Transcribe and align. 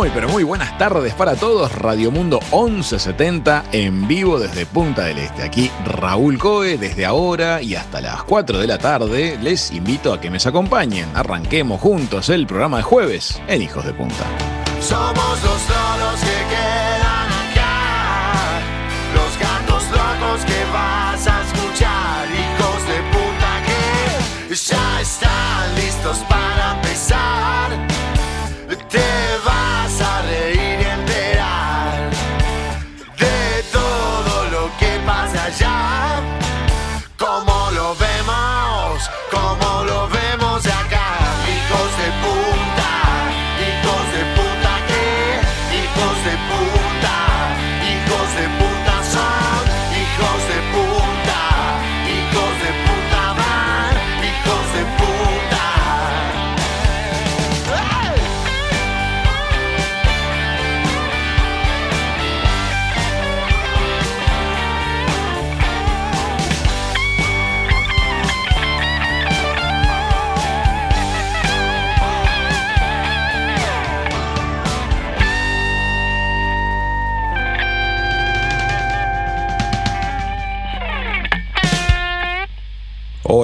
Muy, 0.00 0.08
pero 0.14 0.30
muy 0.30 0.44
buenas 0.44 0.78
tardes 0.78 1.12
para 1.12 1.36
todos. 1.36 1.72
Radio 1.72 2.10
Mundo 2.10 2.40
1170 2.52 3.64
en 3.70 4.08
vivo 4.08 4.38
desde 4.38 4.64
Punta 4.64 5.04
del 5.04 5.18
Este. 5.18 5.42
Aquí 5.42 5.70
Raúl 5.84 6.38
Coe, 6.38 6.78
desde 6.78 7.04
ahora 7.04 7.60
y 7.60 7.74
hasta 7.74 8.00
las 8.00 8.22
4 8.22 8.60
de 8.60 8.66
la 8.66 8.78
tarde. 8.78 9.38
Les 9.42 9.70
invito 9.72 10.14
a 10.14 10.18
que 10.18 10.30
me 10.30 10.38
acompañen. 10.42 11.06
Arranquemos 11.14 11.82
juntos 11.82 12.30
el 12.30 12.46
programa 12.46 12.78
de 12.78 12.82
jueves 12.84 13.42
en 13.46 13.60
Hijos 13.60 13.84
de 13.84 13.92
Punta. 13.92 14.24
Somos 14.80 15.44
los 15.44 15.68
loros 15.68 16.20
que 16.20 16.38
quedan 16.48 17.28
acá, 17.50 18.62
los 19.14 19.38
gatos 19.38 19.82
locos 19.90 20.44
que 20.46 20.64
vas 20.72 21.26
a 21.26 21.42
escuchar, 21.42 22.26
hijos 22.30 22.88
de 22.88 23.02
puta 23.12 24.48
que 24.48 24.54
ya 24.54 25.00
están 25.02 25.76
listos 25.76 26.16
para 26.26 26.39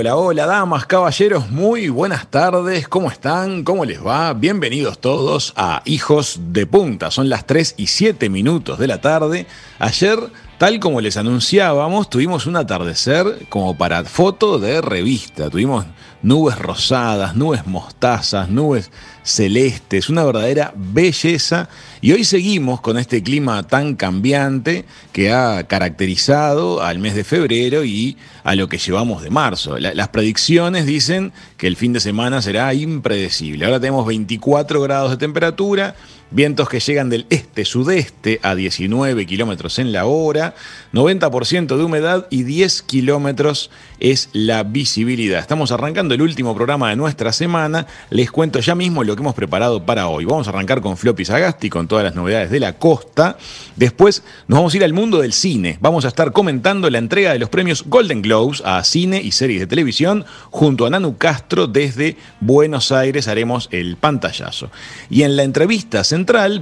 Hola, 0.07 0.17
hola, 0.19 0.47
damas, 0.47 0.87
caballeros, 0.87 1.51
muy 1.51 1.89
buenas 1.89 2.31
tardes. 2.31 2.87
¿Cómo 2.87 3.11
están? 3.11 3.65
¿Cómo 3.65 3.85
les 3.85 4.07
va? 4.07 4.33
Bienvenidos 4.35 5.01
todos 5.01 5.53
a 5.57 5.83
Hijos 5.85 6.39
de 6.53 6.65
Punta. 6.65 7.11
Son 7.11 7.29
las 7.29 7.45
3 7.45 7.75
y 7.77 7.89
7 7.89 8.29
minutos 8.29 8.79
de 8.79 8.87
la 8.87 9.01
tarde. 9.01 9.49
Ayer, 9.81 10.17
tal 10.59 10.81
como 10.81 11.01
les 11.01 11.17
anunciábamos, 11.17 12.09
tuvimos 12.09 12.47
un 12.47 12.57
atardecer 12.57 13.47
como 13.49 13.77
para 13.77 14.05
foto 14.05 14.59
de 14.59 14.81
revista. 14.81 15.51
Tuvimos 15.51 15.85
nubes 16.23 16.59
rosadas, 16.59 17.37
nubes 17.37 17.67
mostazas, 17.67 18.49
nubes 18.49 18.91
celestes, 19.23 20.09
una 20.09 20.25
verdadera 20.25 20.73
belleza. 20.75 21.69
Y 22.01 22.13
hoy 22.13 22.25
seguimos 22.25 22.81
con 22.81 22.97
este 22.99 23.23
clima 23.23 23.63
tan 23.65 23.97
cambiante 23.97 24.87
que 25.13 25.33
ha 25.33 25.65
caracterizado 25.67 26.83
al 26.83 26.99
mes 27.01 27.15
de 27.15 27.25
febrero 27.25 27.85
y 27.85 28.17
a 28.43 28.55
lo 28.55 28.69
que 28.69 28.79
llevamos 28.79 29.23
de 29.23 29.31
marzo. 29.31 29.79
La- 29.79 29.95
las 29.95 30.09
predicciones 30.09 30.87
dicen 30.87 31.33
que 31.59 31.67
el 31.67 31.77
fin 31.77 31.93
de 31.93 32.01
semana 32.01 32.41
será 32.41 32.73
impredecible. 32.73 33.65
Ahora 33.67 33.81
tenemos 33.81 34.07
24 34.07 34.81
grados 34.81 35.11
de 35.11 35.17
temperatura, 35.19 35.97
vientos 36.31 36.69
que 36.69 36.81
llegan 36.81 37.11
del 37.11 37.27
este-sudeste 37.31 38.41
a 38.43 38.55
19 38.55 39.27
kilómetros 39.27 39.79
en 39.79 39.93
la 39.93 40.07
hora, 40.07 40.55
90% 40.93 41.77
de 41.77 41.85
humedad 41.85 42.27
y 42.31 42.43
10 42.43 42.83
kilómetros 42.83 43.71
es 44.01 44.29
la 44.33 44.63
visibilidad. 44.63 45.41
Estamos 45.41 45.73
arrancando 45.73 46.15
el 46.15 46.23
último 46.23 46.55
programa 46.55 46.91
de 46.91 46.97
nuestra 46.97 47.33
semana. 47.33 47.87
Les 48.11 48.31
cuento 48.31 48.61
ya 48.61 48.75
mismo 48.75 49.05
lo 49.05 49.17
que 49.17 49.23
hemos 49.23 49.35
preparado 49.35 49.85
para 49.85 50.09
hoy. 50.09 50.25
Vamos 50.25 50.47
a 50.47 50.51
arrancar 50.51 50.81
con 50.81 50.97
Floppy 50.97 51.25
Sagasti, 51.25 51.71
con 51.71 51.89
todas 51.89 52.05
las 52.05 52.15
novedades 52.15 52.51
de 52.51 52.61
la 52.61 52.75
costa. 52.75 53.39
Después 53.77 54.23
nos 54.49 54.59
vamos 54.59 54.75
a 54.75 54.77
ir 54.77 54.85
al 54.85 54.93
mundo 54.93 55.21
del 55.21 55.33
cine. 55.33 55.79
Vamos 55.81 56.05
a 56.05 56.09
estar 56.09 56.33
comentando 56.33 56.91
la 56.91 56.99
entrega 56.99 57.33
de 57.33 57.39
los 57.39 57.49
premios 57.49 57.85
Golden 57.87 58.23
Globes 58.23 58.63
a 58.65 58.83
cine 58.85 59.21
y 59.23 59.33
series 59.33 59.61
de 59.61 59.67
televisión 59.67 60.25
junto 60.51 60.87
a 60.87 60.91
Nanu 60.91 61.17
Castro 61.17 61.67
desde 61.67 62.17
Buenos 62.41 62.93
Aires. 62.93 63.29
Haremos 63.29 63.69
el 63.73 63.97
pantallazo. 63.97 64.71
Y 65.09 65.23
en 65.23 65.37
la 65.37 65.43
entrevista 65.43 66.05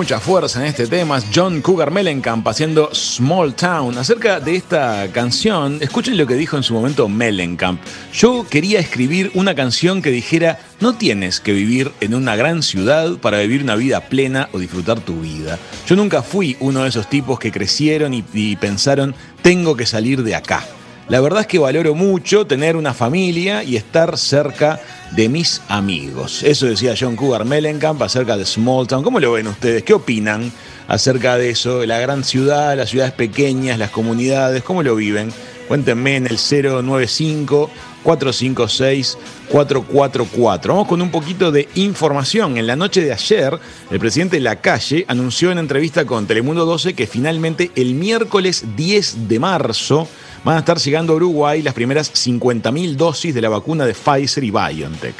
Mucha 0.00 0.18
fuerza 0.18 0.60
en 0.60 0.66
este 0.66 0.86
tema. 0.86 1.18
Es 1.18 1.26
John 1.34 1.60
Cougar 1.60 1.90
Mellencamp 1.90 2.48
haciendo 2.48 2.88
Small 2.94 3.54
Town. 3.54 3.98
Acerca 3.98 4.40
de 4.40 4.56
esta 4.56 5.12
canción, 5.12 5.76
escuchen 5.82 6.16
lo 6.16 6.26
que 6.26 6.36
dijo 6.36 6.56
en 6.56 6.62
su 6.62 6.72
momento 6.72 7.06
Mellencamp. 7.06 7.78
Yo 8.10 8.46
quería 8.48 8.80
escribir 8.80 9.30
una 9.34 9.54
canción 9.54 10.00
que 10.00 10.10
dijera, 10.10 10.58
no 10.80 10.94
tienes 10.94 11.38
que 11.38 11.52
vivir 11.52 11.92
en 12.00 12.14
una 12.14 12.34
gran 12.34 12.62
ciudad 12.62 13.18
para 13.18 13.40
vivir 13.40 13.62
una 13.62 13.76
vida 13.76 14.00
plena 14.08 14.48
o 14.52 14.58
disfrutar 14.58 15.00
tu 15.00 15.20
vida. 15.20 15.58
Yo 15.86 15.96
nunca 15.96 16.22
fui 16.22 16.56
uno 16.60 16.84
de 16.84 16.88
esos 16.88 17.10
tipos 17.10 17.38
que 17.38 17.52
crecieron 17.52 18.14
y, 18.14 18.24
y 18.32 18.56
pensaron, 18.56 19.14
tengo 19.42 19.76
que 19.76 19.84
salir 19.84 20.22
de 20.22 20.34
acá. 20.34 20.64
La 21.10 21.20
verdad 21.20 21.40
es 21.40 21.48
que 21.48 21.58
valoro 21.58 21.96
mucho 21.96 22.46
tener 22.46 22.76
una 22.76 22.94
familia 22.94 23.64
y 23.64 23.74
estar 23.74 24.16
cerca 24.16 24.78
de 25.10 25.28
mis 25.28 25.60
amigos. 25.66 26.44
Eso 26.44 26.66
decía 26.66 26.94
John 26.96 27.16
Cougar 27.16 27.44
Mellencamp 27.44 28.00
acerca 28.00 28.36
de 28.36 28.46
Small 28.46 28.86
Town. 28.86 29.02
¿Cómo 29.02 29.18
lo 29.18 29.32
ven 29.32 29.48
ustedes? 29.48 29.82
¿Qué 29.82 29.92
opinan 29.92 30.52
acerca 30.86 31.36
de 31.36 31.50
eso? 31.50 31.84
La 31.84 31.98
gran 31.98 32.22
ciudad, 32.22 32.76
las 32.76 32.90
ciudades 32.90 33.12
pequeñas, 33.12 33.76
las 33.76 33.90
comunidades, 33.90 34.62
¿cómo 34.62 34.84
lo 34.84 34.94
viven? 34.94 35.32
Cuéntenme 35.66 36.14
en 36.14 36.28
el 36.28 36.38
095 36.38 37.70
456 38.04 39.18
444. 39.50 40.74
Vamos 40.74 40.88
con 40.88 41.02
un 41.02 41.10
poquito 41.10 41.50
de 41.50 41.68
información. 41.74 42.56
En 42.56 42.68
la 42.68 42.76
noche 42.76 43.02
de 43.02 43.12
ayer, 43.12 43.58
el 43.90 43.98
presidente 43.98 44.38
Lacalle 44.38 45.06
anunció 45.08 45.50
en 45.50 45.58
entrevista 45.58 46.04
con 46.04 46.28
Telemundo 46.28 46.64
12 46.66 46.94
que 46.94 47.08
finalmente 47.08 47.72
el 47.74 47.94
miércoles 47.94 48.64
10 48.76 49.26
de 49.26 49.40
marzo 49.40 50.08
van 50.44 50.56
a 50.56 50.60
estar 50.60 50.78
llegando 50.78 51.12
a 51.12 51.16
Uruguay 51.16 51.62
las 51.62 51.74
primeras 51.74 52.12
50.000 52.12 52.96
dosis 52.96 53.34
de 53.34 53.40
la 53.40 53.48
vacuna 53.48 53.84
de 53.86 53.94
Pfizer 53.94 54.44
y 54.44 54.50
BioNTech. 54.50 55.14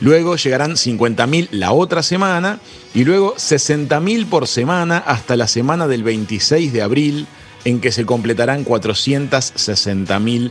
Luego 0.00 0.36
llegarán 0.36 0.72
50.000 0.72 1.48
la 1.52 1.72
otra 1.72 2.02
semana 2.02 2.58
y 2.94 3.04
luego 3.04 3.34
60.000 3.36 4.26
por 4.26 4.46
semana 4.46 4.98
hasta 4.98 5.36
la 5.36 5.46
semana 5.46 5.86
del 5.86 6.02
26 6.02 6.72
de 6.72 6.82
abril 6.82 7.26
en 7.64 7.80
que 7.80 7.92
se 7.92 8.04
completarán 8.04 8.64
460.000 8.64 10.50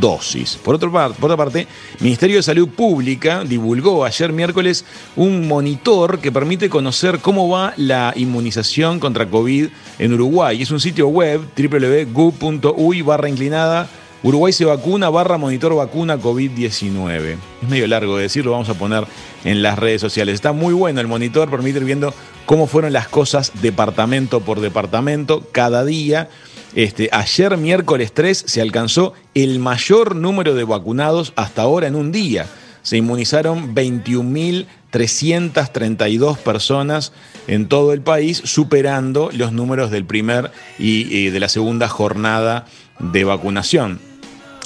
dosis. 0.00 0.56
Por, 0.56 0.74
otro 0.74 0.90
par- 0.92 1.12
por 1.12 1.30
otra 1.30 1.36
parte, 1.44 1.60
el 1.98 2.02
Ministerio 2.04 2.36
de 2.36 2.42
Salud 2.42 2.68
Pública 2.68 3.44
divulgó 3.44 4.04
ayer 4.04 4.32
miércoles 4.32 4.84
un 5.16 5.46
monitor 5.46 6.18
que 6.20 6.32
permite 6.32 6.68
conocer 6.68 7.18
cómo 7.20 7.48
va 7.48 7.74
la 7.76 8.12
inmunización 8.16 9.00
contra 9.00 9.28
COVID 9.28 9.68
en 9.98 10.12
Uruguay. 10.12 10.62
Es 10.62 10.70
un 10.70 10.80
sitio 10.80 11.08
web 11.08 11.40
www.gu.uy 11.56 13.02
barra 13.02 13.28
inclinada 13.28 13.88
Uruguay 14.22 14.54
se 14.54 14.64
vacuna 14.64 15.10
barra 15.10 15.36
monitor 15.36 15.74
vacuna 15.74 16.16
COVID-19. 16.18 17.36
Es 17.62 17.68
medio 17.68 17.86
largo 17.86 18.16
de 18.16 18.22
decirlo, 18.22 18.52
vamos 18.52 18.70
a 18.70 18.74
poner 18.74 19.04
en 19.44 19.60
las 19.62 19.78
redes 19.78 20.00
sociales. 20.00 20.34
Está 20.34 20.52
muy 20.52 20.72
bueno 20.72 21.02
el 21.02 21.06
monitor, 21.06 21.50
permite 21.50 21.76
ir 21.78 21.84
viendo 21.84 22.14
cómo 22.46 22.66
fueron 22.66 22.94
las 22.94 23.06
cosas 23.06 23.52
departamento 23.60 24.40
por 24.40 24.60
departamento 24.60 25.46
cada 25.52 25.84
día. 25.84 26.30
Este, 26.74 27.08
ayer, 27.12 27.56
miércoles 27.56 28.12
3, 28.12 28.44
se 28.46 28.60
alcanzó 28.60 29.14
el 29.34 29.60
mayor 29.60 30.16
número 30.16 30.54
de 30.54 30.64
vacunados 30.64 31.32
hasta 31.36 31.62
ahora 31.62 31.86
en 31.86 31.94
un 31.94 32.10
día. 32.10 32.48
Se 32.82 32.96
inmunizaron 32.96 33.72
21.332 33.74 36.36
personas 36.38 37.12
en 37.46 37.68
todo 37.68 37.92
el 37.92 38.00
país, 38.00 38.42
superando 38.44 39.30
los 39.32 39.52
números 39.52 39.92
del 39.92 40.04
primer 40.04 40.50
y, 40.78 41.16
y 41.16 41.30
de 41.30 41.40
la 41.40 41.48
segunda 41.48 41.88
jornada 41.88 42.66
de 42.98 43.24
vacunación. 43.24 44.00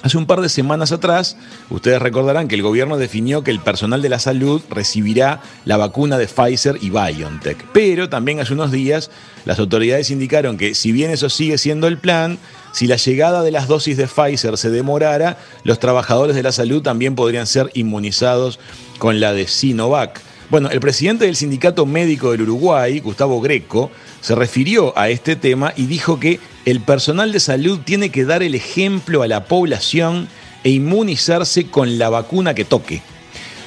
Hace 0.03 0.17
un 0.17 0.27
par 0.27 0.41
de 0.41 0.49
semanas 0.49 0.93
atrás, 0.93 1.37
ustedes 1.71 2.01
recordarán 2.01 2.47
que 2.47 2.55
el 2.55 2.63
gobierno 2.63 2.99
definió 2.99 3.43
que 3.43 3.51
el 3.51 3.59
personal 3.59 4.01
de 4.01 4.09
la 4.09 4.21
salud 4.21 4.63
recibirá 4.71 5.41
la 5.65 5.77
vacuna 5.77 6.19
de 6.19 6.29
Pfizer 6.29 6.79
y 6.81 6.91
BioNTech. 6.91 7.67
Pero 7.73 8.09
también 8.09 8.39
hace 8.39 8.53
unos 8.53 8.71
días 8.71 9.11
las 9.45 9.59
autoridades 9.59 10.11
indicaron 10.11 10.57
que 10.57 10.77
si 10.77 10.93
bien 10.93 11.11
eso 11.11 11.29
sigue 11.29 11.59
siendo 11.59 11.89
el 11.89 11.99
plan, 11.99 12.39
si 12.73 12.87
la 12.87 12.95
llegada 12.95 13.43
de 13.43 13.51
las 13.51 13.67
dosis 13.67 13.97
de 13.97 14.07
Pfizer 14.07 14.57
se 14.57 14.71
demorara, 14.71 15.37
los 15.65 15.81
trabajadores 15.81 16.37
de 16.37 16.45
la 16.45 16.53
salud 16.53 16.81
también 16.81 17.17
podrían 17.17 17.49
ser 17.49 17.69
inmunizados 17.75 18.61
con 18.99 19.19
la 19.19 19.33
de 19.33 19.49
Sinovac. 19.49 20.21
Bueno, 20.49 20.71
el 20.71 20.81
presidente 20.81 21.27
del 21.27 21.37
Sindicato 21.37 21.87
Médico 21.87 22.31
del 22.31 22.43
Uruguay, 22.43 23.01
Gustavo 23.01 23.41
Greco, 23.41 23.91
se 24.21 24.35
refirió 24.35 24.97
a 24.97 25.11
este 25.11 25.37
tema 25.37 25.75
y 25.77 25.87
dijo 25.87 26.19
que 26.19 26.41
el 26.71 26.81
personal 26.81 27.33
de 27.33 27.41
salud 27.41 27.81
tiene 27.83 28.11
que 28.11 28.27
dar 28.27 28.43
el 28.43 28.55
ejemplo 28.55 29.23
a 29.23 29.27
la 29.27 29.45
población 29.45 30.29
e 30.65 30.69
inmunizarse 30.69 31.69
con 31.69 31.97
la 31.97 32.11
vacuna 32.11 32.53
que 32.53 32.67
toque. 32.67 33.01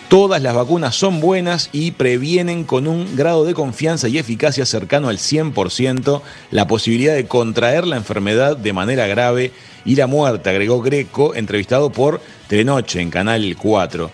Todas 0.07 0.39
las 0.43 0.53
vacunas 0.53 0.93
son 0.93 1.19
buenas 1.19 1.69
y 1.71 1.91
previenen 1.91 2.63
con 2.63 2.85
un 2.85 3.15
grado 3.15 3.43
de 3.43 3.55
confianza 3.55 4.07
y 4.07 4.19
eficacia 4.19 4.67
cercano 4.67 5.09
al 5.09 5.17
100% 5.17 6.21
la 6.51 6.67
posibilidad 6.67 7.15
de 7.15 7.27
contraer 7.27 7.87
la 7.87 7.95
enfermedad 7.95 8.55
de 8.55 8.71
manera 8.71 9.07
grave 9.07 9.51
y 9.83 9.95
la 9.95 10.05
muerte, 10.05 10.51
agregó 10.51 10.79
Greco, 10.81 11.33
entrevistado 11.33 11.91
por 11.91 12.21
Telenoche 12.49 13.01
en 13.01 13.09
Canal 13.09 13.55
4. 13.57 14.11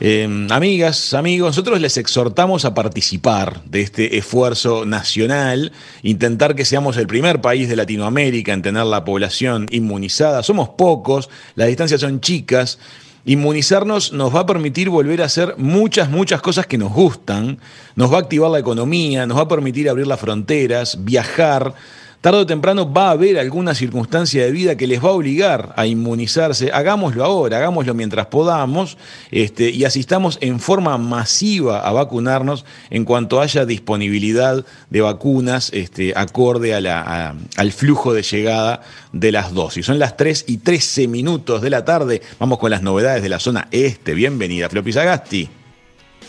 Eh, 0.00 0.46
amigas, 0.50 1.12
amigos, 1.12 1.48
nosotros 1.48 1.80
les 1.80 1.96
exhortamos 1.96 2.64
a 2.64 2.72
participar 2.72 3.64
de 3.64 3.80
este 3.80 4.16
esfuerzo 4.16 4.84
nacional, 4.84 5.72
intentar 6.02 6.54
que 6.54 6.64
seamos 6.64 6.96
el 6.98 7.08
primer 7.08 7.40
país 7.40 7.68
de 7.68 7.74
Latinoamérica 7.74 8.52
en 8.52 8.62
tener 8.62 8.84
la 8.84 9.04
población 9.04 9.66
inmunizada. 9.70 10.44
Somos 10.44 10.68
pocos, 10.68 11.28
las 11.56 11.66
distancias 11.66 12.00
son 12.00 12.20
chicas. 12.20 12.78
Inmunizarnos 13.24 14.12
nos 14.12 14.34
va 14.34 14.40
a 14.40 14.46
permitir 14.46 14.88
volver 14.88 15.20
a 15.20 15.24
hacer 15.24 15.56
muchas, 15.58 16.08
muchas 16.08 16.40
cosas 16.40 16.66
que 16.66 16.78
nos 16.78 16.92
gustan, 16.92 17.58
nos 17.96 18.12
va 18.12 18.18
a 18.18 18.20
activar 18.20 18.52
la 18.52 18.60
economía, 18.60 19.26
nos 19.26 19.36
va 19.36 19.42
a 19.42 19.48
permitir 19.48 19.88
abrir 19.90 20.06
las 20.06 20.20
fronteras, 20.20 21.04
viajar. 21.04 21.74
Tarde 22.20 22.40
o 22.40 22.46
temprano 22.46 22.92
va 22.92 23.08
a 23.08 23.10
haber 23.12 23.38
alguna 23.38 23.76
circunstancia 23.76 24.44
de 24.44 24.50
vida 24.50 24.76
que 24.76 24.88
les 24.88 25.02
va 25.02 25.10
a 25.10 25.12
obligar 25.12 25.72
a 25.76 25.86
inmunizarse. 25.86 26.72
Hagámoslo 26.72 27.24
ahora, 27.24 27.58
hagámoslo 27.58 27.94
mientras 27.94 28.26
podamos 28.26 28.98
este, 29.30 29.70
y 29.70 29.84
asistamos 29.84 30.36
en 30.40 30.58
forma 30.58 30.98
masiva 30.98 31.86
a 31.86 31.92
vacunarnos 31.92 32.64
en 32.90 33.04
cuanto 33.04 33.40
haya 33.40 33.64
disponibilidad 33.66 34.64
de 34.90 35.00
vacunas 35.00 35.70
este, 35.72 36.12
acorde 36.16 36.74
al 36.74 37.72
flujo 37.72 38.12
de 38.12 38.22
llegada 38.22 38.80
de 39.12 39.30
las 39.30 39.54
dosis. 39.54 39.86
Son 39.86 40.00
las 40.00 40.16
3 40.16 40.46
y 40.48 40.56
13 40.56 41.06
minutos 41.06 41.62
de 41.62 41.70
la 41.70 41.84
tarde. 41.84 42.20
Vamos 42.40 42.58
con 42.58 42.72
las 42.72 42.82
novedades 42.82 43.22
de 43.22 43.28
la 43.28 43.38
zona 43.38 43.68
este. 43.70 44.14
Bienvenida, 44.14 44.68
Floppy 44.68 44.92
Sagasti. 44.92 45.48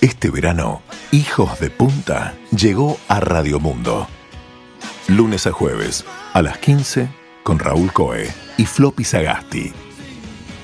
Este 0.02 0.30
verano, 0.30 0.84
Hijos 1.12 1.60
de 1.60 1.72
Punta 1.72 2.36
llegó 2.56 3.00
a 3.08 3.20
Radio 3.20 3.60
Mundo. 3.60 4.08
Lunes 5.10 5.48
a 5.48 5.52
jueves, 5.52 6.06
a 6.34 6.44
las 6.44 6.60
15, 6.60 7.10
con 7.44 7.58
Raúl 7.58 7.92
Coe 7.92 8.32
y 8.58 8.66
Floppy 8.66 9.04
Sagasti. 9.04 9.74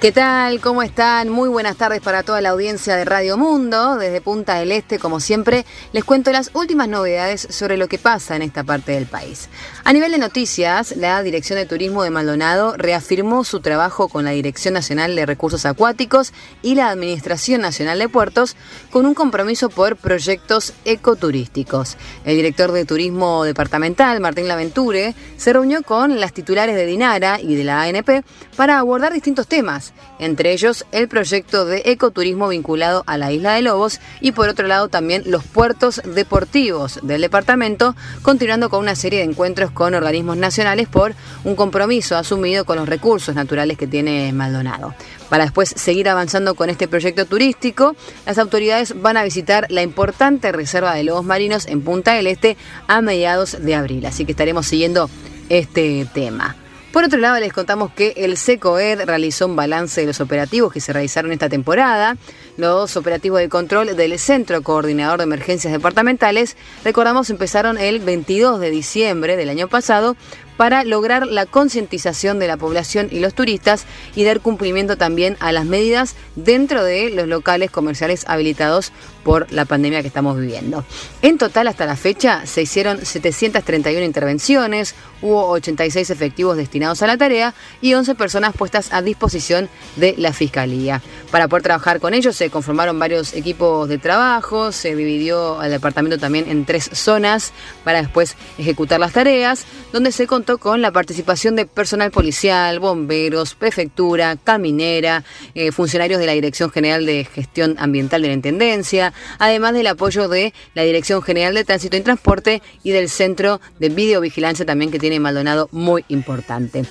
¿Qué 0.02 0.12
tal? 0.12 0.60
¿Cómo 0.60 0.84
están? 0.84 1.30
Muy 1.30 1.48
buenas 1.48 1.78
tardes 1.78 2.02
para 2.02 2.22
toda 2.22 2.42
la 2.42 2.50
audiencia 2.50 2.98
de 2.98 3.06
Radio 3.06 3.38
Mundo. 3.38 3.96
Desde 3.96 4.20
Punta 4.20 4.56
del 4.56 4.74
Este, 4.74 5.00
como 5.00 5.22
siempre, 5.22 5.66
les 5.94 6.04
cuento 6.04 6.34
las 6.34 6.52
últimas 6.54 6.90
novedades 6.90 7.48
sobre 7.50 7.78
lo 7.78 7.88
que 7.88 7.98
pasa 7.98 8.36
en 8.36 8.42
esta 8.42 8.66
parte 8.66 8.92
del 8.92 9.06
país. 9.06 9.48
A 9.86 9.94
nivel 9.94 10.12
de 10.12 10.18
noticias, 10.18 10.98
la 10.98 11.24
Dirección 11.24 11.58
de 11.58 11.66
Turismo 11.66 12.04
de 12.04 12.10
Maldonado 12.10 12.76
reafirmó 12.76 13.46
su 13.46 13.62
trabajo 13.62 14.10
con 14.10 14.26
la 14.26 14.32
Dirección 14.32 14.74
Nacional 14.74 15.16
de 15.16 15.26
Recursos 15.26 15.66
Acuáticos 15.66 16.34
y 16.62 16.76
la 16.76 16.90
Administración 16.90 17.62
Nacional 17.62 17.98
de 17.98 18.10
Puertos 18.10 18.58
con 18.92 19.06
un 19.06 19.14
compromiso 19.14 19.70
por 19.70 19.96
proyectos 19.96 20.74
ecoturísticos. 20.84 21.96
El 22.26 22.36
director 22.36 22.74
de 22.74 22.86
Turismo 22.86 23.46
Departamental, 23.46 24.20
Martín 24.20 24.50
Laventure, 24.50 25.16
se 25.38 25.54
reunió 25.54 25.84
con 25.84 26.20
las 26.20 26.34
titulares 26.34 26.76
de 26.76 26.86
Dinara 26.86 27.40
y 27.40 27.56
de 27.56 27.64
la 27.64 27.82
ANP 27.82 28.26
para 28.58 28.80
abordar 28.80 29.14
distintos 29.14 29.48
temas, 29.48 29.85
entre 30.20 30.52
ellos 30.54 30.86
el 30.92 31.08
proyecto 31.08 31.66
de 31.66 31.84
ecoturismo 31.86 32.48
vinculado 32.48 33.04
a 33.08 33.18
la 33.18 33.32
isla 33.32 33.54
de 33.54 33.62
Lobos 33.62 34.00
y 34.22 34.32
por 34.32 34.50
otro 34.50 34.68
lado 34.68 34.88
también 34.88 35.24
los 35.26 35.44
puertos 35.44 36.02
deportivos 36.04 37.00
del 37.04 37.22
departamento, 37.22 37.96
continuando 38.22 38.70
con 38.70 38.80
una 38.80 38.96
serie 38.96 39.20
de 39.20 39.26
encuentros 39.26 39.72
con 39.72 39.94
organismos 39.94 40.38
nacionales 40.38 40.88
por 40.88 41.14
un 41.44 41.56
compromiso 41.56 42.16
asumido 42.16 42.66
con 42.66 42.78
los 42.78 42.88
recursos 42.90 43.36
naturales 43.36 43.78
que 43.78 43.88
tiene 43.88 44.32
Maldonado. 44.34 44.94
Para 45.30 45.46
después 45.46 45.70
seguir 45.70 46.08
avanzando 46.08 46.56
con 46.56 46.70
este 46.70 46.88
proyecto 46.88 47.26
turístico, 47.26 47.96
las 48.26 48.38
autoridades 48.38 49.02
van 49.02 49.18
a 49.18 49.24
visitar 49.24 49.66
la 49.70 49.82
importante 49.82 50.52
reserva 50.52 50.94
de 50.94 51.04
lobos 51.04 51.26
marinos 51.26 51.66
en 51.66 51.82
Punta 51.82 52.14
del 52.14 52.28
Este 52.28 52.58
a 52.88 53.02
mediados 53.02 53.58
de 53.64 53.76
abril, 53.76 54.06
así 54.06 54.26
que 54.26 54.32
estaremos 54.32 54.68
siguiendo 54.68 55.10
este 55.50 56.08
tema. 56.14 56.56
Por 56.96 57.04
otro 57.04 57.20
lado, 57.20 57.38
les 57.42 57.52
contamos 57.52 57.92
que 57.92 58.14
el 58.16 58.38
SECOED 58.38 59.02
realizó 59.04 59.48
un 59.48 59.58
balance 59.58 60.00
de 60.00 60.08
los 60.08 60.22
operativos 60.22 60.72
que 60.72 60.80
se 60.80 60.94
realizaron 60.94 61.34
esta 61.34 61.50
temporada. 61.50 62.16
Los 62.56 62.96
operativos 62.96 63.42
de 63.42 63.50
control 63.50 63.98
del 63.98 64.18
Centro 64.18 64.64
Coordinador 64.64 65.18
de 65.18 65.26
Emergencias 65.26 65.74
Departamentales, 65.74 66.56
recordamos, 66.86 67.30
empezaron 67.30 67.78
el 67.78 68.00
22 68.00 68.62
de 68.62 68.70
diciembre 68.70 69.36
del 69.36 69.50
año 69.50 69.68
pasado 69.68 70.16
para 70.56 70.86
lograr 70.86 71.28
la 71.28 71.46
concientización 71.46 72.40
de 72.40 72.48
la 72.48 72.56
población 72.56 73.10
y 73.12 73.20
los 73.20 73.34
turistas 73.34 73.86
y 74.16 74.24
dar 74.24 74.40
cumplimiento 74.40 74.96
también 74.96 75.36
a 75.42 75.52
las 75.52 75.66
medidas 75.66 76.16
dentro 76.38 76.82
de 76.82 77.10
los 77.10 77.28
locales 77.28 77.72
comerciales 77.72 78.24
habilitados 78.30 78.94
por 79.26 79.52
la 79.52 79.66
pandemia 79.66 80.04
que 80.04 80.08
estamos 80.08 80.40
viviendo. 80.40 80.86
En 81.24 81.40
total, 81.40 81.68
hasta 81.68 81.88
la 81.88 81.96
fecha, 81.96 82.46
se 82.46 82.62
hicieron 82.62 83.04
731 83.04 84.06
intervenciones, 84.06 84.94
hubo 85.24 85.50
86 85.50 86.12
efectivos 86.12 86.56
destinados 86.56 87.02
a 87.02 87.08
la 87.08 87.18
tarea 87.18 87.56
y 87.82 87.96
11 87.96 88.14
personas 88.14 88.56
puestas 88.56 88.94
a 88.94 89.02
disposición 89.02 89.68
de 89.96 90.14
la 90.20 90.32
Fiscalía. 90.32 91.02
Para 91.32 91.48
poder 91.48 91.64
trabajar 91.64 92.00
con 92.00 92.14
ellos 92.14 92.36
se 92.36 92.52
conformaron 92.52 93.00
varios 93.00 93.34
equipos 93.34 93.90
de 93.90 93.98
trabajo, 93.98 94.72
se 94.72 94.96
dividió 94.96 95.60
al 95.60 95.72
departamento 95.72 96.20
también 96.20 96.48
en 96.48 96.64
tres 96.66 96.88
zonas 96.94 97.52
para 97.84 98.04
después 98.04 98.36
ejecutar 98.60 99.00
las 99.00 99.14
tareas, 99.14 99.66
donde 99.92 100.12
se 100.12 100.28
contó 100.28 100.60
con 100.60 100.84
la 100.84 100.92
participación 100.92 101.56
de 101.56 101.66
personal 101.66 102.12
policial, 102.12 102.80
bomberos, 102.80 103.56
prefectura, 103.56 104.36
caminera, 104.36 105.24
eh, 105.56 105.72
funcionarios 105.72 106.20
de 106.20 106.28
la 106.28 106.34
Dirección 106.34 106.70
General 106.70 107.04
de 107.08 107.26
Gestión 107.26 107.76
Ambiental 107.80 108.22
de 108.22 108.28
la 108.28 108.34
Intendencia, 108.36 109.14
además 109.40 109.74
del 109.74 109.88
apoyo 109.88 110.28
de 110.28 110.54
la 110.74 110.84
Dirección 110.84 111.22
General 111.22 111.54
de 111.54 111.64
Tránsito 111.64 111.98
y 111.98 112.02
Transporte 112.02 112.62
y 112.84 112.92
del 112.92 113.10
Centro 113.10 113.62
de 113.80 113.90
Videovigilancia 113.90 114.66
también 114.66 114.92
que 114.92 115.00
tiene 115.00 115.20
Maldonado 115.20 115.70
muy 115.72 116.06
importante. 116.08 116.86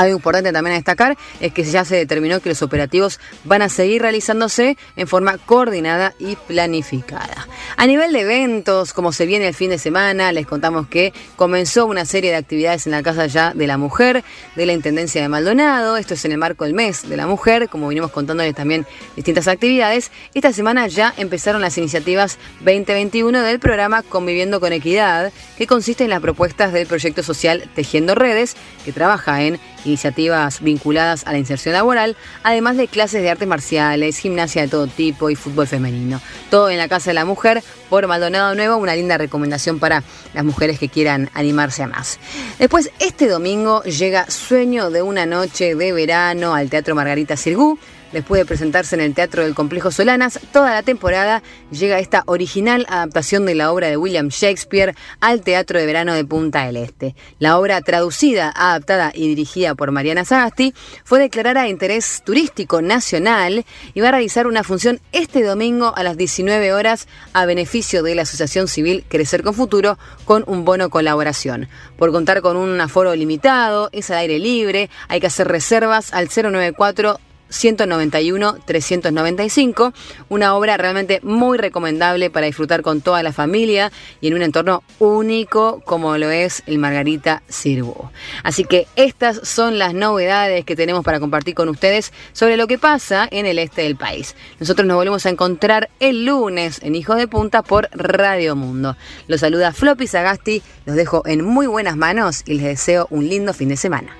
Algo 0.00 0.16
importante 0.16 0.50
también 0.50 0.72
a 0.72 0.76
destacar 0.76 1.18
es 1.40 1.52
que 1.52 1.62
ya 1.62 1.84
se 1.84 1.94
determinó 1.94 2.40
que 2.40 2.48
los 2.48 2.62
operativos 2.62 3.20
van 3.44 3.60
a 3.60 3.68
seguir 3.68 4.00
realizándose 4.00 4.78
en 4.96 5.06
forma 5.06 5.36
coordinada 5.36 6.14
y 6.18 6.36
planificada. 6.36 7.46
A 7.76 7.86
nivel 7.86 8.10
de 8.14 8.20
eventos, 8.20 8.94
como 8.94 9.12
se 9.12 9.26
viene 9.26 9.46
el 9.46 9.52
fin 9.54 9.68
de 9.68 9.76
semana, 9.76 10.32
les 10.32 10.46
contamos 10.46 10.88
que 10.88 11.12
comenzó 11.36 11.84
una 11.84 12.06
serie 12.06 12.30
de 12.30 12.38
actividades 12.38 12.86
en 12.86 12.92
la 12.92 13.02
Casa 13.02 13.26
Ya 13.26 13.52
de 13.52 13.66
la 13.66 13.76
Mujer 13.76 14.24
de 14.56 14.64
la 14.64 14.72
Intendencia 14.72 15.20
de 15.20 15.28
Maldonado. 15.28 15.98
Esto 15.98 16.14
es 16.14 16.24
en 16.24 16.32
el 16.32 16.38
marco 16.38 16.64
del 16.64 16.72
mes 16.72 17.06
de 17.06 17.18
la 17.18 17.26
mujer, 17.26 17.68
como 17.68 17.88
venimos 17.88 18.10
contándoles 18.10 18.54
también 18.54 18.86
distintas 19.16 19.48
actividades. 19.48 20.10
Esta 20.32 20.54
semana 20.54 20.86
ya 20.86 21.12
empezaron 21.18 21.60
las 21.60 21.76
iniciativas 21.76 22.38
2021 22.60 23.42
del 23.42 23.60
programa 23.60 24.02
Conviviendo 24.02 24.60
con 24.60 24.72
Equidad, 24.72 25.30
que 25.58 25.66
consiste 25.66 26.04
en 26.04 26.10
las 26.10 26.22
propuestas 26.22 26.72
del 26.72 26.86
proyecto 26.86 27.22
social 27.22 27.68
Tejiendo 27.74 28.14
Redes, 28.14 28.56
que 28.86 28.92
trabaja 28.92 29.42
en 29.42 29.60
iniciativas 29.90 30.60
vinculadas 30.60 31.26
a 31.26 31.32
la 31.32 31.38
inserción 31.38 31.74
laboral, 31.74 32.16
además 32.42 32.76
de 32.76 32.88
clases 32.88 33.22
de 33.22 33.30
artes 33.30 33.46
marciales, 33.46 34.18
gimnasia 34.18 34.62
de 34.62 34.68
todo 34.68 34.86
tipo 34.86 35.30
y 35.30 35.36
fútbol 35.36 35.66
femenino. 35.66 36.20
Todo 36.50 36.70
en 36.70 36.78
la 36.78 36.88
Casa 36.88 37.10
de 37.10 37.14
la 37.14 37.24
Mujer 37.24 37.62
por 37.88 38.06
Maldonado 38.06 38.54
Nuevo, 38.54 38.76
una 38.76 38.94
linda 38.94 39.18
recomendación 39.18 39.78
para 39.78 40.02
las 40.32 40.44
mujeres 40.44 40.78
que 40.78 40.88
quieran 40.88 41.28
animarse 41.34 41.82
a 41.82 41.88
más. 41.88 42.18
Después, 42.58 42.90
este 43.00 43.28
domingo 43.28 43.82
llega 43.82 44.30
Sueño 44.30 44.90
de 44.90 45.02
una 45.02 45.26
noche 45.26 45.74
de 45.74 45.92
verano 45.92 46.54
al 46.54 46.70
Teatro 46.70 46.94
Margarita 46.94 47.36
Sirgú. 47.36 47.78
Después 48.12 48.40
de 48.40 48.44
presentarse 48.44 48.96
en 48.96 49.02
el 49.02 49.14
Teatro 49.14 49.44
del 49.44 49.54
Complejo 49.54 49.92
Solanas, 49.92 50.40
toda 50.52 50.72
la 50.72 50.82
temporada 50.82 51.44
llega 51.70 52.00
esta 52.00 52.24
original 52.26 52.84
adaptación 52.88 53.46
de 53.46 53.54
la 53.54 53.70
obra 53.70 53.88
de 53.88 53.96
William 53.96 54.28
Shakespeare 54.28 54.96
al 55.20 55.42
Teatro 55.42 55.78
de 55.78 55.86
Verano 55.86 56.14
de 56.14 56.24
Punta 56.24 56.66
del 56.66 56.76
Este. 56.76 57.14
La 57.38 57.56
obra 57.56 57.80
traducida, 57.82 58.52
adaptada 58.54 59.12
y 59.14 59.28
dirigida 59.28 59.76
por 59.76 59.92
Mariana 59.92 60.24
Sagasti 60.24 60.74
fue 61.04 61.20
declarada 61.20 61.62
de 61.62 61.68
interés 61.68 62.22
turístico 62.24 62.82
nacional 62.82 63.64
y 63.94 64.00
va 64.00 64.08
a 64.08 64.12
realizar 64.12 64.48
una 64.48 64.64
función 64.64 65.00
este 65.12 65.44
domingo 65.44 65.92
a 65.96 66.02
las 66.02 66.16
19 66.16 66.72
horas 66.72 67.06
a 67.32 67.46
beneficio 67.46 68.02
de 68.02 68.16
la 68.16 68.22
Asociación 68.22 68.66
Civil 68.66 69.04
Crecer 69.08 69.44
con 69.44 69.54
Futuro 69.54 69.98
con 70.24 70.42
un 70.48 70.64
bono 70.64 70.90
colaboración. 70.90 71.68
Por 71.96 72.10
contar 72.10 72.40
con 72.40 72.56
un 72.56 72.80
aforo 72.80 73.14
limitado, 73.14 73.88
es 73.92 74.10
al 74.10 74.18
aire 74.18 74.40
libre, 74.40 74.90
hay 75.06 75.20
que 75.20 75.28
hacer 75.28 75.46
reservas 75.46 76.12
al 76.12 76.28
094 76.28 77.20
191-395, 77.50 79.92
una 80.28 80.54
obra 80.54 80.76
realmente 80.76 81.20
muy 81.22 81.58
recomendable 81.58 82.30
para 82.30 82.46
disfrutar 82.46 82.82
con 82.82 83.00
toda 83.00 83.22
la 83.22 83.32
familia 83.32 83.92
y 84.20 84.28
en 84.28 84.34
un 84.34 84.42
entorno 84.42 84.82
único 84.98 85.80
como 85.84 86.16
lo 86.18 86.30
es 86.30 86.62
el 86.66 86.78
Margarita 86.78 87.42
Sirvo. 87.48 88.12
Así 88.42 88.64
que 88.64 88.86
estas 88.96 89.48
son 89.48 89.78
las 89.78 89.94
novedades 89.94 90.64
que 90.64 90.76
tenemos 90.76 91.04
para 91.04 91.20
compartir 91.20 91.54
con 91.54 91.68
ustedes 91.68 92.12
sobre 92.32 92.56
lo 92.56 92.66
que 92.66 92.78
pasa 92.78 93.28
en 93.30 93.46
el 93.46 93.58
este 93.58 93.82
del 93.82 93.96
país. 93.96 94.34
Nosotros 94.58 94.86
nos 94.86 94.96
volvemos 94.96 95.26
a 95.26 95.30
encontrar 95.30 95.90
el 96.00 96.24
lunes 96.24 96.80
en 96.82 96.94
Hijos 96.94 97.16
de 97.16 97.28
Punta 97.28 97.62
por 97.62 97.88
Radio 97.92 98.56
Mundo. 98.56 98.96
Los 99.26 99.40
saluda 99.40 99.72
Floppy 99.72 100.06
Sagasti, 100.06 100.62
los 100.86 100.96
dejo 100.96 101.22
en 101.26 101.44
muy 101.44 101.66
buenas 101.66 101.96
manos 101.96 102.42
y 102.46 102.54
les 102.54 102.64
deseo 102.64 103.06
un 103.10 103.28
lindo 103.28 103.52
fin 103.52 103.68
de 103.68 103.76
semana. 103.76 104.16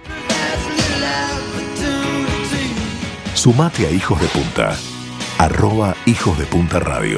Sumate 3.41 3.87
a 3.87 3.91
Hijos 3.91 4.21
de 4.21 4.27
Punta. 4.27 4.79
Arroba 5.39 5.97
Hijos 6.05 6.39
de 6.39 6.45
Punta 6.45 6.79
Radio. 6.79 7.17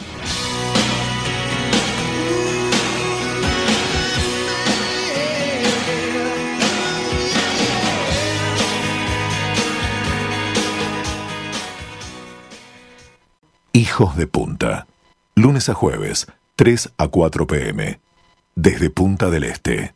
Hijos 13.74 14.15
de 14.15 14.27
Punta. 14.27 14.88
Lunes 15.38 15.70
a 15.70 15.75
jueves, 15.75 16.25
3 16.56 16.94
a 16.98 17.10
4 17.10 17.46
pm. 17.46 18.00
Desde 18.56 18.89
Punta 18.89 19.29
del 19.29 19.44
Este. 19.44 19.94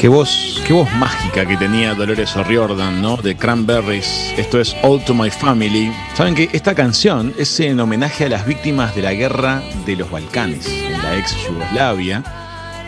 Qué 0.00 0.08
voz, 0.08 0.62
qué 0.66 0.72
voz 0.72 0.90
mágica 0.94 1.44
que 1.44 1.58
tenía 1.58 1.92
Dolores 1.94 2.34
O'Riordan, 2.34 3.02
¿no? 3.02 3.18
De 3.18 3.36
Cranberries. 3.36 4.32
Esto 4.38 4.58
es 4.58 4.74
All 4.82 5.04
to 5.04 5.12
My 5.12 5.28
Family. 5.30 5.92
Saben 6.14 6.34
que 6.34 6.48
esta 6.54 6.74
canción 6.74 7.34
es 7.38 7.60
en 7.60 7.78
homenaje 7.80 8.24
a 8.24 8.28
las 8.30 8.46
víctimas 8.46 8.94
de 8.94 9.02
la 9.02 9.12
guerra 9.12 9.62
de 9.84 9.96
los 9.96 10.10
Balcanes, 10.10 10.66
en 10.66 10.92
la 11.02 11.18
ex 11.18 11.36
Yugoslavia, 11.46 12.24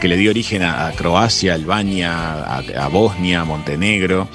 que 0.00 0.08
le 0.08 0.16
dio 0.16 0.30
origen 0.30 0.62
a, 0.62 0.90
Croacia, 0.96 1.52
Albania, 1.52 2.14
a, 2.44 2.62
a 2.82 2.88
Bosnia, 2.88 3.44
Montenegro. 3.44 4.26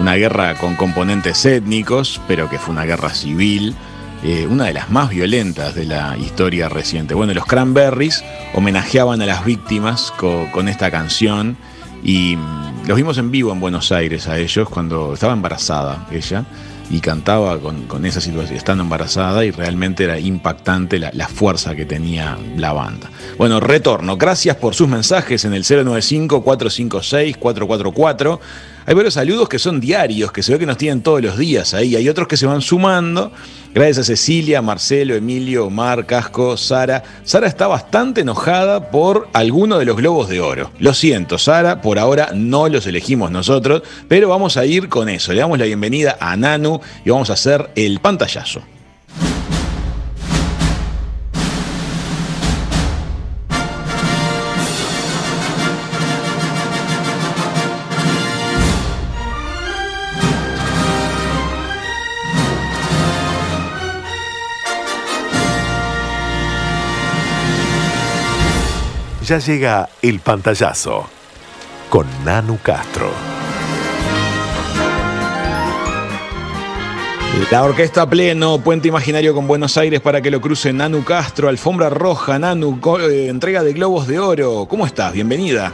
Una 0.00 0.14
guerra 0.16 0.54
con 0.56 0.74
componentes 0.74 1.46
étnicos, 1.46 2.20
pero 2.26 2.50
que 2.50 2.58
fue 2.58 2.72
una 2.74 2.84
guerra 2.84 3.10
civil. 3.10 3.76
eh, 4.24 4.48
una 4.50 4.64
de 4.64 4.72
las 4.72 4.90
más 4.90 5.10
violentas 5.10 5.76
de 5.76 5.84
la 5.84 6.16
historia 6.18 6.68
reciente. 6.68 7.14
Bueno, 7.14 7.32
los 7.32 7.46
Cranberries 7.46 8.24
homenajeaban 8.54 9.22
a 9.22 9.26
las 9.26 9.44
víctimas 9.44 10.12
co- 10.16 10.48
con 10.50 10.66
esta 10.68 10.90
canción 10.90 11.56
y 12.04 12.36
los 12.86 12.96
vimos 12.96 13.18
en 13.18 13.30
vivo 13.30 13.52
en 13.52 13.60
Buenos 13.60 13.90
Aires 13.90 14.28
a 14.28 14.38
ellos 14.38 14.68
cuando 14.68 15.14
estaba 15.14 15.32
embarazada 15.32 16.06
ella 16.12 16.44
y 16.90 17.00
cantaba 17.00 17.58
con, 17.58 17.86
con 17.86 18.04
esa 18.04 18.20
situación, 18.20 18.58
estando 18.58 18.84
embarazada 18.84 19.42
y 19.44 19.50
realmente 19.50 20.04
era 20.04 20.18
impactante 20.18 20.98
la, 20.98 21.10
la 21.14 21.28
fuerza 21.28 21.74
que 21.74 21.86
tenía 21.86 22.36
la 22.56 22.74
banda. 22.74 23.10
Bueno, 23.38 23.58
retorno. 23.58 24.18
Gracias 24.18 24.56
por 24.56 24.74
sus 24.74 24.86
mensajes 24.86 25.46
en 25.46 25.54
el 25.54 25.64
095-456-444. 25.64 28.38
Hay 28.86 28.94
varios 28.94 29.14
saludos 29.14 29.48
que 29.48 29.58
son 29.58 29.80
diarios, 29.80 30.30
que 30.30 30.42
se 30.42 30.52
ve 30.52 30.58
que 30.58 30.66
nos 30.66 30.76
tienen 30.76 31.02
todos 31.02 31.22
los 31.22 31.38
días 31.38 31.72
ahí. 31.72 31.96
Hay 31.96 32.06
otros 32.06 32.28
que 32.28 32.36
se 32.36 32.44
van 32.44 32.60
sumando. 32.60 33.32
Gracias 33.72 33.98
a 33.98 34.04
Cecilia, 34.04 34.60
Marcelo, 34.60 35.14
Emilio, 35.14 35.66
Omar, 35.66 36.04
Casco, 36.04 36.58
Sara. 36.58 37.02
Sara 37.24 37.46
está 37.46 37.66
bastante 37.66 38.20
enojada 38.20 38.90
por 38.90 39.28
alguno 39.32 39.78
de 39.78 39.86
los 39.86 39.96
globos 39.96 40.28
de 40.28 40.40
oro. 40.40 40.70
Lo 40.78 40.92
siento, 40.92 41.38
Sara, 41.38 41.80
por 41.80 41.98
ahora 41.98 42.32
no 42.34 42.68
los 42.68 42.86
elegimos 42.86 43.30
nosotros, 43.30 43.82
pero 44.06 44.28
vamos 44.28 44.58
a 44.58 44.66
ir 44.66 44.90
con 44.90 45.08
eso. 45.08 45.32
Le 45.32 45.40
damos 45.40 45.58
la 45.58 45.64
bienvenida 45.64 46.18
a 46.20 46.36
Nanu 46.36 46.80
y 47.06 47.10
vamos 47.10 47.30
a 47.30 47.32
hacer 47.32 47.70
el 47.76 48.00
pantallazo. 48.00 48.73
Ya 69.26 69.38
llega 69.38 69.88
el 70.02 70.20
pantallazo 70.20 71.08
con 71.88 72.06
Nanu 72.26 72.58
Castro. 72.62 73.10
La 77.50 77.62
orquesta 77.62 78.08
pleno, 78.08 78.58
puente 78.58 78.88
imaginario 78.88 79.34
con 79.34 79.46
Buenos 79.46 79.78
Aires 79.78 80.02
para 80.02 80.20
que 80.20 80.30
lo 80.30 80.42
cruce 80.42 80.74
Nanu 80.74 81.04
Castro, 81.04 81.48
alfombra 81.48 81.88
roja, 81.88 82.38
Nanu, 82.38 82.78
eh, 83.00 83.28
entrega 83.28 83.62
de 83.62 83.72
globos 83.72 84.06
de 84.06 84.18
oro. 84.18 84.66
¿Cómo 84.68 84.84
estás? 84.84 85.14
Bienvenida. 85.14 85.72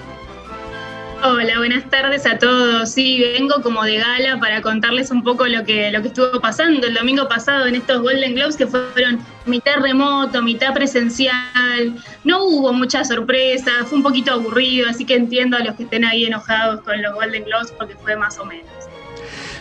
Hola, 1.23 1.59
buenas 1.59 1.85
tardes 1.91 2.25
a 2.25 2.39
todos. 2.39 2.93
Sí, 2.93 3.21
vengo 3.21 3.61
como 3.63 3.85
de 3.85 3.99
gala 3.99 4.39
para 4.41 4.63
contarles 4.63 5.11
un 5.11 5.23
poco 5.23 5.47
lo 5.47 5.65
que, 5.65 5.91
lo 5.91 6.01
que 6.01 6.09
estuvo 6.09 6.41
pasando 6.41 6.87
el 6.87 6.95
domingo 6.95 7.29
pasado 7.29 7.67
en 7.67 7.75
estos 7.75 8.01
Golden 8.01 8.35
Globes 8.35 8.57
que 8.57 8.67
fueron 8.67 9.21
mitad 9.45 9.83
remoto, 9.83 10.41
mitad 10.41 10.73
presencial. 10.73 11.95
No 12.25 12.43
hubo 12.45 12.73
mucha 12.73 13.05
sorpresa, 13.05 13.71
fue 13.85 13.99
un 13.99 14.03
poquito 14.03 14.33
aburrido, 14.33 14.89
así 14.89 15.05
que 15.05 15.15
entiendo 15.15 15.59
a 15.59 15.61
los 15.61 15.75
que 15.75 15.83
estén 15.83 16.07
ahí 16.07 16.25
enojados 16.25 16.81
con 16.81 17.03
los 17.03 17.13
Golden 17.13 17.45
Globes 17.45 17.71
porque 17.77 17.97
fue 17.97 18.17
más 18.17 18.39
o 18.39 18.47
menos. 18.47 18.71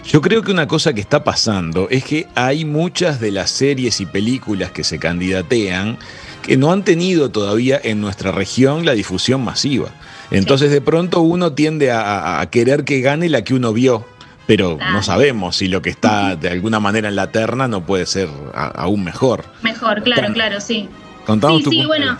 Yo 0.06 0.22
creo 0.22 0.42
que 0.42 0.52
una 0.52 0.66
cosa 0.66 0.94
que 0.94 1.02
está 1.02 1.26
pasando 1.26 1.90
es 1.90 2.06
que 2.06 2.26
hay 2.36 2.64
muchas 2.64 3.20
de 3.20 3.32
las 3.32 3.52
series 3.52 4.00
y 4.00 4.06
películas 4.06 4.72
que 4.72 4.86
se 4.86 4.98
candidatean 4.98 5.98
que 6.42 6.56
no 6.56 6.72
han 6.72 6.84
tenido 6.84 7.30
todavía 7.30 7.80
en 7.84 8.00
nuestra 8.00 8.32
región 8.32 8.86
la 8.86 8.94
difusión 8.94 9.44
masiva. 9.44 9.90
Entonces 10.32 10.72
de 10.72 10.82
pronto 10.82 11.22
uno 11.22 11.54
tiende 11.54 11.92
a, 11.92 12.48
querer 12.52 12.84
que 12.84 13.02
gane 13.02 13.30
la 13.30 13.44
que 13.44 13.54
uno 13.54 13.74
vio, 13.74 14.06
pero 14.46 14.78
no 14.92 15.04
sabemos 15.04 15.58
si 15.58 15.68
lo 15.68 15.82
que 15.82 15.90
está 15.90 16.36
de 16.36 16.50
alguna 16.50 16.80
manera 16.80 17.08
en 17.10 17.16
la 17.16 17.32
terna 17.32 17.68
no 17.68 17.86
puede 17.86 18.06
ser 18.06 18.30
a- 18.54 18.68
aún 18.68 19.04
mejor. 19.04 19.46
Mejor, 19.62 20.04
claro, 20.04 20.34
claro, 20.34 20.62
sí. 20.62 20.88
Contanos 21.26 21.60
Sí, 21.60 21.64
tu 21.64 21.72
sí, 21.72 21.86
bueno, 21.86 22.18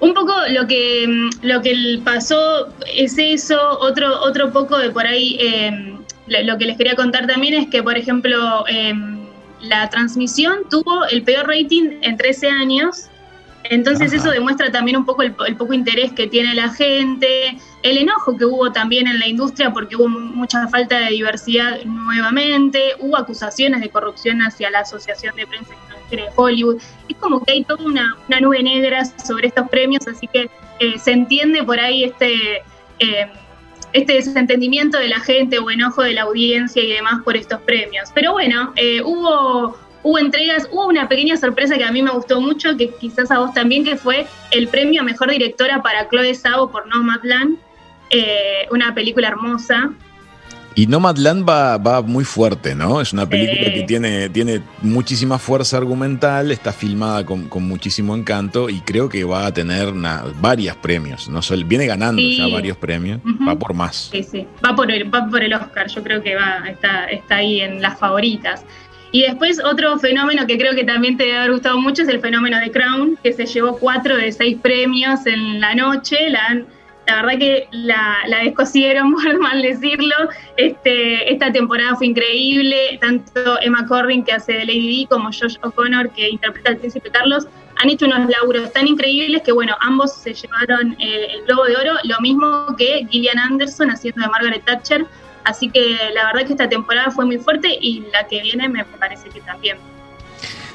un 0.00 0.14
poco 0.14 0.32
lo 0.50 0.66
que, 0.66 1.06
mm, 1.08 1.46
lo 1.46 1.62
que 1.62 2.00
pasó 2.04 2.68
es 2.94 3.16
eso, 3.18 3.78
otro, 3.80 4.20
otro 4.22 4.52
poco 4.52 4.78
de 4.78 4.90
por 4.90 5.06
ahí, 5.06 5.36
eh, 5.40 5.94
lo, 6.26 6.42
lo 6.42 6.58
que 6.58 6.66
les 6.66 6.76
quería 6.76 6.94
contar 6.96 7.26
también 7.26 7.54
es 7.54 7.68
que, 7.68 7.82
por 7.82 7.96
ejemplo, 7.96 8.64
eh, 8.68 8.92
la 9.60 9.88
transmisión 9.90 10.58
tuvo 10.70 11.04
el 11.06 11.22
peor 11.22 11.46
rating 11.46 11.98
en 12.02 12.16
13 12.16 12.48
años, 12.48 13.06
entonces 13.74 14.08
Ajá. 14.12 14.16
eso 14.22 14.30
demuestra 14.30 14.70
también 14.70 14.96
un 14.96 15.04
poco 15.04 15.22
el, 15.22 15.34
el 15.46 15.56
poco 15.56 15.72
interés 15.72 16.12
que 16.12 16.26
tiene 16.26 16.54
la 16.54 16.68
gente, 16.70 17.56
el 17.82 17.98
enojo 17.98 18.36
que 18.36 18.44
hubo 18.44 18.70
también 18.72 19.06
en 19.06 19.18
la 19.18 19.26
industria 19.26 19.72
porque 19.72 19.96
hubo 19.96 20.08
mu- 20.08 20.18
mucha 20.20 20.68
falta 20.68 20.98
de 20.98 21.10
diversidad 21.10 21.78
nuevamente, 21.84 22.80
hubo 23.00 23.16
acusaciones 23.16 23.80
de 23.80 23.88
corrupción 23.88 24.40
hacia 24.42 24.70
la 24.70 24.80
Asociación 24.80 25.34
de 25.36 25.46
Prensa 25.46 25.72
Extranjera 25.74 26.24
de 26.24 26.30
Hollywood. 26.36 26.76
Es 27.08 27.16
como 27.16 27.42
que 27.44 27.52
hay 27.52 27.64
toda 27.64 27.84
una, 27.84 28.16
una 28.28 28.40
nube 28.40 28.62
negra 28.62 29.04
sobre 29.04 29.48
estos 29.48 29.68
premios, 29.68 30.06
así 30.06 30.26
que 30.26 30.50
eh, 30.80 30.98
se 30.98 31.12
entiende 31.12 31.62
por 31.62 31.78
ahí 31.80 32.04
este, 32.04 32.58
eh, 32.98 33.26
este 33.92 34.14
desentendimiento 34.14 34.98
de 34.98 35.08
la 35.08 35.20
gente 35.20 35.58
o 35.58 35.70
enojo 35.70 36.02
de 36.02 36.12
la 36.14 36.22
audiencia 36.22 36.82
y 36.82 36.92
demás 36.92 37.22
por 37.24 37.36
estos 37.36 37.60
premios. 37.60 38.10
Pero 38.14 38.32
bueno, 38.32 38.72
eh, 38.76 39.00
hubo, 39.02 39.76
hubo 40.02 40.18
entregas, 40.18 40.68
hubo 40.70 40.86
una 40.86 41.08
pequeña 41.08 41.36
sorpresa 41.36 41.76
que 41.76 41.84
a 41.84 41.92
mí 41.92 42.02
me 42.02 42.10
gustó 42.10 42.40
mucho, 42.40 42.76
que 42.76 42.90
quizás 42.94 43.30
a 43.30 43.38
vos 43.38 43.52
también, 43.54 43.84
que 43.84 43.96
fue 43.96 44.26
el 44.50 44.68
premio 44.68 45.02
a 45.02 45.04
Mejor 45.04 45.30
Directora 45.30 45.82
para 45.82 46.08
Chloe 46.08 46.34
Zhao 46.34 46.70
por 46.70 46.86
Nomadland, 46.88 47.56
eh, 48.10 48.66
una 48.70 48.94
película 48.94 49.28
hermosa. 49.28 49.90
Y 50.74 50.86
Nomadland 50.86 51.46
va, 51.46 51.76
va 51.76 52.00
muy 52.00 52.24
fuerte, 52.24 52.74
¿no? 52.74 53.02
Es 53.02 53.12
una 53.12 53.28
película 53.28 53.66
Sí. 53.68 53.74
que 53.74 53.82
tiene, 53.82 54.30
tiene 54.30 54.62
muchísima 54.80 55.38
fuerza 55.38 55.76
argumental, 55.76 56.50
está 56.50 56.72
filmada 56.72 57.26
con, 57.26 57.46
con 57.50 57.68
muchísimo 57.68 58.16
encanto 58.16 58.70
y 58.70 58.80
creo 58.80 59.06
que 59.10 59.22
va 59.22 59.44
a 59.44 59.52
tener 59.52 59.88
una- 59.88 60.24
varios 60.40 60.74
premios. 60.76 61.28
No 61.28 61.42
solo, 61.42 61.66
viene 61.66 61.84
ganando 61.86 62.22
Sí. 62.22 62.38
ya 62.38 62.46
varios 62.46 62.78
premios, 62.78 63.20
va 63.46 63.54
por 63.54 63.74
más. 63.74 64.08
Sí, 64.12 64.22
sí. 64.22 64.46
Va 64.64 64.74
por 64.74 64.90
el, 64.90 65.14
va 65.14 65.26
por 65.28 65.42
el 65.42 65.52
Oscar, 65.52 65.88
yo 65.88 66.02
creo 66.02 66.22
que 66.22 66.36
va, 66.36 66.62
está, 66.66 67.04
está 67.04 67.36
ahí 67.36 67.60
en 67.60 67.82
las 67.82 67.98
favoritas. 67.98 68.64
Y 69.12 69.22
después 69.22 69.62
otro 69.62 69.98
fenómeno 69.98 70.46
que 70.46 70.56
creo 70.56 70.74
que 70.74 70.84
también 70.84 71.18
te 71.18 71.24
debe 71.24 71.36
haber 71.36 71.52
gustado 71.52 71.78
mucho 71.78 72.02
es 72.02 72.08
el 72.08 72.20
fenómeno 72.20 72.58
de 72.58 72.70
Crown, 72.70 73.18
que 73.22 73.32
se 73.34 73.44
llevó 73.44 73.78
cuatro 73.78 74.16
de 74.16 74.32
seis 74.32 74.56
premios 74.60 75.26
en 75.26 75.60
la 75.60 75.74
noche. 75.74 76.30
La, 76.30 76.62
la 77.06 77.16
verdad 77.16 77.38
que 77.38 77.68
la, 77.72 78.18
la 78.26 78.38
descosieron, 78.38 79.12
por 79.22 79.38
mal 79.38 79.60
decirlo. 79.60 80.14
Este, 80.56 81.30
esta 81.30 81.52
temporada 81.52 81.94
fue 81.96 82.06
increíble. 82.06 82.98
Tanto 83.02 83.60
Emma 83.60 83.86
Corrin, 83.86 84.24
que 84.24 84.32
hace 84.32 84.52
de 84.52 84.64
Lady 84.64 84.88
Di, 84.88 85.06
como 85.06 85.26
Josh 85.26 85.56
O'Connor, 85.62 86.10
que 86.10 86.30
interpreta 86.30 86.70
al 86.70 86.78
príncipe 86.78 87.10
Carlos, 87.10 87.46
han 87.76 87.90
hecho 87.90 88.06
unos 88.06 88.30
laburos 88.30 88.72
tan 88.72 88.86
increíbles 88.86 89.42
que, 89.42 89.52
bueno, 89.52 89.76
ambos 89.80 90.14
se 90.14 90.32
llevaron 90.32 90.96
eh, 90.98 91.26
el 91.34 91.44
Globo 91.44 91.64
de 91.64 91.76
Oro, 91.76 91.92
lo 92.04 92.20
mismo 92.20 92.74
que 92.78 93.06
Gillian 93.10 93.38
Anderson 93.38 93.90
haciendo 93.90 94.22
de 94.22 94.28
Margaret 94.28 94.64
Thatcher. 94.64 95.04
Así 95.44 95.68
que 95.70 95.96
la 96.14 96.26
verdad 96.26 96.46
que 96.46 96.52
esta 96.52 96.68
temporada 96.68 97.10
fue 97.10 97.24
muy 97.26 97.38
fuerte 97.38 97.68
y 97.80 98.04
la 98.12 98.26
que 98.28 98.40
viene 98.42 98.68
me 98.68 98.84
parece 98.84 99.28
que 99.28 99.40
también. 99.40 99.76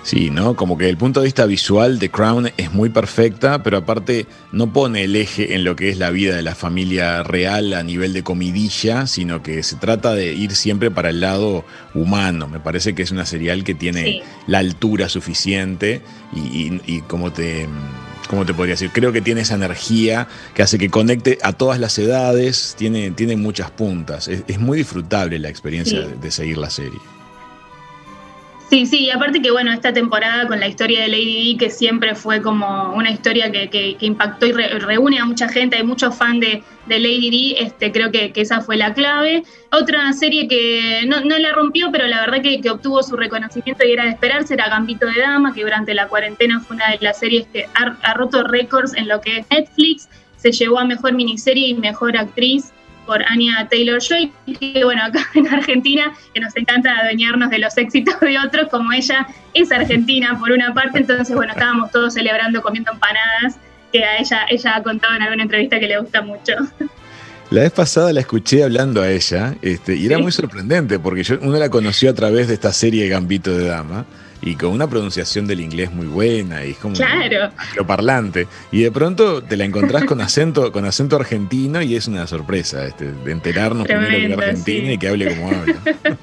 Sí, 0.03 0.29
¿no? 0.29 0.55
Como 0.55 0.77
que 0.77 0.87
el 0.87 0.95
punto 0.95 1.19
de 1.19 1.25
vista 1.25 1.45
visual 1.45 1.99
de 1.99 2.09
Crown 2.09 2.49
es 2.55 2.71
muy 2.71 2.87
perfecta, 2.89 3.61
pero 3.61 3.79
aparte 3.79 4.25
no 4.53 4.71
pone 4.71 5.03
el 5.03 5.17
eje 5.17 5.53
en 5.53 5.65
lo 5.65 5.75
que 5.75 5.89
es 5.89 5.97
la 5.97 6.11
vida 6.11 6.33
de 6.33 6.43
la 6.43 6.55
familia 6.55 7.23
real 7.23 7.73
a 7.73 7.83
nivel 7.83 8.13
de 8.13 8.23
comidilla, 8.23 9.05
sino 9.05 9.43
que 9.43 9.63
se 9.63 9.75
trata 9.75 10.13
de 10.15 10.31
ir 10.33 10.51
siempre 10.55 10.91
para 10.91 11.09
el 11.09 11.19
lado 11.19 11.65
humano. 11.93 12.47
Me 12.47 12.61
parece 12.61 12.95
que 12.95 13.03
es 13.03 13.11
una 13.11 13.25
serial 13.25 13.65
que 13.65 13.75
tiene 13.75 14.03
Sí. 14.03 14.21
la 14.47 14.59
altura 14.59 15.09
suficiente 15.09 16.01
y, 16.33 16.39
y- 16.39 16.81
y 16.85 17.01
como 17.01 17.33
te... 17.33 17.67
¿Cómo 18.27 18.45
te 18.45 18.53
podría 18.53 18.73
decir? 18.73 18.91
Creo 18.91 19.11
que 19.13 19.21
tiene 19.21 19.41
esa 19.41 19.55
energía 19.55 20.27
que 20.53 20.61
hace 20.61 20.77
que 20.77 20.89
conecte 20.89 21.37
a 21.43 21.53
todas 21.53 21.79
las 21.79 21.97
edades, 21.97 22.75
tiene, 22.77 23.11
tiene 23.11 23.37
muchas 23.37 23.71
puntas. 23.71 24.27
Es, 24.27 24.43
es 24.47 24.59
muy 24.59 24.79
disfrutable 24.79 25.39
la 25.39 25.49
experiencia 25.49 26.01
Sí. 26.01 26.07
de, 26.09 26.15
de 26.17 26.31
seguir 26.31 26.57
la 26.57 26.69
serie. 26.69 26.99
Sí, 28.69 28.85
sí, 28.85 29.05
y 29.05 29.11
aparte 29.11 29.41
que 29.41 29.49
bueno, 29.49 29.71
esta 29.71 29.93
temporada 29.93 30.45
con 30.45 30.59
la 30.59 30.67
historia 30.67 30.99
de 31.01 31.07
Lady 31.07 31.23
Di, 31.41 31.57
que 31.57 31.69
siempre 31.69 32.15
fue 32.15 32.41
como 32.41 32.91
una 32.95 33.09
historia 33.09 33.49
que, 33.49 33.69
que- 33.69 33.95
que 33.95 34.05
impactó 34.05 34.45
y 34.45 34.51
re- 34.51 34.67
reúne 34.79 35.19
a 35.19 35.25
mucha 35.25 35.47
gente, 35.47 35.77
hay 35.77 35.83
muchos 35.85 36.13
fans 36.17 36.41
de, 36.41 36.63
de 36.85 36.99
Lady 36.99 37.29
Di, 37.29 37.55
este, 37.57 37.93
creo 37.93 38.11
que, 38.11 38.33
que 38.33 38.41
esa 38.41 38.59
fue 38.59 38.75
la 38.75 38.93
clave. 38.93 39.43
Otra 39.71 40.11
serie 40.11 40.49
que 40.49 41.03
no, 41.07 41.21
no 41.21 41.37
la 41.37 41.53
rompió, 41.53 41.91
pero 41.93 42.07
la 42.07 42.19
verdad 42.19 42.41
que, 42.41 42.59
que 42.59 42.69
obtuvo 42.69 43.01
su 43.03 43.15
reconocimiento 43.15 43.85
y 43.85 43.93
era 43.93 44.03
de 44.03 44.09
esperarse, 44.09 44.55
era 44.55 44.67
Gambito 44.67 45.05
de 45.05 45.21
Dama, 45.21 45.53
que 45.53 45.61
durante 45.63 45.93
la 45.93 46.09
cuarentena 46.09 46.59
fue 46.59 46.75
una 46.75 46.89
de 46.91 46.97
las 46.99 47.17
series 47.19 47.47
que 47.47 47.67
ha, 47.73 47.95
ha 48.03 48.13
roto 48.15 48.43
récords 48.43 48.93
en 48.97 49.07
lo 49.07 49.21
que 49.21 49.37
es 49.37 49.45
Netflix, 49.49 50.09
se 50.35 50.51
llevó 50.51 50.79
a 50.79 50.83
mejor 50.83 51.13
miniserie 51.13 51.69
y 51.69 51.73
mejor 51.73 52.17
actriz. 52.17 52.73
Por 53.07 53.23
Anya 53.27 53.67
Taylor 53.71 53.99
Joy, 53.99 54.31
que 54.59 54.83
bueno, 54.83 55.03
acá 55.05 55.21
en 55.33 55.47
Argentina, 55.47 56.13
que 56.33 56.39
nos 56.39 56.55
encanta 56.55 56.95
adueñarnos 56.99 57.49
de 57.49 57.57
los 57.57 57.75
éxitos 57.77 58.19
de 58.19 58.37
otros, 58.37 58.67
como 58.69 58.91
ella 58.93 59.25
es 59.55 59.71
argentina 59.71 60.37
por 60.39 60.51
una 60.51 60.71
parte, 60.75 60.99
entonces 60.99 61.35
bueno, 61.35 61.53
estábamos 61.53 61.89
todos 61.89 62.13
celebrando 62.13 62.61
comiendo 62.61 62.91
empanadas, 62.91 63.57
que 63.91 64.03
a 64.03 64.17
ella, 64.17 64.41
ella 64.51 64.75
ha 64.75 64.83
contado 64.83 65.15
en 65.15 65.21
alguna 65.23 65.43
entrevista 65.43 65.79
que 65.79 65.87
le 65.87 65.97
gusta 65.99 66.21
mucho. 66.21 66.53
La 67.49 67.61
vez 67.61 67.71
pasada 67.71 68.11
la 68.11 68.19
escuché 68.19 68.61
hablando 68.63 69.01
a 69.01 69.09
ella, 69.09 69.55
este, 69.61 69.95
y 69.95 70.05
era 70.05 70.17
Sí. 70.17 70.21
muy 70.23 70.31
sorprendente, 70.33 70.99
porque 70.99 71.23
yo, 71.23 71.37
uno 71.41 71.57
la 71.57 71.69
conoció 71.69 72.09
a 72.11 72.13
través 72.13 72.49
de 72.49 72.53
esta 72.55 72.73
serie 72.73 73.07
Gambito 73.07 73.57
de 73.57 73.65
Dama, 73.69 74.05
y 74.41 74.55
con 74.55 74.69
una 74.71 74.87
pronunciación 74.89 75.47
del 75.47 75.59
inglés 75.61 75.91
muy 75.91 76.07
buena, 76.07 76.63
y 76.65 76.71
es 76.71 76.77
como 76.77 76.95
Claro. 76.95 77.51
parlante. 77.85 78.47
Y 78.71 78.83
de 78.83 78.91
pronto 78.91 79.41
te 79.43 79.57
la 79.57 79.65
encontrás 79.65 80.05
con 80.05 80.21
acento, 80.21 80.71
con 80.71 80.85
acento 80.85 81.15
argentino, 81.15 81.81
y 81.81 81.95
es 81.95 82.07
una 82.07 82.27
sorpresa, 82.27 82.85
este, 82.85 83.11
de 83.11 83.31
enterarnos 83.31 83.87
primero 83.87 84.09
que 84.09 84.25
era 84.25 84.35
argentina 84.35 84.87
sí. 84.87 84.93
y 84.93 84.97
que 84.97 85.07
hable 85.07 85.29
como 85.29 85.51
habla. 85.51 85.75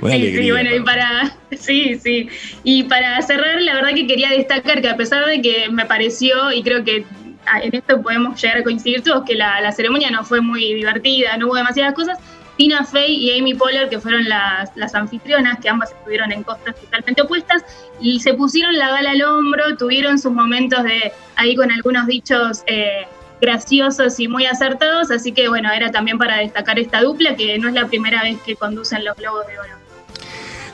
Una 0.00 0.12
sí, 0.14 0.16
alegría 0.20 0.42
sí, 0.42 0.50
bueno, 0.52 0.74
y 0.74 0.80
para- 0.80 1.36
sí, 1.58 1.98
sí. 2.02 2.28
Y 2.64 2.84
para 2.84 3.20
cerrar, 3.22 3.60
la 3.60 3.74
verdad 3.74 3.90
que 3.94 4.06
quería 4.06 4.30
destacar 4.30 4.80
que 4.80 4.88
a 4.88 4.96
pesar 4.96 5.26
de 5.26 5.42
que 5.42 5.68
me 5.70 5.84
pareció, 5.84 6.52
y 6.52 6.62
creo 6.62 6.82
que 6.84 7.04
en 7.62 7.74
esto 7.74 8.00
podemos 8.00 8.40
llegar 8.40 8.58
a 8.58 8.62
coincidir 8.62 9.02
todos, 9.02 9.24
que 9.24 9.34
la, 9.34 9.60
la 9.60 9.72
ceremonia 9.72 10.10
no 10.10 10.24
fue 10.24 10.40
muy 10.40 10.72
divertida, 10.74 11.36
no 11.36 11.46
hubo 11.48 11.56
demasiadas 11.56 11.94
cosas, 11.94 12.18
Tina 12.56 12.84
Fey 12.84 13.14
y 13.14 13.38
Amy 13.38 13.54
Poehler, 13.54 13.88
que 13.88 14.00
fueron 14.00 14.28
las, 14.28 14.70
las 14.76 14.94
anfitrionas, 14.94 15.58
que 15.60 15.68
ambas 15.68 15.92
estuvieron 15.92 16.32
en 16.32 16.42
costas 16.42 16.74
totalmente 16.76 17.22
opuestas, 17.22 17.64
y 18.00 18.20
se 18.20 18.34
pusieron 18.34 18.76
la 18.76 18.90
gala 18.90 19.10
al 19.10 19.22
hombro, 19.22 19.76
tuvieron 19.76 20.18
sus 20.18 20.32
momentos 20.32 20.82
de 20.84 21.12
ahí 21.36 21.54
con 21.54 21.70
algunos 21.70 22.06
dichos 22.06 22.62
eh, 22.66 23.06
graciosos 23.40 24.18
y 24.18 24.28
muy 24.28 24.46
acertados, 24.46 25.10
así 25.10 25.32
que 25.32 25.48
bueno, 25.48 25.70
era 25.70 25.90
también 25.90 26.18
para 26.18 26.38
destacar 26.38 26.78
esta 26.78 27.02
dupla, 27.02 27.36
que 27.36 27.58
no 27.58 27.68
es 27.68 27.74
la 27.74 27.86
primera 27.86 28.22
vez 28.22 28.38
que 28.42 28.56
conducen 28.56 29.04
los 29.04 29.16
Globos 29.16 29.46
de 29.46 29.58
Oro. 29.58 29.86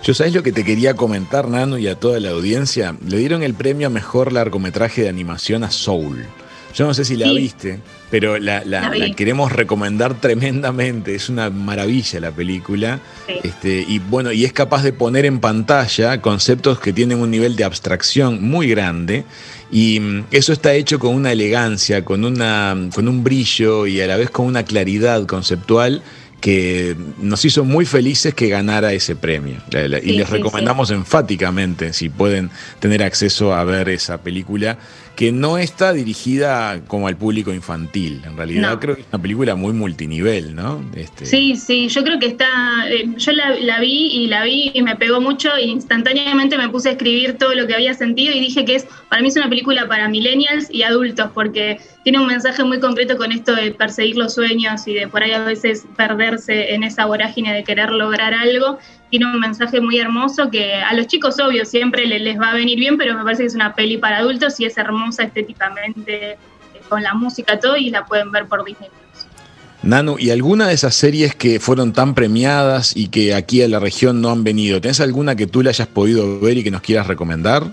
Yo 0.03 0.15
sabes 0.15 0.35
lo 0.35 0.43
que 0.43 0.51
te 0.51 0.65
quería 0.65 0.95
comentar, 0.95 1.47
Nano, 1.49 1.79
y 1.79 1.87
a 1.87 1.95
toda 1.95 2.19
la 2.19 2.31
audiencia. 2.31 2.97
Le 3.07 3.19
dieron 3.19 3.45
el 3.45 3.55
premio 3.55 3.87
a 3.87 3.91
mejor 3.91 4.33
largometraje 4.33 5.03
de 5.03 5.09
animación 5.09 5.63
a 5.63 5.71
Soul. 5.71 6.27
Yo 6.75 6.87
no 6.87 6.95
sé 6.95 7.05
si 7.05 7.17
la 7.17 7.29
Sí. 7.29 7.37
viste, 7.37 7.81
pero 8.11 8.39
la, 8.39 8.63
la- 8.65 8.81
La 8.83 8.91
vi. 8.91 8.99
la 9.01 9.15
queremos 9.15 9.53
recomendar 9.53 10.21
tremendamente. 10.21 11.15
Es 11.15 11.29
una 11.29 11.51
maravilla 11.51 12.21
la 12.21 12.31
película. 12.31 13.01
Sí. 13.27 13.35
Este, 13.45 13.85
y 13.87 13.99
bueno, 13.99 14.33
y 14.33 14.45
es 14.45 14.53
capaz 14.53 14.83
de 14.83 14.93
poner 14.93 15.25
en 15.27 15.39
pantalla 15.41 16.21
conceptos 16.21 16.81
que 16.81 16.93
tienen 16.93 17.19
un 17.21 17.31
nivel 17.31 17.57
de 17.57 17.65
abstracción 17.65 18.43
muy 18.43 18.69
grande. 18.69 19.25
Y 19.71 20.01
mm, 20.01 20.25
eso 20.31 20.53
está 20.53 20.75
hecho 20.75 20.99
con 20.99 21.15
una 21.15 21.33
elegancia, 21.33 22.05
con, 22.05 22.25
una, 22.25 22.77
con 22.95 23.09
un 23.09 23.23
brillo 23.25 23.87
y 23.87 24.01
a 24.01 24.07
la 24.07 24.17
vez 24.17 24.31
con 24.31 24.47
una 24.47 24.65
claridad 24.65 25.25
conceptual 25.27 26.03
que 26.43 26.97
nos 27.21 27.45
hizo 27.45 27.65
muy 27.65 27.87
felices 27.87 28.35
que 28.35 28.49
ganara 28.49 28.93
ese 28.93 29.15
premio. 29.15 29.59
Y 29.71 29.77
Sí, 30.11 30.13
les 30.17 30.27
sí, 30.27 30.33
recomendamos 30.33 30.91
enfáticamente, 30.91 31.93
si 31.93 32.09
pueden 32.09 32.51
tener 32.81 33.05
acceso 33.05 33.55
a 33.55 33.63
ver 33.63 33.89
esa 33.89 34.19
película, 34.23 34.77
que 35.17 35.31
no 35.31 35.59
está 35.59 35.93
dirigida 35.93 36.81
como 36.87 37.07
al 37.07 37.17
público 37.17 37.53
infantil. 37.53 38.23
En 38.25 38.37
realidad 38.37 38.71
No. 38.73 38.81
creo 38.81 38.95
que 38.95 39.03
es 39.03 39.07
una 39.13 39.21
película 39.21 39.55
muy 39.55 39.73
multinivel, 39.73 40.55
¿no? 40.55 40.83
Este, 40.97 41.27
Sí, 41.27 41.57
sí, 41.57 41.89
yo 41.89 42.03
creo 42.03 42.19
que 42.19 42.27
está, 42.27 42.49
eh, 42.89 43.07
yo 43.17 43.33
la, 43.33 43.51
la 43.61 43.81
vi 43.81 44.09
y 44.13 44.27
la 44.27 44.43
vi 44.45 44.71
y 44.73 44.83
me 44.83 44.97
pegó 44.97 45.21
mucho 45.21 45.55
e 45.55 45.67
instantáneamente 45.67 46.57
me 46.57 46.69
puse 46.71 46.89
a 46.89 46.93
escribir 46.93 47.37
todo 47.37 47.55
lo 47.55 47.67
que 47.67 47.75
había 47.75 47.93
sentido 47.95 48.35
y 48.35 48.41
dije 48.41 48.65
que 48.65 48.77
es, 48.77 48.87
para 49.11 49.21
mí 49.21 49.29
es 49.29 49.37
una 49.37 49.49
película 49.49 49.87
para 49.87 50.09
millennials 50.09 50.69
y 50.71 50.83
adultos 50.83 51.31
porque 51.35 51.79
tiene 52.05 52.19
un 52.19 52.27
mensaje 52.27 52.65
muy 52.65 52.81
concreto 52.81 53.17
con 53.17 53.33
esto 53.33 53.55
de 53.55 53.73
perseguir 53.73 54.17
los 54.17 54.35
sueños 54.35 54.87
y 54.89 54.95
de 54.95 55.09
por 55.09 55.23
ahí 55.23 55.33
a 55.33 55.45
veces 55.45 55.85
perderse 55.97 56.75
en 56.75 56.85
esa 56.85 57.05
vorágine 57.05 57.53
de 57.53 57.65
querer 57.65 57.91
lograr 57.91 58.35
algo. 58.35 58.79
Tiene 59.13 59.27
un 59.27 59.41
mensaje 59.41 59.79
muy 59.79 59.99
hermoso 59.99 60.49
que 60.51 60.73
a 60.77 60.95
los 60.95 61.07
chicos, 61.07 61.39
obvio, 61.39 61.67
siempre 61.67 62.07
le- 62.07 62.19
les 62.19 62.41
va 62.41 62.49
a 62.53 62.55
venir 62.55 62.79
bien, 62.79 62.97
pero 62.97 63.15
me 63.15 63.23
parece 63.23 63.43
que 63.43 63.49
es 63.49 63.55
una 63.55 63.75
peli 63.75 63.99
para 63.99 64.17
adultos 64.17 64.59
y 64.59 64.65
es 64.65 64.79
hermosa 64.79 65.25
estéticamente, 65.25 66.31
eh, 66.33 66.39
con 66.89 67.03
la 67.03 67.13
música, 67.13 67.61
todo, 67.61 67.77
y 67.77 67.91
la 67.91 68.07
pueden 68.07 68.33
ver 68.33 68.47
por 68.47 68.65
Disney. 68.65 68.89
Nanu, 69.83 70.17
¿y 70.19 70.31
alguna 70.31 70.67
de 70.69 70.73
esas 70.73 70.95
series 70.95 71.35
que 71.35 71.61
fueron 71.61 71.93
tan 71.93 72.15
premiadas 72.15 72.97
y 72.97 73.09
que 73.09 73.35
aquí 73.35 73.61
a 73.63 73.69
la 73.69 73.81
región 73.81 74.23
no 74.23 74.31
han 74.31 74.45
venido? 74.45 74.81
¿Tenés 74.81 75.03
alguna 75.03 75.37
que 75.37 75.47
tú 75.47 75.61
le 75.63 75.69
hayas 75.69 75.89
podido 75.89 76.41
ver 76.41 76.57
y 76.57 76.65
que 76.65 76.71
nos 76.71 76.81
quieras 76.81 77.07
recomendar? 77.07 77.65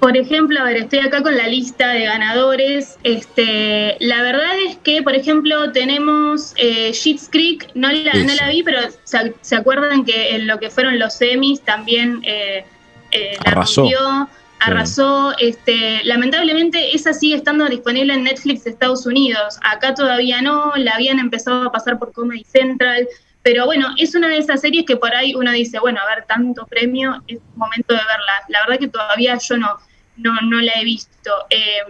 Por 0.00 0.16
ejemplo, 0.16 0.60
a 0.60 0.64
ver, 0.64 0.76
estoy 0.76 0.98
acá 0.98 1.22
con 1.22 1.36
la 1.36 1.48
lista 1.48 1.88
de 1.88 2.04
ganadores. 2.04 2.98
Este, 3.04 3.96
la 4.00 4.22
verdad 4.22 4.52
es 4.66 4.76
que, 4.76 5.02
por 5.02 5.14
ejemplo, 5.14 5.72
tenemos 5.72 6.52
eh, 6.56 6.92
Schitt's 6.92 7.28
Creek, 7.30 7.70
no 7.74 7.90
la, 7.90 8.12
no 8.12 8.34
la 8.34 8.48
vi, 8.48 8.62
pero 8.62 8.80
se, 9.04 9.34
se 9.40 9.56
acuerdan 9.56 10.04
que 10.04 10.34
en 10.34 10.46
lo 10.46 10.58
que 10.58 10.68
fueron 10.68 10.98
los 10.98 11.14
semis 11.14 11.62
también 11.62 12.20
eh, 12.24 12.64
eh, 13.12 13.36
la 13.44 13.52
Arrasó. 13.52 13.82
rompió, 13.82 14.28
arrasó. 14.60 15.32
Este, 15.38 16.02
lamentablemente, 16.04 16.94
esa 16.94 17.12
sigue 17.12 17.36
estando 17.36 17.66
disponible 17.66 18.12
en 18.14 18.24
Netflix 18.24 18.64
de 18.64 18.70
Estados 18.70 19.06
Unidos. 19.06 19.58
Acá 19.62 19.94
todavía 19.94 20.42
no, 20.42 20.72
la 20.76 20.92
habían 20.92 21.18
empezado 21.18 21.62
a 21.62 21.72
pasar 21.72 21.98
por 21.98 22.12
Comedy 22.12 22.44
Central. 22.44 23.08
Pero 23.44 23.66
bueno, 23.66 23.88
es 23.98 24.14
una 24.14 24.28
de 24.28 24.38
esas 24.38 24.62
series 24.62 24.86
que 24.86 24.96
por 24.96 25.14
ahí 25.14 25.34
uno 25.34 25.52
dice, 25.52 25.78
bueno, 25.78 26.00
a 26.00 26.14
ver, 26.14 26.24
tanto 26.24 26.66
premio, 26.66 27.22
es 27.28 27.38
momento 27.54 27.92
de 27.92 28.00
verla. 28.00 28.42
La 28.48 28.60
verdad 28.62 28.78
que 28.80 28.88
todavía 28.88 29.38
yo 29.38 29.58
no, 29.58 29.78
no, 30.16 30.40
no 30.40 30.62
la 30.62 30.72
he 30.80 30.84
visto. 30.84 31.30
Eh, 31.50 31.82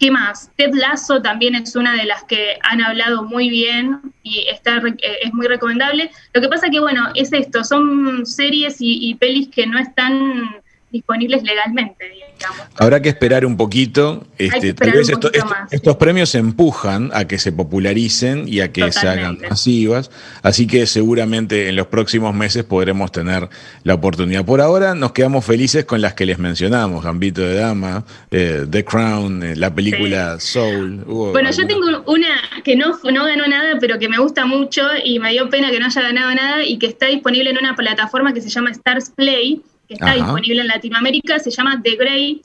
¿Qué 0.00 0.10
más? 0.10 0.50
Ted 0.56 0.72
Lasso 0.72 1.20
también 1.20 1.54
es 1.54 1.76
una 1.76 1.92
de 1.92 2.06
las 2.06 2.24
que 2.24 2.58
han 2.62 2.80
hablado 2.80 3.24
muy 3.24 3.50
bien 3.50 4.00
y 4.22 4.46
está 4.48 4.78
eh, 4.78 5.18
es 5.22 5.34
muy 5.34 5.46
recomendable. 5.46 6.10
Lo 6.32 6.40
que 6.40 6.48
pasa 6.48 6.70
que, 6.70 6.80
bueno, 6.80 7.10
es 7.14 7.32
esto, 7.34 7.62
son 7.62 8.24
series 8.24 8.78
y 8.80 9.14
pelis 9.16 9.48
que 9.48 9.66
no 9.66 9.78
están 9.78 10.63
disponibles 10.94 11.42
legalmente, 11.42 12.06
digamos. 12.08 12.66
Habrá 12.76 13.02
que 13.02 13.10
esperar 13.10 13.44
un 13.44 13.56
poquito. 13.56 14.24
Este, 14.38 14.60
que 14.68 14.74
tal 14.74 14.88
esperar 14.88 14.94
vez 14.96 15.08
un 15.08 15.14
esto- 15.14 15.28
poquito 15.28 15.44
esto- 15.44 15.60
más. 15.60 15.72
estos 15.72 15.96
premios 15.96 16.34
empujan 16.34 17.10
a 17.12 17.26
que 17.26 17.38
se 17.38 17.52
popularicen 17.52 18.44
y 18.48 18.60
a 18.60 18.72
que 18.72 18.90
se 18.92 19.06
hagan 19.08 19.38
masivas. 19.50 20.10
Así 20.42 20.66
que 20.66 20.86
seguramente 20.86 21.68
en 21.68 21.76
los 21.76 21.88
próximos 21.88 22.34
meses 22.34 22.64
podremos 22.64 23.12
tener 23.12 23.48
la 23.82 23.94
oportunidad. 23.94 24.44
Por 24.44 24.60
ahora 24.60 24.94
nos 24.94 25.12
quedamos 25.12 25.44
felices 25.44 25.84
con 25.84 26.00
las 26.00 26.14
que 26.14 26.24
les 26.26 26.38
mencionamos: 26.38 27.04
Gambito 27.04 27.42
de 27.42 27.54
Dama, 27.54 28.04
eh, 28.30 28.64
The 28.70 28.84
Crown, 28.84 29.42
eh, 29.42 29.56
la 29.56 29.74
película 29.74 30.38
Soul. 30.40 31.04
Hubo 31.06 31.32
Bueno, 31.32 31.50
yo 31.50 31.66
tengo 31.66 31.86
una 32.06 32.28
que 32.64 32.76
no, 32.76 32.98
no 33.12 33.24
ganó 33.24 33.46
nada, 33.46 33.76
pero 33.80 33.98
que 33.98 34.08
me 34.08 34.18
gusta 34.18 34.46
mucho 34.46 34.82
y 35.04 35.18
me 35.18 35.30
dio 35.32 35.48
pena 35.50 35.70
que 35.70 35.78
no 35.80 35.86
haya 35.86 36.00
ganado 36.02 36.34
nada 36.34 36.64
y 36.64 36.78
que 36.78 36.86
está 36.86 37.06
disponible 37.06 37.50
en 37.50 37.58
una 37.58 37.74
plataforma 37.74 38.32
que 38.32 38.40
se 38.40 38.48
llama 38.48 38.70
Stars 38.70 39.10
Play, 39.10 39.60
que 39.88 39.94
está 39.94 40.06
Ajá. 40.06 40.14
disponible 40.16 40.60
en 40.60 40.68
Latinoamérica, 40.68 41.38
se 41.38 41.50
llama 41.50 41.80
The 41.82 41.96
Great. 41.96 42.38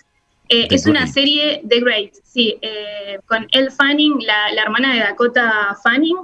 Eh, 0.52 0.68
The 0.68 0.76
es 0.76 0.86
una 0.88 1.06
serie 1.08 1.62
The 1.70 1.80
Great, 1.80 2.14
sí, 2.24 2.58
eh, 2.62 3.20
con 3.28 3.48
Elle 3.52 3.70
Fanning, 3.72 4.20
la, 4.26 4.52
la 4.54 4.62
hermana 4.64 4.94
de 4.94 5.00
Dakota 5.02 5.78
Fanning, 5.84 6.18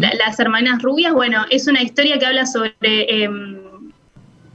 la- 0.00 0.12
las 0.14 0.38
hermanas 0.40 0.82
rubias. 0.82 1.12
Bueno, 1.12 1.44
es 1.50 1.66
una 1.66 1.82
historia 1.82 2.18
que 2.18 2.26
habla 2.26 2.44
sobre 2.46 2.74
em, 2.90 3.58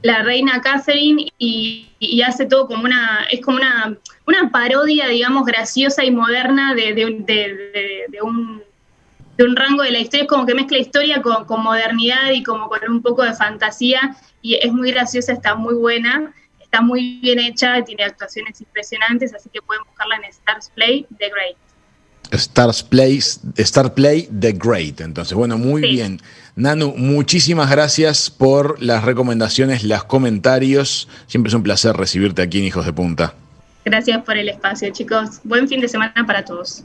la 0.02 0.22
reina 0.22 0.60
Catherine 0.60 1.26
y, 1.38 1.88
y 1.98 2.22
hace 2.22 2.46
todo 2.46 2.66
como 2.68 2.84
una, 2.84 3.26
es 3.30 3.40
como 3.40 3.56
una, 3.56 3.96
una 4.26 4.50
parodia, 4.50 5.08
digamos, 5.08 5.44
graciosa 5.44 6.04
y 6.04 6.10
moderna 6.10 6.74
de, 6.74 6.94
de, 6.94 7.04
un- 7.06 7.24
de- 7.26 7.54
de- 7.72 8.04
de 8.08 8.22
un, 8.22 8.62
de 9.36 9.44
un 9.44 9.56
rango 9.56 9.82
de 9.82 9.90
la 9.90 9.98
historia, 9.98 10.22
es 10.24 10.28
como 10.28 10.46
que 10.46 10.54
mezcla 10.54 10.78
historia 10.78 11.20
con, 11.22 11.44
con 11.46 11.62
modernidad 11.62 12.30
y 12.32 12.42
como 12.44 12.68
con 12.68 12.78
un 12.88 13.02
poco 13.02 13.22
de 13.24 13.34
fantasía 13.34 14.14
y 14.44 14.56
es 14.56 14.70
muy 14.72 14.92
graciosa, 14.92 15.32
está 15.32 15.54
muy 15.54 15.74
buena. 15.74 16.32
Está 16.60 16.82
muy 16.82 17.18
bien 17.22 17.38
hecha, 17.38 17.82
tiene 17.84 18.02
actuaciones 18.04 18.60
impresionantes, 18.60 19.32
así 19.32 19.48
que 19.52 19.62
pueden 19.62 19.82
buscarla 19.84 20.16
en 20.16 20.24
Stars 20.24 20.70
Play, 20.74 21.06
The 21.18 21.30
Great. 21.30 21.56
Stars 22.32 22.82
Play, 22.82 23.20
Star 23.56 23.94
Play 23.94 24.28
The 24.40 24.52
Great. 24.52 25.00
Entonces, 25.00 25.34
bueno, 25.34 25.56
muy 25.56 25.82
Sí. 25.82 25.88
bien. 25.90 26.20
Nanu, 26.56 26.92
muchísimas 26.96 27.70
gracias 27.70 28.28
por 28.28 28.82
las 28.82 29.04
recomendaciones, 29.04 29.84
los 29.84 30.04
comentarios. 30.04 31.08
Siempre 31.26 31.48
es 31.48 31.54
un 31.54 31.62
placer 31.62 31.96
recibirte 31.96 32.42
aquí 32.42 32.58
en 32.58 32.64
Hijos 32.64 32.84
de 32.84 32.92
Punta. 32.92 33.34
Gracias 33.84 34.22
por 34.24 34.36
el 34.36 34.48
espacio, 34.48 34.90
chicos. 34.90 35.40
Buen 35.44 35.68
fin 35.68 35.80
de 35.80 35.88
semana 35.88 36.26
para 36.26 36.44
todos. 36.44 36.84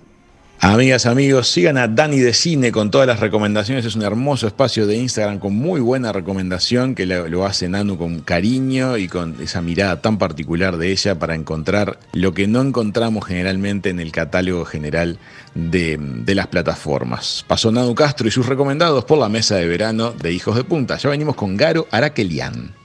Amigas, 0.61 1.05
amigos, 1.05 1.47
sigan 1.47 1.77
a 1.77 1.87
Dani 1.87 2.19
de 2.19 2.33
Cine 2.33 2.73
con 2.73 2.91
todas 2.91 3.07
las 3.07 3.21
recomendaciones. 3.21 3.85
Es 3.85 3.95
un 3.95 4.01
hermoso 4.01 4.45
espacio 4.45 4.87
de 4.87 4.97
Instagram 4.97 5.39
con 5.39 5.55
muy 5.55 5.79
buena 5.79 6.11
recomendación 6.11 6.95
que 6.95 7.05
lo, 7.05 7.45
hace 7.45 7.69
Nanu 7.69 7.97
con 7.97 8.19
cariño 8.19 8.97
y 8.97 9.07
con 9.07 9.37
esa 9.41 9.61
mirada 9.61 10.01
tan 10.01 10.17
particular 10.17 10.75
de 10.75 10.91
ella 10.91 11.17
para 11.17 11.33
encontrar 11.33 11.97
lo 12.11 12.33
que 12.33 12.47
no 12.47 12.59
encontramos 12.59 13.25
generalmente 13.25 13.89
en 13.89 14.01
el 14.01 14.11
catálogo 14.11 14.65
general 14.65 15.17
de, 15.55 15.97
de 15.97 16.35
las 16.35 16.47
plataformas. 16.47 17.45
Pasó 17.47 17.71
Nanu 17.71 17.95
Castro 17.95 18.27
y 18.27 18.31
sus 18.31 18.45
recomendados 18.45 19.05
por 19.05 19.17
la 19.17 19.29
mesa 19.29 19.55
de 19.55 19.65
verano 19.65 20.11
de 20.11 20.33
Hijos 20.33 20.57
de 20.57 20.65
Punta. 20.65 20.97
Ya 20.97 21.09
venimos 21.09 21.37
con 21.37 21.55
Garo 21.55 21.87
Araquelian. 21.89 22.78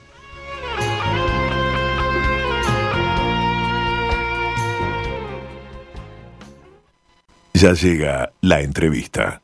Ya 7.57 7.73
llega 7.73 8.33
la 8.41 8.63
entrevista. 8.63 9.41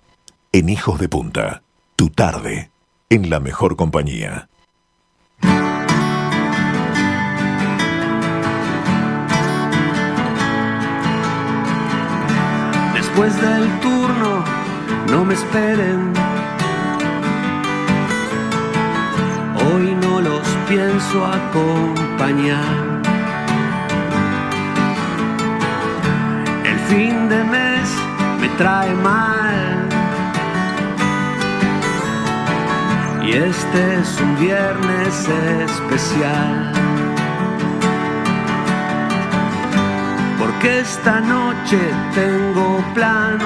En 0.50 0.68
Hijos 0.68 0.98
de 0.98 1.08
Punta, 1.08 1.62
tu 1.94 2.10
tarde, 2.10 2.72
en 3.08 3.30
la 3.30 3.38
mejor 3.38 3.76
compañía. 3.76 4.48
Después 12.94 13.40
del 13.40 13.80
turno, 13.80 14.44
no 15.08 15.24
me 15.24 15.34
esperen. 15.34 16.12
Hoy 19.54 19.94
no 20.02 20.20
los 20.20 20.48
pienso 20.68 21.24
acompañar. 21.24 23.02
El 26.64 26.78
fin 26.88 27.28
de 27.28 27.44
mes 27.44 27.60
me 27.60 27.69
trae 28.60 28.94
mal. 28.94 29.88
Y 33.22 33.32
este 33.32 33.80
es 34.00 34.20
un 34.20 34.38
viernes 34.38 35.14
especial. 35.66 36.72
Porque 40.38 40.80
esta 40.80 41.20
noche 41.20 41.80
tengo 42.14 42.84
plan. 42.92 43.38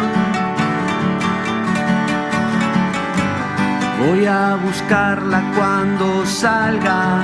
Voy 4.00 4.26
a 4.26 4.56
buscarla 4.66 5.40
cuando 5.56 6.26
salga. 6.26 7.22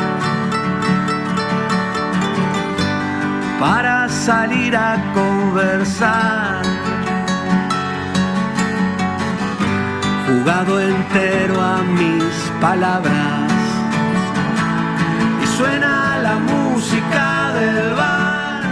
Para 3.58 4.08
salir 4.08 4.76
a 4.76 4.92
conversar. 5.12 6.70
Jugado 10.30 10.80
entero 10.80 11.60
a 11.60 11.82
mis 11.82 12.22
palabras. 12.60 13.50
Y 15.42 15.46
suena 15.56 16.20
la 16.22 16.38
música 16.38 17.52
del 17.52 17.94
bar. 17.96 18.62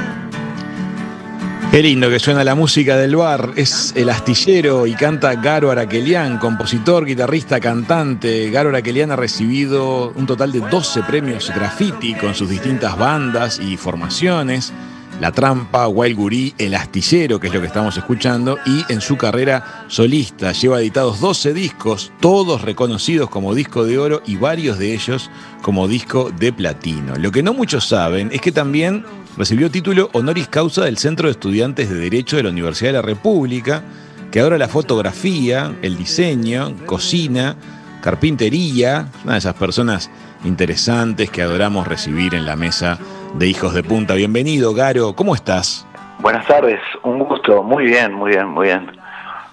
Qué 1.73 1.83
lindo 1.83 2.09
que 2.11 2.21
suena 2.21 2.45
la 2.45 2.55
música 2.55 2.97
del 2.97 3.17
bar. 3.17 3.55
Es 3.57 3.93
el 3.97 4.09
astillero 4.09 4.87
y 4.87 4.95
canta 4.95 5.35
Garo 5.35 5.73
Araquelian, 5.73 6.39
compositor, 6.39 7.05
guitarrista, 7.05 7.59
cantante. 7.59 8.51
Garo 8.51 8.69
Araquelian 8.69 9.11
ha 9.11 9.17
recibido 9.17 10.13
un 10.15 10.27
total 10.27 10.53
de 10.53 10.61
12 10.61 11.03
premios 11.03 11.51
graffiti 11.53 12.15
con 12.15 12.37
sus 12.37 12.49
distintas 12.49 12.97
bandas 12.97 13.59
y 13.59 13.77
formaciones. 13.77 14.73
La 15.21 15.33
Trampa, 15.33 15.89
Wild 15.89 16.17
Gurí, 16.17 16.55
El 16.59 16.77
Astillero, 16.77 17.41
que 17.41 17.49
es 17.49 17.55
lo 17.55 17.61
que 17.61 17.67
estamos 17.67 17.97
escuchando, 17.97 18.57
y 18.65 18.85
en 18.89 19.01
su 19.01 19.17
carrera 19.17 19.85
solista 19.89 20.53
lleva 20.53 20.81
editados 20.81 21.19
12 21.19 21.55
discos, 21.55 22.13
todos 22.21 22.63
reconocidos 22.63 23.29
como 23.29 23.53
disco 23.53 23.85
de 23.85 23.99
oro 23.99 24.23
y 24.27 24.37
varios 24.37 24.79
de 24.79 24.95
ellos 24.95 25.29
como 25.61 25.89
disco 25.89 26.31
de 26.31 26.53
platino. 26.53 27.17
Lo 27.17 27.33
que 27.33 27.43
no 27.43 27.53
muchos 27.53 27.89
saben 27.89 28.31
es 28.33 28.41
que 28.41 28.53
también 28.53 29.05
recibió 29.37 29.73
título 29.73 30.09
honoris 30.13 30.47
causa 30.47 30.85
del 30.85 30.99
Centro 30.99 31.27
de 31.27 31.33
Estudiantes 31.33 31.91
de 31.91 31.97
Derecho 31.97 32.37
de 32.37 32.45
la 32.45 32.51
Universidad 32.51 32.91
de 32.91 32.99
la 32.99 33.03
República, 33.03 33.83
que 34.31 34.39
adora 34.39 34.57
la 34.57 34.69
fotografía, 34.69 35.75
el 35.83 35.97
diseño, 35.97 36.77
cocina, 36.87 37.57
carpintería, 38.03 39.09
una 39.25 39.33
de 39.33 39.39
esas 39.41 39.55
personas 39.55 40.11
interesantes 40.45 41.29
que 41.29 41.43
adoramos 41.43 41.89
recibir 41.89 42.37
en 42.37 42.47
la 42.47 42.55
mesa 42.55 43.01
de 43.35 43.47
Hijos 43.47 43.75
de 43.75 43.83
Punta. 43.83 44.15
Bienvenido, 44.15 44.75
Garo, 44.75 45.13
¿cómo 45.15 45.35
estás? 45.35 45.87
Buenas 46.21 46.47
tardes, 46.47 46.81
un 47.05 47.19
gusto, 47.21 47.63
muy 47.63 47.85
bien, 47.87 48.13
muy 48.13 48.33
bien, 48.33 48.49
muy 48.49 48.67
bien, 48.67 48.91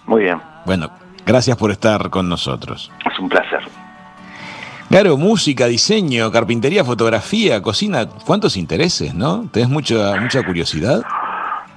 muy 0.07 0.23
bien, 0.23 0.41
Bueno, 0.65 0.89
gracias 1.25 1.55
por 1.57 1.69
estar 1.71 2.09
con 2.09 2.27
nosotros. 2.27 2.91
es 3.11 3.19
un 3.19 3.29
placer. 3.29 3.61
Garo, 4.89 5.17
música, 5.17 5.65
diseño, 5.67 6.31
carpintería, 6.31 6.83
fotografía, 6.83 7.61
cocina, 7.61 8.07
¿cuántos 8.25 8.57
intereses, 8.57 9.13
no? 9.13 9.47
¿Tenés 9.51 9.69
mucha, 9.69 10.15
mucha 10.19 10.43
curiosidad? 10.43 11.03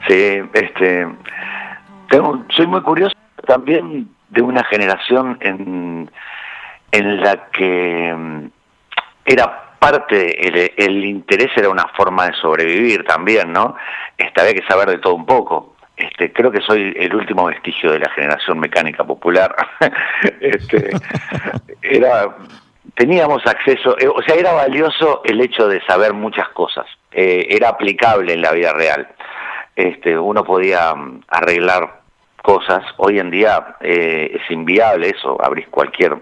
Sí, 0.07 0.39
este, 0.55 1.07
tengo, 2.11 2.45
soy 2.55 2.67
muy 2.67 2.81
curioso 2.83 3.15
también 3.47 4.09
de 4.31 4.43
una 4.43 4.63
generación 4.65 5.39
en, 5.41 6.11
en 6.93 7.21
la 7.23 7.49
que 7.51 8.15
mm, 8.17 8.47
era 9.27 9.68
parte, 9.79 10.47
el, 10.47 10.73
el 10.77 11.05
interés 11.05 11.51
era 11.57 11.69
una 11.69 11.89
forma 11.97 12.27
de 12.27 12.35
sobrevivir 12.35 13.05
también, 13.05 13.53
¿no? 13.53 13.77
Este, 14.17 14.41
había 14.41 14.55
que 14.55 14.67
saber 14.67 14.89
de 14.91 14.99
todo 14.99 15.15
un 15.15 15.27
poco. 15.27 15.75
Este, 15.97 16.33
creo 16.33 16.53
que 16.53 16.61
soy 16.61 16.95
el 16.97 17.15
último 17.15 17.47
vestigio 17.47 17.91
de 17.91 17.99
la 17.99 18.11
generación 18.11 18.61
mecánica 18.61 19.05
popular. 19.05 19.55
este, 20.41 20.91
era, 21.83 22.37
teníamos 22.95 23.45
acceso, 23.47 23.99
eh, 23.99 24.09
o 24.09 24.23
sea, 24.23 24.37
era 24.37 24.53
valioso 24.53 25.23
el 25.25 25.41
hecho 25.41 25.67
de 25.67 25.81
saber 25.87 26.15
muchas 26.15 26.49
cosas. 26.51 26.87
Eh, 27.11 27.49
era 27.51 27.71
aplicable 27.71 28.33
en 28.33 28.43
la 28.43 28.53
vida 28.53 28.73
real. 28.73 29.09
Este, 29.75 30.17
uno 30.17 30.45
podía 30.45 30.95
mm, 30.95 31.23
arreglar 31.29 32.01
cosas. 32.43 32.85
Hoy 32.97 33.19
en 33.19 33.31
día 33.31 33.77
eh, 33.81 34.39
es 34.41 34.51
inviable 34.51 35.11
eso. 35.11 35.37
Abrís 35.43 35.69
cualquier 35.69 36.17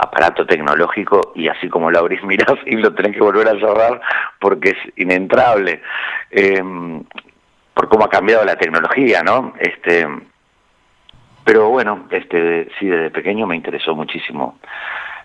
aparato 0.00 0.46
tecnológico 0.46 1.32
y 1.34 1.48
así 1.48 1.68
como 1.68 1.90
lo 1.90 1.98
abrís 1.98 2.22
mirás 2.24 2.58
y 2.66 2.76
lo 2.76 2.94
tenés 2.94 3.14
que 3.14 3.22
volver 3.22 3.48
a 3.48 3.58
cerrar 3.58 4.00
porque 4.38 4.70
es 4.70 4.78
inentrable. 4.96 5.82
Eh, 6.30 6.62
por 7.74 7.88
cómo 7.88 8.04
ha 8.04 8.10
cambiado 8.10 8.44
la 8.44 8.56
tecnología, 8.56 9.22
¿no? 9.22 9.54
Este, 9.58 10.06
pero 11.44 11.70
bueno, 11.70 12.06
este, 12.10 12.68
sí, 12.78 12.86
desde 12.86 13.10
pequeño 13.10 13.46
me 13.46 13.56
interesó 13.56 13.94
muchísimo 13.94 14.58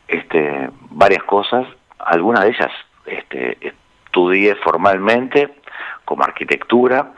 este, 0.08 0.70
varias 0.92 1.24
cosas. 1.24 1.68
Algunas 2.00 2.44
de 2.44 2.50
ellas 2.52 2.72
este, 3.06 3.58
estudié 4.06 4.56
formalmente, 4.56 5.56
como 6.06 6.24
arquitectura, 6.24 7.12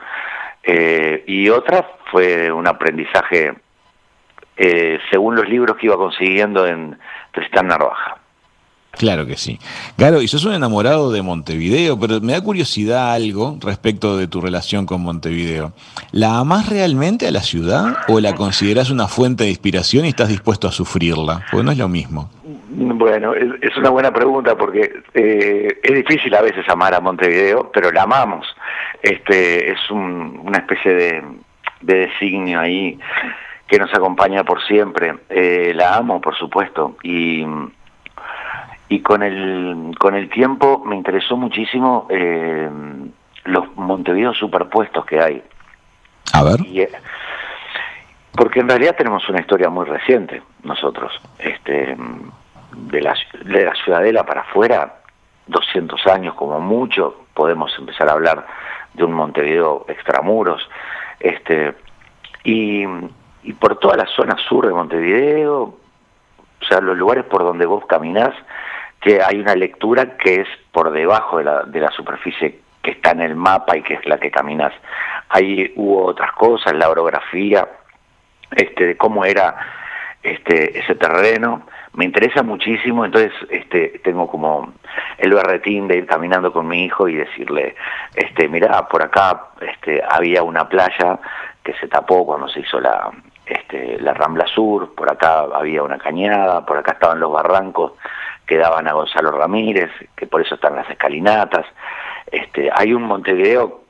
eh, 0.62 1.22
y 1.26 1.48
otra 1.48 1.86
fue 2.10 2.50
un 2.50 2.66
aprendizaje 2.66 3.54
eh, 4.58 4.98
según 5.10 5.36
los 5.36 5.48
libros 5.48 5.76
que 5.78 5.86
iba 5.86 5.96
consiguiendo 5.96 6.66
en 6.66 6.98
Tristán 7.32 7.68
Narvaja. 7.68 8.16
Claro 8.92 9.26
que 9.26 9.36
sí. 9.36 9.60
Garo, 9.96 10.20
y 10.22 10.26
sos 10.26 10.44
un 10.44 10.54
enamorado 10.54 11.12
de 11.12 11.22
Montevideo, 11.22 12.00
pero 12.00 12.20
me 12.20 12.32
da 12.32 12.40
curiosidad 12.40 13.12
algo 13.12 13.56
respecto 13.60 14.16
de 14.16 14.26
tu 14.26 14.40
relación 14.40 14.86
con 14.86 15.02
Montevideo. 15.02 15.72
¿La 16.10 16.38
amás 16.38 16.68
realmente 16.68 17.28
a 17.28 17.30
la 17.30 17.42
ciudad 17.42 17.98
o 18.08 18.18
la 18.18 18.34
considerás 18.34 18.90
una 18.90 19.06
fuente 19.06 19.44
de 19.44 19.50
inspiración 19.50 20.04
y 20.04 20.08
estás 20.08 20.28
dispuesto 20.30 20.66
a 20.66 20.72
sufrirla? 20.72 21.44
Porque 21.50 21.64
no 21.64 21.70
es 21.70 21.78
lo 21.78 21.88
mismo. 21.88 22.30
Bueno, 22.70 23.34
es, 23.34 23.48
es 23.60 23.76
una 23.76 23.90
buena 23.90 24.12
pregunta 24.12 24.56
porque 24.56 24.90
eh, 25.14 25.78
es 25.82 25.94
difícil 25.94 26.34
a 26.34 26.42
veces 26.42 26.68
amar 26.68 26.92
a 26.94 27.00
Montevideo, 27.00 27.70
pero 27.72 27.92
la 27.92 28.02
amamos. 28.02 28.46
Este 29.02 29.70
es 29.70 29.78
un- 29.90 30.40
una 30.44 30.58
especie 30.58 30.92
de, 30.94 31.22
de 31.82 31.94
designio 32.08 32.58
ahí 32.58 32.98
que 33.68 33.78
nos 33.78 33.92
acompaña 33.94 34.42
por 34.44 34.62
siempre. 34.64 35.14
Eh, 35.28 35.72
la 35.74 35.96
amo, 35.96 36.20
por 36.20 36.36
supuesto, 36.36 36.96
y 37.02 37.44
y 38.90 39.00
con 39.00 39.22
el 39.22 39.94
con 39.98 40.14
el 40.14 40.30
tiempo 40.30 40.82
me 40.84 40.96
interesó 40.96 41.36
muchísimo 41.36 42.06
eh, 42.08 42.70
los 43.44 43.76
Montevideo 43.76 44.32
superpuestos 44.34 45.04
que 45.04 45.20
hay. 45.20 45.42
A 46.32 46.42
ver. 46.42 46.60
Y, 46.66 46.80
eh, 46.80 46.90
porque 48.32 48.60
en 48.60 48.68
realidad 48.68 48.94
tenemos 48.96 49.28
una 49.28 49.40
historia 49.40 49.68
muy 49.68 49.84
reciente 49.84 50.42
nosotros, 50.62 51.12
este, 51.40 51.96
de 52.72 53.00
la, 53.00 53.14
de 53.44 53.64
la 53.64 53.74
ciudadela 53.74 54.24
para 54.24 54.42
afuera, 54.42 55.00
200 55.48 56.06
años 56.06 56.34
como 56.34 56.60
mucho, 56.60 57.24
podemos 57.34 57.72
empezar 57.76 58.08
a 58.08 58.12
hablar 58.12 58.46
de 58.94 59.02
un 59.02 59.12
Montevideo 59.12 59.86
extramuros, 59.88 60.68
este, 61.18 61.74
y, 62.44 62.84
y 63.48 63.54
por 63.54 63.78
toda 63.78 63.96
la 63.96 64.04
zona 64.14 64.36
sur 64.46 64.66
de 64.66 64.74
Montevideo, 64.74 65.62
o 65.62 66.64
sea, 66.68 66.82
los 66.82 66.98
lugares 66.98 67.24
por 67.24 67.42
donde 67.42 67.64
vos 67.64 67.82
caminás, 67.86 68.34
que 69.00 69.22
hay 69.22 69.40
una 69.40 69.54
lectura 69.54 70.18
que 70.18 70.42
es 70.42 70.48
por 70.70 70.90
debajo 70.90 71.38
de 71.38 71.44
la, 71.44 71.62
de 71.62 71.80
la 71.80 71.90
superficie 71.92 72.60
que 72.82 72.90
está 72.90 73.12
en 73.12 73.22
el 73.22 73.36
mapa 73.36 73.74
y 73.74 73.82
que 73.82 73.94
es 73.94 74.04
la 74.04 74.18
que 74.18 74.30
caminas. 74.30 74.74
Ahí 75.30 75.72
hubo 75.76 76.04
otras 76.04 76.32
cosas, 76.32 76.74
la 76.74 76.90
orografía, 76.90 77.66
este, 78.50 78.88
de 78.88 78.96
cómo 78.98 79.24
era 79.24 79.56
este, 80.22 80.78
ese 80.78 80.94
terreno. 80.96 81.62
Me 81.94 82.04
interesa 82.04 82.42
muchísimo, 82.42 83.06
entonces 83.06 83.32
este, 83.48 84.00
tengo 84.04 84.28
como 84.30 84.74
el 85.16 85.32
berretín 85.32 85.88
de 85.88 85.96
ir 85.96 86.06
caminando 86.06 86.52
con 86.52 86.68
mi 86.68 86.84
hijo 86.84 87.08
y 87.08 87.14
decirle, 87.14 87.76
este, 88.14 88.46
mirá, 88.46 88.86
por 88.88 89.02
acá 89.02 89.46
este, 89.62 90.02
había 90.06 90.42
una 90.42 90.68
playa 90.68 91.18
que 91.64 91.72
se 91.80 91.88
tapó 91.88 92.26
cuando 92.26 92.46
se 92.48 92.60
hizo 92.60 92.78
la, 92.78 93.10
este, 93.48 94.00
la 94.00 94.14
Rambla 94.14 94.46
Sur, 94.46 94.94
por 94.94 95.10
acá 95.10 95.46
había 95.54 95.82
una 95.82 95.98
cañada, 95.98 96.64
por 96.66 96.78
acá 96.78 96.92
estaban 96.92 97.20
los 97.20 97.32
barrancos 97.32 97.92
que 98.46 98.56
daban 98.56 98.88
a 98.88 98.92
Gonzalo 98.92 99.30
Ramírez, 99.30 99.90
que 100.16 100.26
por 100.26 100.40
eso 100.40 100.54
están 100.54 100.76
las 100.76 100.88
escalinatas. 100.88 101.66
Este, 102.30 102.70
hay 102.74 102.92
un 102.92 103.02
Montevideo 103.02 103.82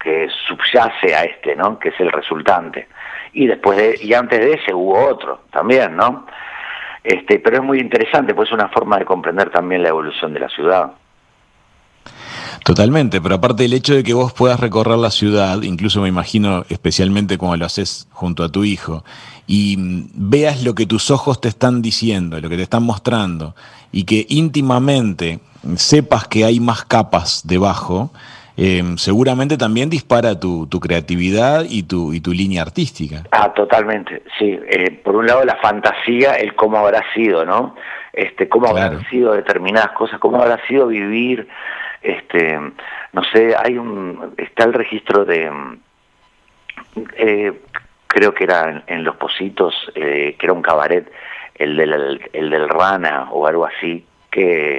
que 0.00 0.28
subyace 0.46 1.14
a 1.14 1.24
este, 1.24 1.56
¿no? 1.56 1.78
Que 1.78 1.88
es 1.88 2.00
el 2.00 2.12
resultante. 2.12 2.88
Y 3.32 3.46
después 3.46 3.78
de, 3.78 3.98
y 4.00 4.14
antes 4.14 4.38
de 4.38 4.52
ese 4.54 4.74
hubo 4.74 4.98
otro 5.08 5.40
también, 5.50 5.96
¿no? 5.96 6.26
Este, 7.02 7.38
pero 7.38 7.56
es 7.56 7.62
muy 7.62 7.78
interesante, 7.78 8.34
pues 8.34 8.48
es 8.48 8.54
una 8.54 8.68
forma 8.68 8.98
de 8.98 9.04
comprender 9.04 9.50
también 9.50 9.82
la 9.82 9.90
evolución 9.90 10.32
de 10.32 10.40
la 10.40 10.48
ciudad. 10.48 10.92
Totalmente, 12.64 13.20
pero 13.20 13.34
aparte 13.34 13.64
del 13.64 13.74
hecho 13.74 13.94
de 13.94 14.02
que 14.02 14.14
vos 14.14 14.32
puedas 14.32 14.58
recorrer 14.58 14.96
la 14.96 15.10
ciudad, 15.10 15.60
incluso 15.62 16.00
me 16.00 16.08
imagino 16.08 16.64
especialmente 16.70 17.36
como 17.36 17.56
lo 17.56 17.66
haces 17.66 18.08
junto 18.10 18.42
a 18.42 18.48
tu 18.48 18.64
hijo, 18.64 19.04
y 19.46 19.76
mm, 19.76 20.04
veas 20.14 20.64
lo 20.64 20.74
que 20.74 20.86
tus 20.86 21.10
ojos 21.10 21.40
te 21.42 21.48
están 21.48 21.82
diciendo, 21.82 22.40
lo 22.40 22.48
que 22.48 22.56
te 22.56 22.62
están 22.62 22.82
mostrando, 22.82 23.54
y 23.92 24.04
que 24.04 24.24
íntimamente 24.30 25.40
sepas 25.76 26.26
que 26.26 26.46
hay 26.46 26.58
más 26.58 26.86
capas 26.86 27.42
debajo, 27.46 28.10
eh, 28.56 28.82
seguramente 28.96 29.58
también 29.58 29.90
dispara 29.90 30.40
tu, 30.40 30.66
tu 30.66 30.80
creatividad 30.80 31.64
y 31.68 31.82
tu, 31.82 32.14
y 32.14 32.20
tu 32.20 32.32
línea 32.32 32.62
artística. 32.62 33.24
Ah, 33.30 33.52
totalmente, 33.52 34.22
sí. 34.38 34.58
Eh, 34.70 35.02
por 35.04 35.16
un 35.16 35.26
lado 35.26 35.44
la 35.44 35.56
fantasía, 35.56 36.34
el 36.36 36.54
cómo 36.54 36.78
habrá 36.78 37.02
sido, 37.14 37.44
¿no? 37.44 37.74
Este, 38.12 38.48
cómo 38.48 38.70
Claro. 38.70 38.86
habrán 38.86 39.10
sido 39.10 39.32
determinadas 39.32 39.90
cosas, 39.90 40.18
cómo 40.20 40.40
habrá 40.40 40.64
sido 40.68 40.86
vivir, 40.86 41.48
este, 42.04 42.58
no 43.12 43.24
sé, 43.32 43.54
hay 43.56 43.78
un, 43.78 44.34
está 44.36 44.64
el 44.64 44.74
registro 44.74 45.24
de, 45.24 45.50
eh, 47.16 47.52
creo 48.06 48.34
que 48.34 48.44
era 48.44 48.70
en, 48.70 48.82
en 48.86 49.04
Los 49.04 49.16
Positos, 49.16 49.74
eh, 49.94 50.36
que 50.38 50.46
era 50.46 50.52
un 50.52 50.62
cabaret, 50.62 51.10
el 51.54 51.76
del, 51.76 52.20
el 52.32 52.50
del 52.50 52.68
Rana 52.68 53.28
o 53.30 53.46
algo 53.46 53.64
así, 53.66 54.04
que 54.30 54.78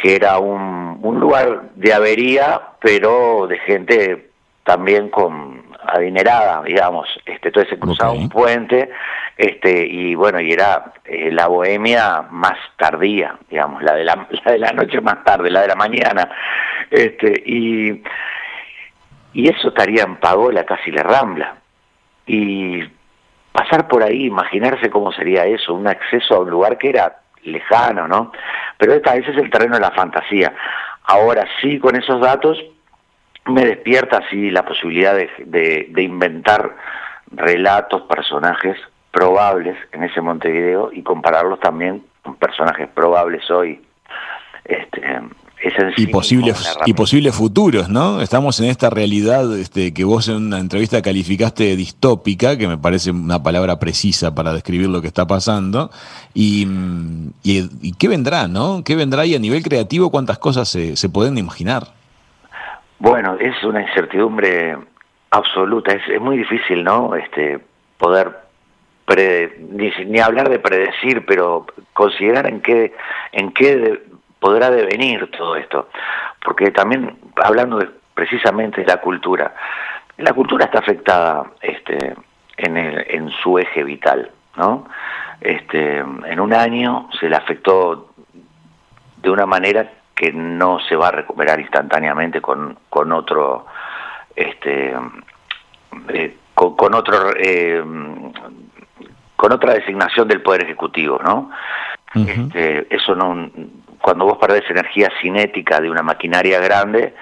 que 0.00 0.16
era 0.16 0.38
un, 0.38 0.98
un 1.02 1.20
lugar 1.20 1.72
de 1.74 1.92
avería, 1.92 2.62
pero 2.80 3.46
de 3.46 3.58
gente 3.58 4.30
también 4.64 5.10
con 5.10 5.62
adinerada, 5.86 6.62
digamos. 6.62 7.08
Este, 7.24 7.48
entonces 7.48 7.70
se 7.70 7.78
cruzaba 7.78 8.12
un 8.12 8.28
puente, 8.28 8.90
este, 9.36 9.86
y 9.86 10.14
bueno, 10.14 10.40
y 10.40 10.52
era 10.52 10.92
eh, 11.04 11.30
la 11.32 11.46
bohemia 11.46 12.26
más 12.30 12.58
tardía, 12.76 13.36
digamos, 13.48 13.82
la 13.82 13.94
de 13.94 14.04
la, 14.04 14.26
la 14.44 14.52
de 14.52 14.58
la 14.58 14.72
noche 14.72 15.00
más 15.00 15.24
tarde, 15.24 15.50
la 15.50 15.62
de 15.62 15.68
la 15.68 15.76
mañana. 15.76 16.30
Este, 16.90 17.42
y, 17.46 18.02
y 19.32 19.48
eso 19.48 19.68
estaría 19.68 20.02
en 20.02 20.16
Pagola, 20.16 20.64
casi 20.64 20.90
la 20.90 21.02
Rambla. 21.02 21.56
Y 22.26 22.82
pasar 23.52 23.88
por 23.88 24.02
ahí, 24.02 24.26
imaginarse 24.26 24.90
cómo 24.90 25.12
sería 25.12 25.44
eso, 25.44 25.74
un 25.74 25.86
acceso 25.86 26.34
a 26.36 26.40
un 26.40 26.50
lugar 26.50 26.78
que 26.78 26.90
era 26.90 27.20
lejano, 27.42 28.06
¿no? 28.06 28.32
Pero 28.78 28.94
esta, 28.94 29.14
ese 29.14 29.30
es 29.30 29.38
el 29.38 29.50
terreno 29.50 29.74
de 29.74 29.80
la 29.80 29.90
fantasía. 29.90 30.52
Ahora 31.04 31.46
sí, 31.60 31.78
con 31.78 31.96
esos 31.96 32.20
datos, 32.20 32.58
me 33.50 33.64
despierta 33.64 34.18
así 34.18 34.50
la 34.50 34.64
posibilidad 34.64 35.14
de, 35.14 35.28
de- 35.44 35.88
de 35.90 36.02
inventar 36.02 36.76
relatos, 37.32 38.02
personajes 38.02 38.76
probables 39.12 39.76
en 39.92 40.04
ese 40.04 40.20
Montevideo 40.20 40.90
y 40.92 41.02
compararlos 41.02 41.60
también 41.60 42.02
con 42.22 42.36
personajes 42.36 42.88
probables 42.94 43.48
hoy. 43.50 43.80
Este, 44.64 45.00
Y 45.96 46.06
posibles, 46.06 46.78
y 46.86 46.92
posibles 46.94 47.34
futuros, 47.34 47.88
¿no? 47.88 48.20
Estamos 48.22 48.58
en 48.60 48.66
esta 48.66 48.88
realidad 48.88 49.54
este, 49.58 49.92
que 49.92 50.04
vos 50.04 50.28
en 50.28 50.36
una 50.36 50.58
entrevista 50.58 51.02
calificaste 51.02 51.64
de 51.64 51.76
distópica, 51.76 52.56
que 52.56 52.66
me 52.68 52.78
parece 52.78 53.10
una 53.10 53.42
palabra 53.42 53.78
precisa 53.78 54.34
para 54.34 54.52
describir 54.54 54.88
lo 54.88 55.00
que 55.02 55.08
está 55.08 55.26
pasando. 55.26 55.90
Y, 56.34 56.66
mm, 56.66 57.32
y, 57.42 57.68
y 57.82 57.92
qué 57.92 58.08
vendrá, 58.08 58.48
¿no? 58.48 58.82
¿Qué 58.84 58.96
vendrá 58.96 59.26
y 59.26 59.34
a 59.34 59.38
nivel 59.38 59.62
creativo 59.62 60.10
cuántas 60.10 60.38
cosas 60.38 60.68
se, 60.68 60.96
se 60.96 61.08
pueden 61.08 61.36
imaginar? 61.36 61.88
Bueno, 63.00 63.36
es 63.40 63.62
una 63.64 63.80
incertidumbre 63.82 64.76
absoluta, 65.30 65.92
es, 65.92 66.06
es 66.08 66.20
muy 66.20 66.36
difícil, 66.36 66.84
¿no? 66.84 67.14
Este, 67.14 67.58
poder 67.98 68.36
prede- 69.06 69.56
ni, 69.70 69.90
ni 70.04 70.20
hablar 70.20 70.50
de 70.50 70.58
predecir, 70.58 71.24
pero 71.24 71.66
considerar 71.94 72.46
en 72.46 72.60
qué, 72.60 72.94
en 73.32 73.52
qué 73.52 73.76
de- 73.76 74.02
podrá 74.38 74.70
devenir 74.70 75.30
todo 75.30 75.56
esto. 75.56 75.88
Porque 76.44 76.70
también, 76.72 77.16
hablando 77.42 77.78
de- 77.78 77.88
precisamente 78.14 78.82
de 78.82 78.86
la 78.86 78.98
cultura, 79.00 79.54
la 80.18 80.34
cultura 80.34 80.66
está 80.66 80.80
afectada 80.80 81.50
este, 81.62 82.14
en, 82.58 82.76
el- 82.76 83.06
en 83.08 83.30
su 83.30 83.58
eje 83.58 83.82
vital, 83.82 84.30
¿no? 84.56 84.86
Este, 85.40 85.98
en 86.00 86.38
un 86.38 86.52
año 86.52 87.08
se 87.18 87.30
le 87.30 87.36
afectó 87.36 88.10
de 89.22 89.30
una 89.30 89.46
manera 89.46 89.90
que 90.20 90.32
no 90.34 90.78
se 90.80 90.96
va 90.96 91.08
a 91.08 91.12
recuperar 91.12 91.58
instantáneamente 91.60 92.42
con, 92.42 92.78
con 92.90 93.10
otro 93.10 93.64
este 94.36 94.94
eh, 96.08 96.36
con, 96.54 96.76
con 96.76 96.94
otro 96.94 97.32
eh, 97.38 97.82
con 99.36 99.52
otra 99.52 99.72
designación 99.72 100.28
del 100.28 100.42
poder 100.42 100.64
ejecutivo 100.64 101.18
no 101.24 101.50
este, 102.14 102.94
eso 102.94 103.14
no 103.14 103.48
cuando 104.02 104.26
vos 104.26 104.36
perdés 104.38 104.68
energía 104.68 105.08
cinética 105.22 105.80
de 105.80 105.88
una 105.90 106.02
maquinaria 106.02 106.60
grande 106.60 107.14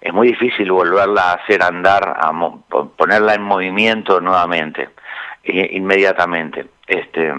es 0.00 0.12
muy 0.14 0.28
difícil 0.28 0.70
volverla 0.72 1.22
a 1.22 1.32
hacer 1.34 1.62
andar 1.62 2.16
a 2.18 2.32
mo- 2.32 2.64
po- 2.68 2.88
ponerla 2.90 3.34
en 3.34 3.42
movimiento 3.42 4.20
nuevamente 4.20 4.88
eh, 5.42 5.68
inmediatamente. 5.72 6.66
Este 6.86 7.34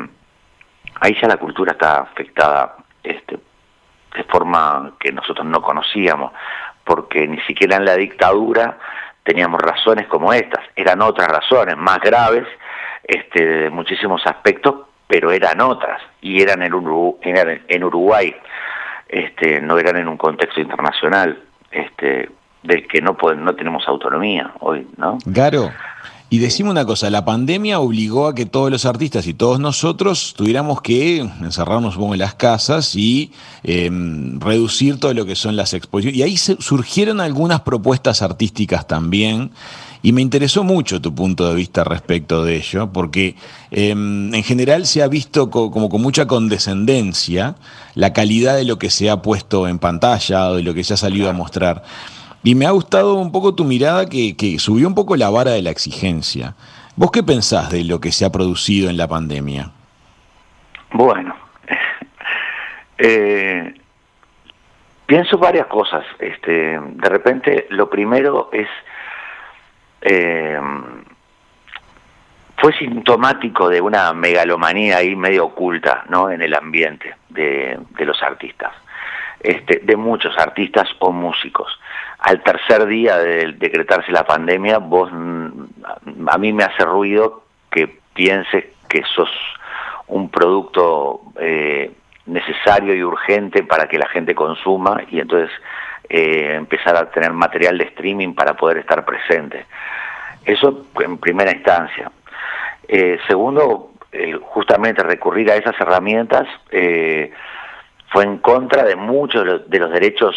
ahí 1.00 1.16
ya 1.22 1.28
la 1.30 1.38
cultura 1.38 1.72
está 1.72 2.02
afectada 2.02 2.76
este 3.02 3.40
de 4.16 4.24
forma 4.26 4.92
que 5.00 5.12
nosotros 5.12 5.46
no 5.46 5.62
conocíamos, 5.62 6.32
porque 6.84 7.28
ni 7.28 7.40
siquiera 7.42 7.78
en 7.78 7.86
la 7.86 7.96
dictadura 7.96 8.78
teníamos 9.24 9.62
razones 9.62 10.08
como 10.08 10.34
estas, 10.34 10.64
eran 10.76 11.02
otras 11.02 11.28
razones 11.28 11.78
más 11.78 12.00
graves 12.00 12.48
este, 13.04 13.46
de 13.46 13.70
muchísimos 13.70 14.26
aspectos, 14.26 14.76
pero 15.08 15.32
eran 15.32 15.62
otras, 15.62 16.02
y 16.22 16.42
eran 16.42 16.62
en, 16.64 16.74
Uru- 16.74 17.18
eran 17.22 17.62
en 17.68 17.84
Uruguay, 17.84 18.36
este, 19.08 19.62
no 19.62 19.78
eran 19.78 19.98
en 19.98 20.08
un 20.08 20.18
contexto 20.18 20.60
internacional, 20.62 21.42
este, 21.72 22.30
del 22.64 22.88
que 22.88 23.02
no, 23.02 23.16
podemos- 23.16 23.44
no 23.46 23.56
tenemos 23.56 23.88
autonomía 23.88 24.52
hoy, 24.60 24.88
¿no? 24.98 25.18
Garo, 25.26 25.72
y 26.30 26.38
decime 26.38 26.70
una 26.70 26.86
cosa, 26.86 27.10
la 27.10 27.26
pandemia 27.26 27.80
obligó 27.80 28.28
a 28.28 28.36
que 28.36 28.46
todos 28.46 28.70
los 28.70 28.86
artistas 28.86 29.26
y 29.26 29.34
todos 29.34 29.60
nosotros 29.60 30.34
tuviéramos 30.38 30.82
que 30.82 31.20
encerrarnos 31.20 31.96
en 31.98 32.20
las 32.20 32.36
casas 32.36 32.96
y 32.96 33.32
eh, 33.64 33.90
reducir 34.38 35.00
todo 35.00 35.14
lo 35.14 35.26
que 35.26 35.36
son 35.36 35.56
las 35.56 35.74
exposiciones. 35.74 36.20
Y 36.20 36.24
ahí 36.24 36.38
surgieron 36.38 37.20
algunas 37.20 37.62
propuestas 37.62 38.22
artísticas 38.22 38.88
también. 38.88 39.52
Y 40.02 40.14
me 40.14 40.22
interesó 40.22 40.64
mucho 40.64 41.02
tu 41.02 41.14
punto 41.14 41.50
de 41.50 41.56
vista 41.56 41.84
respecto 41.84 42.46
de 42.46 42.56
ello, 42.56 42.90
porque 42.94 43.36
eh, 43.72 43.90
en 43.90 44.44
general 44.44 44.86
se 44.86 45.04
ha 45.04 45.08
visto 45.10 45.50
co- 45.50 45.72
como 45.72 45.90
con 45.90 46.02
mucha 46.02 46.26
condescendencia 46.26 47.56
la 47.96 48.14
calidad 48.14 48.56
de 48.56 48.64
lo 48.64 48.80
que 48.80 48.92
se 48.92 49.10
ha 49.10 49.22
puesto 49.22 49.68
en 49.68 49.78
pantalla 49.78 50.52
o 50.52 50.56
de 50.56 50.64
lo 50.64 50.74
que 50.74 50.86
se 50.86 50.94
ha 50.94 50.98
salido 50.98 51.30
a 51.30 51.34
mostrar. 51.34 51.84
Y 52.44 52.56
me 52.56 52.66
ha 52.66 52.72
gustado 52.72 53.16
un 53.16 53.32
poco 53.32 53.54
tu 53.54 53.66
mirada 53.66 54.06
que, 54.06 54.36
subió 54.60 54.88
un 54.88 54.96
poco 54.96 55.16
la 55.16 55.30
vara 55.30 55.52
de 55.52 55.62
la 55.62 55.72
exigencia. 55.72 56.56
¿Vos 56.96 57.12
qué 57.12 57.24
pensás 57.24 57.70
de 57.70 57.84
lo 57.84 58.00
que 58.00 58.12
se 58.12 58.26
ha 58.26 58.32
producido 58.32 58.90
en 58.90 58.98
la 58.98 59.08
pandemia? 59.08 59.72
Bueno, 60.92 61.36
eh, 62.98 63.74
pienso 65.06 65.38
varias 65.38 65.68
cosas. 65.68 66.06
Este, 66.20 66.80
de 66.80 67.10
repente, 67.10 67.68
lo 67.70 67.90
primero 67.90 68.50
es 68.54 68.68
eh, 70.02 70.60
fue 72.60 72.74
sintomático 72.74 73.70
de 73.70 73.82
una 73.82 74.14
megalomanía 74.14 74.98
ahí 74.98 75.16
medio 75.16 75.46
oculta, 75.46 76.04
¿no? 76.10 76.30
En 76.30 76.42
el 76.42 76.54
ambiente 76.54 77.16
de, 77.30 77.80
de 77.98 78.06
los 78.06 78.22
artistas, 78.22 78.74
este, 79.40 79.80
de 79.84 79.96
muchos 79.96 80.38
artistas 80.38 80.90
o 81.00 81.12
músicos. 81.12 81.80
Al 82.20 82.44
tercer 82.44 82.86
día 82.86 83.18
de 83.18 83.54
decretarse 83.54 84.12
la 84.12 84.26
pandemia, 84.26 84.80
vos, 84.80 85.10
a 85.12 86.38
mí 86.38 86.54
me 86.54 86.64
hace 86.64 86.84
ruido 86.84 87.44
que 87.72 88.00
pienses 88.14 88.66
que 88.90 89.04
sos 89.16 89.30
un 90.08 90.30
producto 90.30 91.22
eh, 91.40 91.92
necesario 92.26 92.94
y 92.94 93.04
urgente 93.04 93.64
para 93.64 93.88
que 93.88 93.98
la 93.98 94.08
gente 94.10 94.36
consuma 94.36 95.02
y 95.10 95.20
entonces 95.20 95.52
eh, 96.10 96.56
empezar 96.56 96.96
a 96.98 97.10
tener 97.10 97.32
material 97.32 97.78
de 97.78 97.86
streaming 97.86 98.34
para 98.34 98.56
poder 98.56 98.80
estar 98.80 99.06
presente. 99.06 99.66
Eso 100.44 100.88
en 101.00 101.18
primera 101.20 101.52
instancia. 101.52 102.12
Eh, 102.88 103.20
segundo, 103.28 103.92
justamente 104.42 105.04
recurrir 105.04 105.52
a 105.52 105.56
esas 105.56 105.80
herramientas 105.80 106.48
eh, 106.72 107.32
fue 108.12 108.24
en 108.24 108.40
contra 108.40 108.84
de 108.84 108.96
muchos 108.96 109.70
de 109.70 109.80
los 109.80 109.92
derechos 109.92 110.36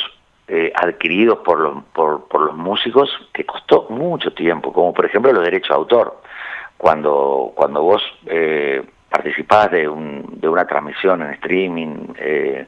eh, 0.54 0.70
adquiridos 0.74 1.38
por 1.38 1.58
los, 1.60 1.82
por, 1.94 2.28
por 2.28 2.42
los 2.42 2.54
músicos 2.56 3.08
que 3.32 3.44
costó 3.46 3.86
mucho 3.88 4.32
tiempo, 4.34 4.70
como 4.72 4.92
por 4.92 5.06
ejemplo 5.06 5.32
los 5.32 5.44
derechos 5.44 5.68
de 5.70 5.74
autor. 5.74 6.20
Cuando, 6.76 7.52
cuando 7.54 7.82
vos 7.82 8.02
eh, 8.26 8.82
participás 9.08 9.70
de, 9.70 9.88
un, 9.88 10.26
de 10.40 10.48
una 10.48 10.66
transmisión 10.66 11.22
en 11.22 11.30
streaming 11.34 11.94
eh, 12.18 12.66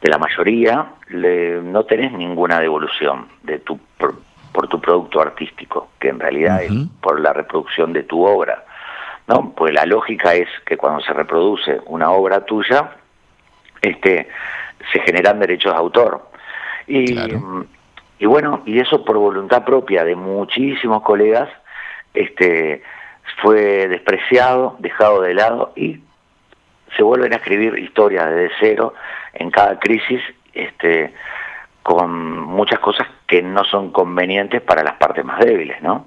de 0.00 0.08
la 0.10 0.18
mayoría, 0.18 0.86
le- 1.10 1.60
no 1.62 1.84
tenés 1.84 2.12
ninguna 2.12 2.58
devolución 2.60 3.28
de 3.42 3.58
tu, 3.58 3.78
por, 3.98 4.14
por 4.52 4.66
tu 4.68 4.80
producto 4.80 5.20
artístico, 5.20 5.88
que 6.00 6.08
en 6.08 6.18
realidad 6.18 6.62
es 6.62 6.72
por 7.00 7.20
la 7.20 7.32
reproducción 7.32 7.92
de 7.92 8.02
tu 8.04 8.24
obra. 8.26 8.64
¿no? 9.28 9.52
Pues 9.54 9.72
la 9.74 9.84
lógica 9.86 10.34
es 10.34 10.48
que 10.64 10.76
cuando 10.76 11.00
se 11.02 11.12
reproduce 11.12 11.80
una 11.86 12.10
obra 12.10 12.44
tuya, 12.44 12.90
este, 13.82 14.28
se 14.92 15.00
generan 15.00 15.38
derechos 15.40 15.72
de 15.72 15.78
autor. 15.78 16.30
Y, 16.86 17.12
Claro. 17.12 17.66
y 18.18 18.26
bueno, 18.26 18.62
y 18.64 18.78
eso 18.78 19.04
por 19.04 19.18
voluntad 19.18 19.64
propia 19.64 20.04
de 20.04 20.14
muchísimos 20.16 21.02
colegas, 21.02 21.48
este, 22.14 22.82
fue 23.42 23.88
despreciado, 23.88 24.76
dejado 24.78 25.22
de 25.22 25.34
lado 25.34 25.72
y 25.76 26.00
se 26.96 27.02
vuelven 27.02 27.32
a 27.32 27.36
escribir 27.36 27.78
historias 27.78 28.30
desde 28.30 28.54
cero 28.60 28.94
en 29.34 29.50
cada 29.50 29.78
crisis, 29.78 30.22
este, 30.54 31.12
con 31.82 32.40
muchas 32.40 32.78
cosas 32.78 33.06
que 33.26 33.42
no 33.42 33.64
son 33.64 33.90
convenientes 33.90 34.62
para 34.62 34.82
las 34.82 34.94
partes 34.94 35.24
más 35.24 35.40
débiles, 35.40 35.82
¿no? 35.82 36.06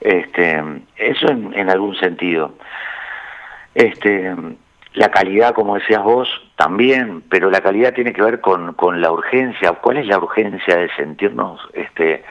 Este, 0.00 0.62
eso 0.96 1.28
en, 1.28 1.52
en 1.54 1.68
algún 1.68 1.94
sentido. 1.96 2.54
Este, 3.74 4.34
la 4.94 5.10
calidad, 5.10 5.54
como 5.54 5.74
decías 5.76 6.02
vos, 6.02 6.28
también, 6.60 7.22
pero 7.30 7.48
la 7.50 7.62
calidad 7.62 7.94
tiene 7.94 8.12
que 8.12 8.20
ver 8.20 8.42
con, 8.42 8.74
con 8.74 9.00
la 9.00 9.10
urgencia. 9.10 9.72
¿Cuál 9.72 9.96
es 9.96 10.06
la 10.06 10.18
urgencia 10.18 10.76
de 10.76 10.90
sentirnos 10.94 11.58
este, 11.72 12.22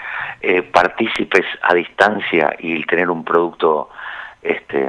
eh, 0.41 0.61
partícipes 0.61 1.45
a 1.63 1.73
distancia 1.73 2.55
y 2.59 2.83
tener 2.85 3.09
un 3.09 3.23
producto? 3.25 3.89
Este, 4.43 4.87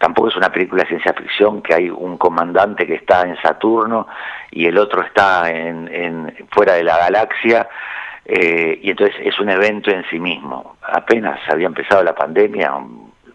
tampoco 0.00 0.30
es 0.30 0.36
una 0.36 0.50
película 0.50 0.82
de 0.82 0.88
ciencia 0.88 1.12
ficción 1.12 1.62
que 1.62 1.74
hay 1.74 1.90
un 1.90 2.18
comandante 2.18 2.84
que 2.84 2.96
está 2.96 3.22
en 3.22 3.36
Saturno 3.40 4.08
y 4.50 4.66
el 4.66 4.76
otro 4.76 5.02
está 5.02 5.48
en, 5.52 5.86
en- 5.86 6.34
fuera 6.50 6.72
de 6.74 6.82
la 6.82 6.98
galaxia. 6.98 7.68
eh, 8.24 8.80
y 8.82 8.90
entonces 8.90 9.14
es 9.24 9.38
un 9.38 9.48
evento 9.48 9.92
en 9.92 10.04
sí 10.10 10.18
mismo. 10.18 10.74
Apenas 10.82 11.38
había 11.48 11.68
empezado 11.68 12.02
la 12.02 12.16
pandemia, 12.16 12.72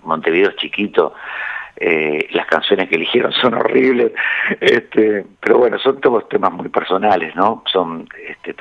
Montevideo 0.04 0.50
es 0.50 0.56
chiquito, 0.58 1.14
eh, 1.80 2.28
las 2.32 2.46
canciones 2.48 2.90
que 2.90 2.96
eligieron 2.96 3.32
son 3.34 3.54
horribles, 3.54 4.12
este, 4.60 5.26
pero 5.40 5.58
bueno, 5.60 5.78
son 5.80 6.00
todos 6.02 6.28
temas 6.30 6.52
muy 6.52 6.70
personales, 6.70 7.36
¿no? 7.36 7.64
Son, 7.72 8.08
este, 8.28 8.56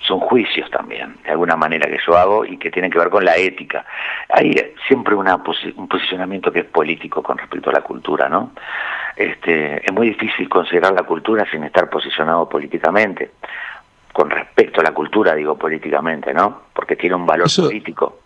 son 0.00 0.20
juicios 0.20 0.70
también, 0.70 1.16
de 1.24 1.30
alguna 1.30 1.56
manera 1.56 1.88
que 1.88 1.98
yo 2.06 2.16
hago 2.16 2.44
y 2.44 2.58
que 2.58 2.70
tienen 2.70 2.90
que 2.90 2.98
ver 2.98 3.08
con 3.08 3.24
la 3.24 3.36
ética. 3.36 3.84
Hay 4.28 4.54
siempre 4.86 5.14
una 5.14 5.38
posi- 5.42 5.72
un 5.76 5.88
posicionamiento 5.88 6.52
que 6.52 6.60
es 6.60 6.66
político 6.66 7.22
con 7.22 7.38
respecto 7.38 7.70
a 7.70 7.74
la 7.74 7.80
cultura, 7.80 8.28
¿no? 8.28 8.52
Este, 9.16 9.84
es 9.84 9.92
muy 9.92 10.08
difícil 10.08 10.48
considerar 10.48 10.92
la 10.92 11.04
cultura 11.04 11.46
sin 11.50 11.64
estar 11.64 11.88
posicionado 11.88 12.48
políticamente. 12.48 13.30
Con 14.12 14.30
respecto 14.30 14.80
a 14.80 14.84
la 14.84 14.92
cultura, 14.92 15.34
digo 15.34 15.56
políticamente, 15.56 16.32
¿no? 16.34 16.62
Porque 16.72 16.96
tiene 16.96 17.16
un 17.16 17.26
valor 17.26 17.46
Eso- 17.46 17.66
político. 17.66 18.20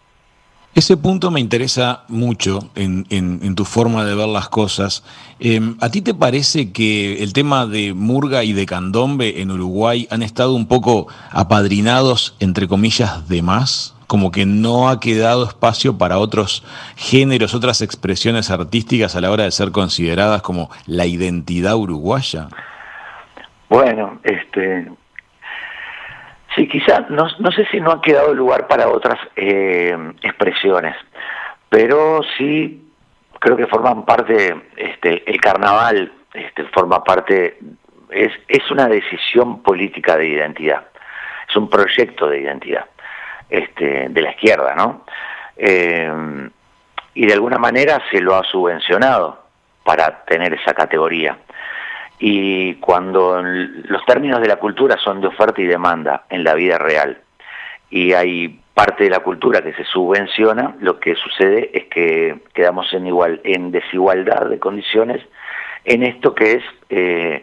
Ese 0.75 0.97
punto 0.97 1.31
me 1.31 1.41
interesa 1.41 2.05
mucho 2.09 2.71
en, 2.77 3.55
tu 3.57 3.64
forma 3.64 4.05
de 4.05 4.14
ver 4.14 4.29
las 4.29 4.49
cosas. 4.49 5.03
Eh, 5.41 5.61
¿A 5.81 5.91
ti 5.91 6.03
te 6.03 6.14
parece 6.14 6.71
que 6.71 7.23
el 7.23 7.33
tema 7.33 7.66
de 7.66 7.95
Murga 7.95 8.45
y 8.45 8.53
de 8.53 8.64
Candombe 8.64 9.41
en 9.41 9.51
Uruguay 9.51 10.07
han 10.11 10.23
estado 10.23 10.55
un 10.55 10.69
poco 10.69 11.09
apadrinados, 11.31 12.37
entre 12.39 12.69
comillas, 12.69 13.29
de 13.29 13.43
más? 13.43 13.97
Como 14.07 14.31
que 14.31 14.47
no 14.47 14.89
ha 14.89 15.01
quedado 15.01 15.45
espacio 15.45 15.99
para 15.99 16.19
otros 16.19 16.64
géneros, 16.97 17.55
otras 17.55 17.83
expresiones 17.83 18.51
artísticas 18.51 19.16
a 19.16 19.21
la 19.21 19.33
hora 19.33 19.45
de 19.45 19.51
ser 19.51 19.73
consideradas 19.73 20.43
como 20.43 20.71
la 20.87 21.07
identidad 21.07 21.77
uruguaya. 21.77 22.49
Bueno, 23.69 24.21
este, 24.23 24.89
sí, 26.59 26.69
quizás, 26.69 27.09
no, 27.09 27.27
no 27.39 27.53
sé 27.53 27.67
si 27.71 27.81
no 27.81 27.93
ha 27.93 28.03
quedado 28.03 28.35
lugar 28.35 28.67
para 28.67 28.89
otras 28.89 29.19
eh, 29.37 29.97
expresiones, 30.23 30.97
pero 31.69 32.21
sí 32.37 32.85
creo 33.39 33.57
que 33.57 33.67
forman 33.67 34.05
parte, 34.05 34.55
este, 34.77 35.31
el 35.31 35.41
carnaval 35.41 36.13
este, 36.35 36.65
forma 36.65 37.05
parte, 37.05 37.59
es, 38.11 38.33
es 38.49 38.71
una 38.71 38.89
decisión 38.89 39.63
política 39.63 40.17
de 40.17 40.27
identidad, 40.27 40.89
es 41.49 41.57
un 41.57 41.71
proyecto 41.71 42.29
de 42.29 42.41
identidad 42.41 42.87
este, 43.49 44.09
de 44.09 44.21
la 44.21 44.33
izquierda, 44.33 44.75
¿no? 44.75 45.05
Eh, 45.57 46.51
y 47.15 47.27
de 47.27 47.33
alguna 47.33 47.59
manera 47.59 48.03
se 48.11 48.21
lo 48.21 48.37
ha 48.37 48.45
subvencionado 48.45 49.43
para 49.85 50.25
tener 50.25 50.53
esa 50.55 50.75
categoría. 50.75 51.37
Y 52.19 52.75
cuando 52.77 53.41
los 53.43 54.05
términos 54.05 54.41
de 54.41 54.49
la 54.49 54.57
cultura 54.57 54.97
son 55.03 55.21
de 55.21 55.29
oferta 55.29 55.61
y 55.61 55.66
demanda 55.66 56.25
en 56.31 56.45
la 56.45 56.55
vida 56.55 56.79
real, 56.79 57.19
y 57.91 58.12
hay 58.12 58.61
parte 58.75 59.05
de 59.05 59.11
la 59.11 59.21
cultura 59.21 59.62
que 59.62 59.73
se 59.75 59.85
subvenciona, 59.85 60.77
lo 60.81 61.01
que 61.01 61.14
sucede 61.14 61.71
es 61.73 61.87
que 61.87 62.39
quedamos 62.55 62.93
en, 62.93 63.07
igual, 63.07 63.41
en 63.45 63.71
desigualdad 63.71 64.47
de 64.47 64.59
condiciones 64.59 65.23
en 65.85 66.03
esto 66.03 66.35
que 66.35 66.53
es 66.53 66.64
eh, 66.91 67.43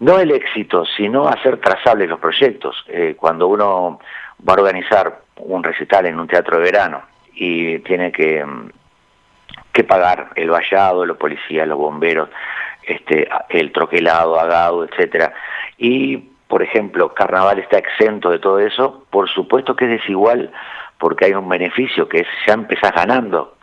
no 0.00 0.18
el 0.18 0.30
éxito, 0.32 0.84
sino 0.96 1.28
hacer 1.28 1.60
trazables 1.60 2.08
los 2.08 2.18
proyectos. 2.18 2.84
Eh, 2.88 3.14
cuando 3.16 3.46
uno 3.46 4.00
va 4.46 4.54
a 4.54 4.60
organizar 4.60 5.20
un 5.36 5.62
recital 5.62 6.06
en 6.06 6.18
un 6.18 6.26
teatro 6.26 6.58
de 6.58 6.64
verano 6.64 7.02
y 7.34 7.78
tiene 7.80 8.10
que, 8.10 8.44
mm, 8.44 8.70
que 9.72 9.84
pagar 9.84 10.30
el 10.34 10.50
vallado, 10.50 11.04
los 11.06 11.16
policías, 11.16 11.68
los 11.68 11.78
bomberos, 11.78 12.28
este, 12.86 13.28
el 13.48 13.72
troquelado, 13.72 14.38
agado, 14.38 14.84
etcétera. 14.84 15.32
Y, 15.78 16.16
por 16.48 16.62
ejemplo, 16.62 17.14
Carnaval 17.14 17.58
está 17.58 17.78
exento 17.78 18.30
de 18.30 18.38
todo 18.38 18.58
eso, 18.58 19.04
por 19.10 19.28
supuesto 19.28 19.74
que 19.76 19.84
es 19.86 20.00
desigual, 20.02 20.52
porque 20.98 21.26
hay 21.26 21.34
un 21.34 21.48
beneficio 21.48 22.08
que 22.08 22.20
es 22.20 22.28
ya 22.46 22.54
empezás 22.54 22.92
ganando. 22.92 23.56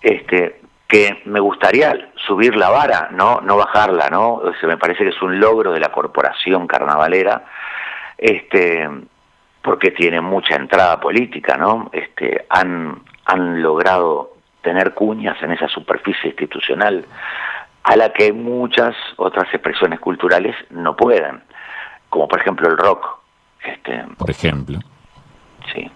Este, 0.00 0.60
que 0.88 1.22
me 1.24 1.40
gustaría 1.40 2.10
subir 2.26 2.54
la 2.54 2.68
vara, 2.68 3.08
no, 3.12 3.40
no 3.40 3.56
bajarla, 3.56 4.10
¿no? 4.10 4.42
Me 4.62 4.76
parece 4.76 5.04
que 5.04 5.10
es 5.10 5.22
un 5.22 5.40
logro 5.40 5.72
de 5.72 5.80
la 5.80 5.90
corporación 5.90 6.66
carnavalera, 6.66 7.44
este, 8.18 8.88
porque 9.62 9.92
tiene 9.92 10.20
mucha 10.20 10.56
entrada 10.56 11.00
política, 11.00 11.56
¿no? 11.56 11.88
Este, 11.92 12.44
han 12.50 13.62
logrado 13.62 14.32
tener 14.62 14.94
cuñas 14.94 15.42
en 15.42 15.52
esa 15.52 15.68
superficie 15.68 16.30
institucional 16.30 17.04
a 17.84 17.96
la 17.96 18.12
que 18.12 18.32
muchas 18.32 18.94
otras 19.16 19.52
expresiones 19.52 20.00
culturales 20.00 20.54
no 20.70 20.96
pueden, 20.96 21.42
como 22.08 22.28
por 22.28 22.40
ejemplo 22.40 22.68
el 22.68 22.76
rock. 22.76 23.06
Este, 23.64 24.04
Por 24.18 24.30
ejemplo. 24.30 24.80
sí. 25.72 25.90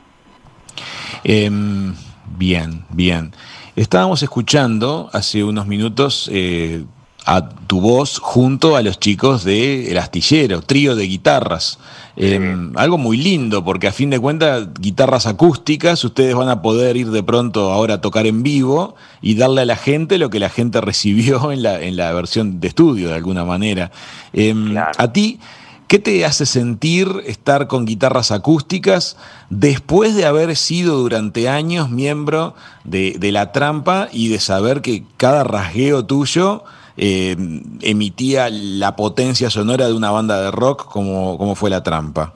Em, 1.24 1.94
bien, 2.26 2.84
bien. 2.90 3.32
Estábamos 3.74 4.22
escuchando 4.22 5.10
hace 5.12 5.42
unos 5.42 5.66
minutos 5.66 6.30
eh, 6.32 6.84
a 7.26 7.48
tu 7.48 7.80
voz 7.80 8.18
junto 8.20 8.76
a 8.76 8.82
los 8.82 9.00
chicos 9.00 9.42
de 9.42 9.90
El 9.90 9.98
Astillero, 9.98 10.62
trío 10.62 10.94
de 10.94 11.06
guitarras. 11.08 11.80
Em, 12.14 12.72
Algo 12.76 12.98
muy 12.98 13.16
lindo, 13.16 13.64
porque 13.64 13.88
a 13.88 13.92
fin 13.92 14.10
de 14.10 14.20
cuentas, 14.20 14.68
guitarras 14.78 15.26
acústicas, 15.26 16.04
ustedes 16.04 16.36
van 16.36 16.48
a 16.48 16.62
poder 16.62 16.96
ir 16.96 17.10
de 17.10 17.24
pronto 17.24 17.72
ahora 17.72 17.94
a 17.94 18.00
tocar 18.00 18.28
en 18.28 18.44
vivo 18.44 18.94
y 19.20 19.34
darle 19.34 19.62
a 19.62 19.64
la 19.64 19.76
gente 19.76 20.18
lo 20.18 20.30
que 20.30 20.38
la 20.38 20.48
gente 20.48 20.80
recibió 20.92 21.50
en 21.50 21.64
la, 21.64 21.82
en 21.82 21.96
la 21.96 22.12
versión 22.12 22.60
de 22.60 22.68
estudio, 22.68 23.08
de 23.08 23.16
alguna 23.16 23.44
manera. 23.44 23.90
Em, 24.32 24.70
Claro. 24.70 24.92
A 24.96 25.12
ti, 25.12 25.40
¿Qué 25.88 26.00
te 26.00 26.24
hace 26.24 26.46
sentir 26.46 27.22
estar 27.26 27.68
con 27.68 27.86
guitarras 27.86 28.32
acústicas 28.32 29.16
después 29.50 30.16
de 30.16 30.26
haber 30.26 30.56
sido 30.56 30.98
durante 30.98 31.48
años 31.48 31.90
miembro 31.90 32.56
de, 32.82 33.14
de 33.20 33.30
La 33.30 33.52
Trampa 33.52 34.08
y 34.12 34.26
de 34.26 34.40
saber 34.40 34.82
que 34.82 35.04
cada 35.16 35.44
rasgueo 35.44 36.04
tuyo 36.04 36.64
eh, 36.96 37.36
emitía 37.82 38.48
la 38.50 38.96
potencia 38.96 39.50
sonora 39.50 39.86
de 39.86 39.94
una 39.94 40.10
banda 40.10 40.40
de 40.40 40.50
rock 40.50 40.86
como, 40.90 41.36
como 41.38 41.54
fue 41.54 41.70
La 41.70 41.82
Trampa? 41.82 42.32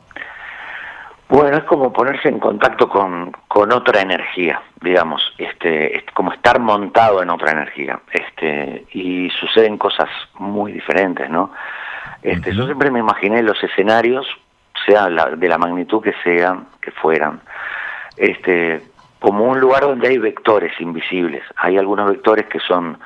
Bueno, 1.29 1.57
es 1.59 1.65
como 1.65 1.93
ponerse 1.93 2.29
en 2.29 2.41
contacto 2.41 2.89
con, 2.89 3.31
con 3.47 3.73
otra 3.73 4.01
energía, 4.01 4.61
digamos, 4.83 5.23
este, 5.39 5.97
es 5.99 6.05
como 6.13 6.33
estar 6.33 6.59
montado 6.59 7.23
en 7.23 7.31
otra 7.31 7.53
energía, 7.53 8.01
este, 8.13 8.85
y 8.93 9.31
suceden 9.31 9.79
cosas 9.79 10.09
muy 10.41 10.73
diferentes, 10.73 11.31
¿no? 11.31 11.53
Este, 12.23 12.53
Yo 12.53 12.65
siempre 12.67 12.91
me 12.91 12.99
imaginé 12.99 13.43
los 13.45 13.63
escenarios, 13.63 14.27
sea 14.87 15.09
la- 15.09 15.31
de 15.37 15.49
la 15.49 15.57
magnitud 15.57 16.03
que 16.03 16.15
sean, 16.25 16.67
que 16.83 16.91
fueran, 16.91 17.41
este, 18.17 18.83
como 19.21 19.45
un 19.45 19.61
lugar 19.61 19.83
donde 19.83 20.09
hay 20.09 20.19
vectores 20.19 20.73
invisibles. 20.81 21.45
Hay 21.57 21.79
algunos 21.79 22.11
vectores 22.11 22.47
que 22.47 22.59
son 22.59 22.99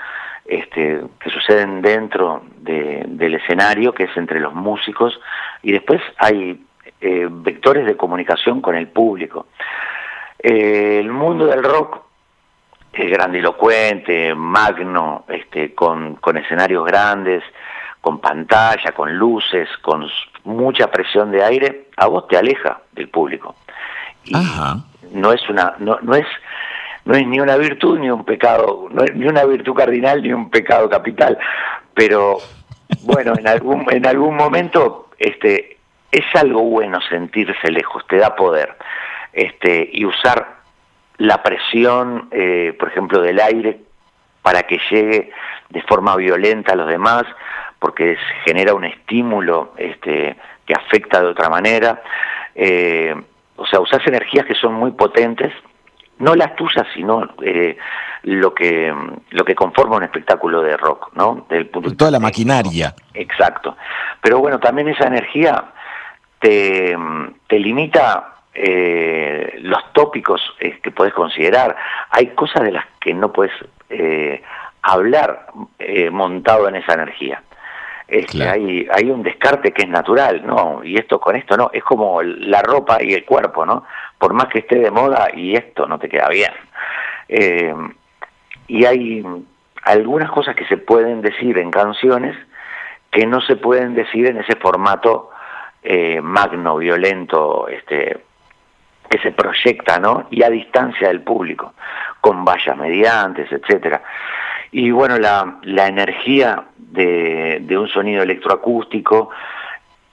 este, 0.46 1.00
que 1.20 1.30
suceden 1.30 1.80
dentro 1.82 2.42
de- 2.58 3.04
del 3.06 3.34
escenario, 3.36 3.92
que 3.94 4.04
es 4.04 4.16
entre 4.16 4.40
los 4.40 4.54
músicos, 4.54 5.18
y 5.62 5.72
después 5.72 6.00
hay 6.18 6.64
eh, 7.00 7.28
vectores 7.30 7.84
de 7.86 7.96
comunicación 7.96 8.60
con 8.62 8.74
el 8.76 8.88
público. 8.88 9.46
Eh, 10.38 10.98
el 11.00 11.10
mundo 11.10 11.46
del 11.46 11.62
rock 11.62 11.98
es 12.92 13.10
grandilocuente, 13.10 14.34
magno, 14.34 15.24
este, 15.28 15.74
con, 15.74 16.16
con 16.16 16.36
escenarios 16.36 16.84
grandes, 16.86 17.42
con 18.00 18.20
pantalla, 18.20 18.92
con 18.92 19.16
luces, 19.16 19.68
con 19.82 20.06
mucha 20.44 20.90
presión 20.90 21.30
de 21.30 21.42
aire, 21.42 21.88
a 21.96 22.06
vos 22.06 22.26
te 22.28 22.36
aleja 22.36 22.80
del 22.92 23.08
público. 23.08 23.56
Y, 24.24 24.34
Ajá. 24.36 24.76
no 25.12 25.32
es 25.32 25.46
una, 25.50 25.74
no, 25.78 25.98
no 26.02 26.14
es, 26.14 26.26
no 27.04 27.14
es 27.14 27.26
ni 27.26 27.40
una 27.40 27.56
virtud 27.56 27.98
ni 27.98 28.10
un 28.10 28.24
pecado, 28.24 28.88
no 28.90 29.04
ni 29.04 29.26
una 29.26 29.44
virtud 29.44 29.74
cardinal 29.74 30.22
ni 30.22 30.32
un 30.32 30.50
pecado 30.50 30.88
capital, 30.88 31.38
pero 31.92 32.38
bueno, 33.02 33.34
en 33.38 33.46
algún, 33.46 33.86
en 33.90 34.06
algún 34.06 34.36
momento, 34.36 35.10
este, 35.18 35.76
es 36.10 36.24
algo 36.34 36.62
bueno 36.62 37.00
sentirse 37.02 37.70
lejos, 37.70 38.06
te 38.06 38.16
da 38.16 38.34
poder, 38.34 38.76
este, 39.32 39.90
y 39.92 40.04
usar 40.04 40.54
la 41.18 41.42
presión, 41.42 42.28
eh, 42.30 42.74
por 42.78 42.88
ejemplo, 42.88 43.20
del 43.20 43.40
aire 43.40 43.78
para 44.42 44.62
que 44.64 44.78
llegue 44.90 45.30
de 45.70 45.82
forma 45.82 46.16
violenta 46.16 46.72
a 46.72 46.76
los 46.76 46.88
demás, 46.88 47.24
porque 47.78 48.16
genera 48.44 48.74
un 48.74 48.84
estímulo 48.84 49.72
este, 49.76 50.36
que 50.66 50.74
afecta 50.74 51.20
de 51.20 51.26
otra 51.28 51.48
manera. 51.48 52.02
Eh, 52.54 53.14
o 53.56 53.66
sea, 53.66 53.80
usas 53.80 54.06
energías 54.06 54.44
que 54.46 54.54
son 54.54 54.74
muy 54.74 54.92
potentes, 54.92 55.52
no 56.18 56.34
las 56.34 56.54
tuyas, 56.56 56.86
sino 56.94 57.28
eh, 57.42 57.76
lo 58.22 58.54
que 58.54 58.94
lo 59.30 59.44
que 59.44 59.54
conforma 59.54 59.96
un 59.96 60.04
espectáculo 60.04 60.62
de 60.62 60.76
rock, 60.76 61.10
¿no? 61.14 61.46
Del 61.48 61.66
punto 61.66 61.94
Toda 61.96 62.10
la 62.10 62.20
maquinaria. 62.20 62.94
Exacto. 63.12 63.76
Pero 64.20 64.38
bueno, 64.38 64.58
también 64.58 64.88
esa 64.88 65.06
energía 65.06 65.64
te, 66.38 66.96
te 67.46 67.58
limita 67.58 68.34
eh, 68.54 69.58
los 69.62 69.92
tópicos 69.92 70.40
eh, 70.60 70.78
que 70.82 70.90
puedes 70.90 71.12
considerar. 71.12 71.76
Hay 72.10 72.28
cosas 72.28 72.62
de 72.62 72.72
las 72.72 72.86
que 73.00 73.12
no 73.12 73.32
puedes 73.32 73.52
eh, 73.90 74.42
hablar 74.82 75.48
eh, 75.78 76.10
montado 76.10 76.68
en 76.68 76.76
esa 76.76 76.94
energía. 76.94 77.42
Este, 78.06 78.46
hay, 78.46 78.86
hay 78.92 79.10
un 79.10 79.22
descarte 79.22 79.72
que 79.72 79.82
es 79.82 79.88
natural, 79.88 80.46
¿no? 80.46 80.82
Y 80.84 80.96
esto 80.96 81.18
con 81.18 81.36
esto 81.36 81.56
no, 81.56 81.70
es 81.72 81.82
como 81.82 82.22
la 82.22 82.60
ropa 82.62 83.02
y 83.02 83.14
el 83.14 83.24
cuerpo, 83.24 83.64
¿no? 83.64 83.84
Por 84.18 84.34
más 84.34 84.48
que 84.48 84.60
esté 84.60 84.78
de 84.78 84.90
moda 84.90 85.28
y 85.34 85.56
esto 85.56 85.86
no 85.86 85.98
te 85.98 86.08
queda 86.08 86.28
bien. 86.28 86.52
Eh, 87.28 87.74
y 88.66 88.84
hay 88.84 89.24
algunas 89.84 90.30
cosas 90.30 90.54
que 90.54 90.66
se 90.66 90.76
pueden 90.76 91.22
decir 91.22 91.58
en 91.58 91.70
canciones 91.70 92.36
que 93.10 93.26
no 93.26 93.40
se 93.40 93.56
pueden 93.56 93.94
decir 93.94 94.26
en 94.26 94.38
ese 94.38 94.56
formato 94.56 95.30
eh, 95.82 96.20
magno, 96.20 96.76
violento, 96.76 97.68
este, 97.68 98.18
que 99.08 99.18
se 99.18 99.32
proyecta, 99.32 99.98
¿no? 99.98 100.26
Y 100.30 100.42
a 100.42 100.50
distancia 100.50 101.08
del 101.08 101.20
público, 101.20 101.74
con 102.20 102.44
vallas 102.44 102.76
mediantes, 102.76 103.52
etcétera. 103.52 104.02
Y 104.76 104.90
bueno, 104.90 105.20
la, 105.20 105.60
la 105.62 105.86
energía 105.86 106.64
de, 106.76 107.78
un 107.78 107.86
sonido 107.86 108.24
electroacústico, 108.24 109.30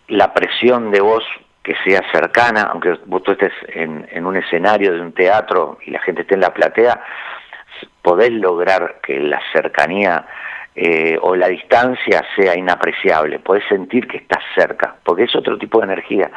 la 0.07 0.35
presión 0.35 0.91
de 0.91 1.01
voz 1.01 1.23
que 1.63 1.73
sea 1.83 2.03
cercana, 2.11 2.69
aunque 2.71 2.95
vos 3.07 3.23
tú 3.23 3.31
estés 3.31 3.53
en, 3.69 4.07
en, 4.11 4.23
un 4.23 4.37
escenario 4.37 4.93
de 4.93 5.01
un 5.01 5.13
teatro 5.13 5.79
y 5.83 5.89
la 5.89 5.99
gente 6.01 6.21
esté 6.21 6.35
en 6.35 6.41
la 6.41 6.53
platea, 6.53 7.01
podés 8.03 8.31
lograr 8.33 8.99
que 9.01 9.19
la 9.19 9.41
cercanía 9.51 10.27
eh, 10.75 11.17
o 11.21 11.35
la 11.35 11.47
distancia 11.47 12.23
sea 12.35 12.57
inapreciable, 12.57 13.39
podés 13.39 13.63
sentir 13.67 14.07
que 14.07 14.17
estás 14.17 14.43
cerca, 14.55 14.95
porque 15.03 15.23
es 15.23 15.35
otro 15.35 15.57
tipo 15.57 15.79
de 15.79 15.85
energía. 15.85 16.31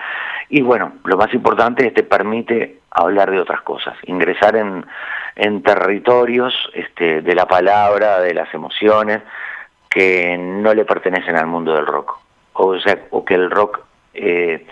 Y 0.49 0.62
bueno, 0.62 0.95
lo 1.05 1.16
más 1.16 1.32
importante 1.32 1.87
es 1.87 1.93
que 1.93 2.03
te 2.03 2.09
permite 2.09 2.80
hablar 2.91 3.30
de 3.30 3.41
otras 3.41 3.62
cosas, 3.62 3.97
ingresar 4.05 4.57
en, 4.57 4.85
en 5.37 5.62
territorios 5.62 6.55
este, 6.74 7.22
de 7.22 7.35
la 7.35 7.47
palabra, 7.47 8.20
de 8.20 8.35
las 8.35 8.53
emociones, 8.53 9.22
que 9.89 10.37
no 10.37 10.74
le 10.74 10.85
pertenecen 10.85 11.37
al 11.37 11.47
mundo 11.47 11.74
del 11.74 11.87
rock. 11.87 12.18
O, 12.55 12.78
sea, 12.80 12.99
o 13.11 13.24
que 13.24 13.35
el 13.35 13.51
rock 13.51 13.80
eh, 14.14 14.66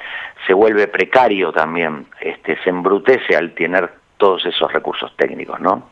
se 0.46 0.54
vuelve 0.54 0.88
precario 0.88 1.52
también, 1.52 2.06
este, 2.20 2.58
se 2.62 2.70
embrutece 2.70 3.36
al 3.36 3.54
tener 3.54 3.90
todos 4.16 4.44
esos 4.46 4.72
recursos 4.72 5.14
técnicos, 5.16 5.60
¿no? 5.60 5.91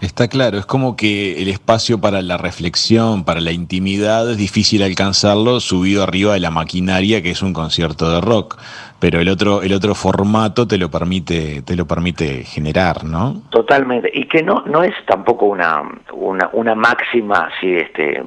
Está 0.00 0.28
claro, 0.28 0.58
es 0.58 0.66
como 0.66 0.96
que 0.96 1.42
el 1.42 1.48
espacio 1.48 2.00
para 2.00 2.22
la 2.22 2.36
reflexión, 2.36 3.24
para 3.24 3.40
la 3.40 3.50
intimidad, 3.50 4.30
es 4.30 4.36
difícil 4.36 4.84
alcanzarlo 4.84 5.58
subido 5.58 6.04
arriba 6.04 6.34
de 6.34 6.40
la 6.40 6.52
maquinaria 6.52 7.20
que 7.20 7.30
es 7.30 7.42
un 7.42 7.52
concierto 7.52 8.08
de 8.08 8.20
rock, 8.20 8.58
pero 9.00 9.20
el 9.20 9.28
otro 9.28 9.62
el 9.62 9.72
otro 9.72 9.96
formato 9.96 10.68
te 10.68 10.78
lo 10.78 10.88
permite 10.88 11.62
te 11.62 11.74
lo 11.74 11.86
permite 11.86 12.44
generar, 12.44 13.02
¿no? 13.02 13.42
Totalmente, 13.50 14.08
y 14.14 14.26
que 14.26 14.42
no 14.42 14.62
no 14.66 14.84
es 14.84 14.94
tampoco 15.06 15.46
una 15.46 15.82
una, 16.12 16.48
una 16.52 16.76
máxima 16.76 17.50
así 17.52 17.74
este 17.74 18.22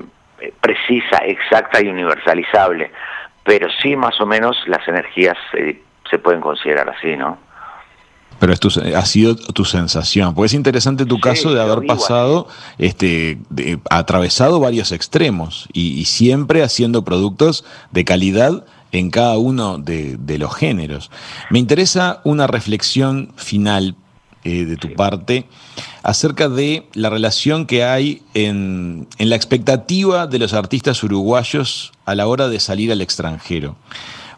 precisa, 0.60 1.20
exacta 1.26 1.82
y 1.82 1.88
universalizable, 1.88 2.92
pero 3.46 3.70
sí 3.82 3.96
más 3.96 4.20
o 4.20 4.26
menos 4.26 4.58
las 4.68 4.86
energías 4.88 5.38
eh, 5.54 5.82
se 6.10 6.20
pueden 6.20 6.42
considerar 6.42 6.90
así, 6.90 7.16
¿no? 7.16 7.38
Pero 8.42 8.54
esto 8.54 8.70
ha 8.96 9.06
sido 9.06 9.36
tu 9.36 9.66
sensación, 9.66 10.34
porque 10.34 10.48
es 10.48 10.56
interesante 10.56 11.06
tu 11.06 11.18
sí, 11.18 11.22
caso 11.22 11.54
de 11.54 11.62
haber 11.62 11.86
pasado, 11.86 12.48
así. 12.50 12.86
este, 12.88 13.38
de, 13.52 13.80
atravesado 13.92 14.60
varios 14.60 14.92
extremos 14.92 15.68
y, 15.74 15.92
y, 15.92 16.06
siempre 16.06 16.64
haciendo 16.64 17.04
productos 17.04 17.64
de 17.92 18.04
calidad 18.04 18.66
en 18.92 19.12
cada 19.12 19.38
uno 19.38 19.78
de, 19.78 20.18
de 20.18 20.40
los 20.40 20.56
géneros. 20.56 21.12
Me 21.52 21.60
interesa 21.60 22.22
una 22.24 22.48
reflexión 22.48 23.32
final 23.36 23.96
eh, 24.44 24.66
de 24.66 24.76
tu 24.76 24.88
sí. 24.88 24.96
parte 24.96 25.46
acerca 26.02 26.50
de 26.50 26.90
la 26.96 27.12
relación 27.12 27.68
que 27.68 27.84
hay 27.84 28.24
en, 28.34 29.08
en 29.20 29.30
la 29.30 29.36
expectativa 29.36 30.26
de 30.26 30.40
los 30.40 30.56
artistas 30.56 31.04
uruguayos 31.04 31.92
a 32.06 32.16
la 32.16 32.26
hora 32.26 32.50
de 32.50 32.60
salir 32.60 32.92
al 32.92 33.02
extranjero. 33.02 33.76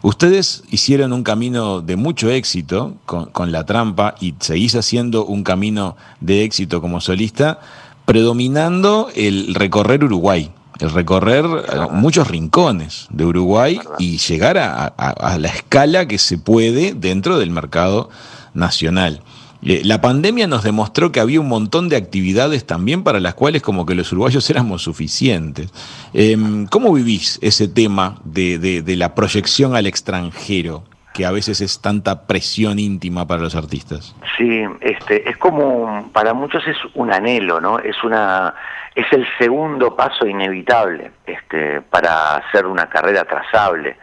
Ustedes 0.04 0.64
hicieron 0.70 1.14
un 1.14 1.22
camino 1.22 1.80
de 1.80 1.96
mucho 1.96 2.28
éxito 2.28 2.94
con, 3.06 3.24
con, 3.30 3.52
La 3.52 3.64
Trampa 3.64 4.16
y 4.20 4.34
seguís 4.38 4.74
haciendo 4.74 5.24
un 5.24 5.42
camino 5.44 5.96
de 6.20 6.44
éxito 6.44 6.82
como 6.82 7.00
solista, 7.00 7.58
predominando 8.04 9.08
el 9.16 9.54
recorrer 9.54 10.04
Uruguay, 10.04 10.50
el 10.78 10.90
recorrer 10.90 11.46
eh, 11.46 11.86
muchos 11.90 12.28
rincones 12.28 13.06
de 13.08 13.24
Uruguay 13.24 13.80
y 13.98 14.18
llegar 14.18 14.58
a, 14.58 14.92
a, 14.94 15.08
a 15.08 15.38
la 15.38 15.48
escala 15.48 16.06
que 16.06 16.18
se 16.18 16.36
puede 16.36 16.92
dentro 16.92 17.38
del 17.38 17.48
mercado 17.48 18.10
nacional. 18.52 19.22
Eh, 19.64 19.82
la 19.84 20.00
pandemia 20.00 20.46
nos 20.46 20.62
demostró 20.62 21.10
que 21.10 21.20
había 21.20 21.40
un 21.40 21.48
montón 21.48 21.88
de 21.88 21.96
actividades 21.96 22.66
también 22.66 23.02
para 23.02 23.20
las 23.20 23.34
cuales 23.34 23.62
como 23.62 23.86
que 23.86 23.94
los 23.94 24.12
uruguayos 24.12 24.48
éramos 24.50 24.82
suficientes. 24.82 25.72
Eh, 26.12 26.36
¿Cómo 26.70 26.92
vivís 26.92 27.38
ese 27.42 27.68
tema 27.68 28.16
de, 28.24 28.58
de, 28.58 28.82
de, 28.82 28.96
la 28.96 29.14
proyección 29.14 29.74
al 29.74 29.86
extranjero? 29.86 30.84
que 31.14 31.24
a 31.24 31.30
veces 31.30 31.60
es 31.60 31.80
tanta 31.80 32.26
presión 32.26 32.80
íntima 32.80 33.24
para 33.24 33.40
los 33.40 33.54
artistas. 33.54 34.16
Sí, 34.36 34.64
este, 34.80 35.30
es 35.30 35.36
como, 35.36 36.10
para 36.12 36.34
muchos 36.34 36.66
es 36.66 36.76
un 36.94 37.12
anhelo, 37.12 37.60
¿no? 37.60 37.78
Es 37.78 38.02
una, 38.02 38.52
es 38.96 39.06
el 39.12 39.24
segundo 39.38 39.94
paso 39.94 40.26
inevitable, 40.26 41.12
este, 41.24 41.82
para 41.82 42.38
hacer 42.38 42.66
una 42.66 42.88
carrera 42.88 43.24
trazable, 43.24 43.96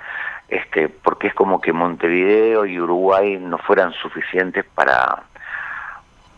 este, 0.47 0.87
porque 0.87 1.27
es 1.27 1.33
como 1.33 1.59
que 1.59 1.73
Montevideo 1.73 2.65
y 2.65 2.79
Uruguay 2.79 3.37
no 3.37 3.57
fueran 3.57 3.91
suficientes 4.01 4.63
para, 4.73 5.23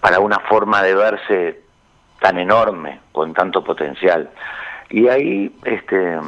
para 0.04 0.20
una 0.20 0.40
forma 0.40 0.84
de 0.84 0.96
verse 0.96 1.62
tan 2.20 2.38
enorme, 2.38 3.00
con 3.14 3.34
tanto 3.34 3.64
potencial. 3.64 4.30
Y 4.90 5.08
ahí, 5.08 5.50
este, 5.64 6.20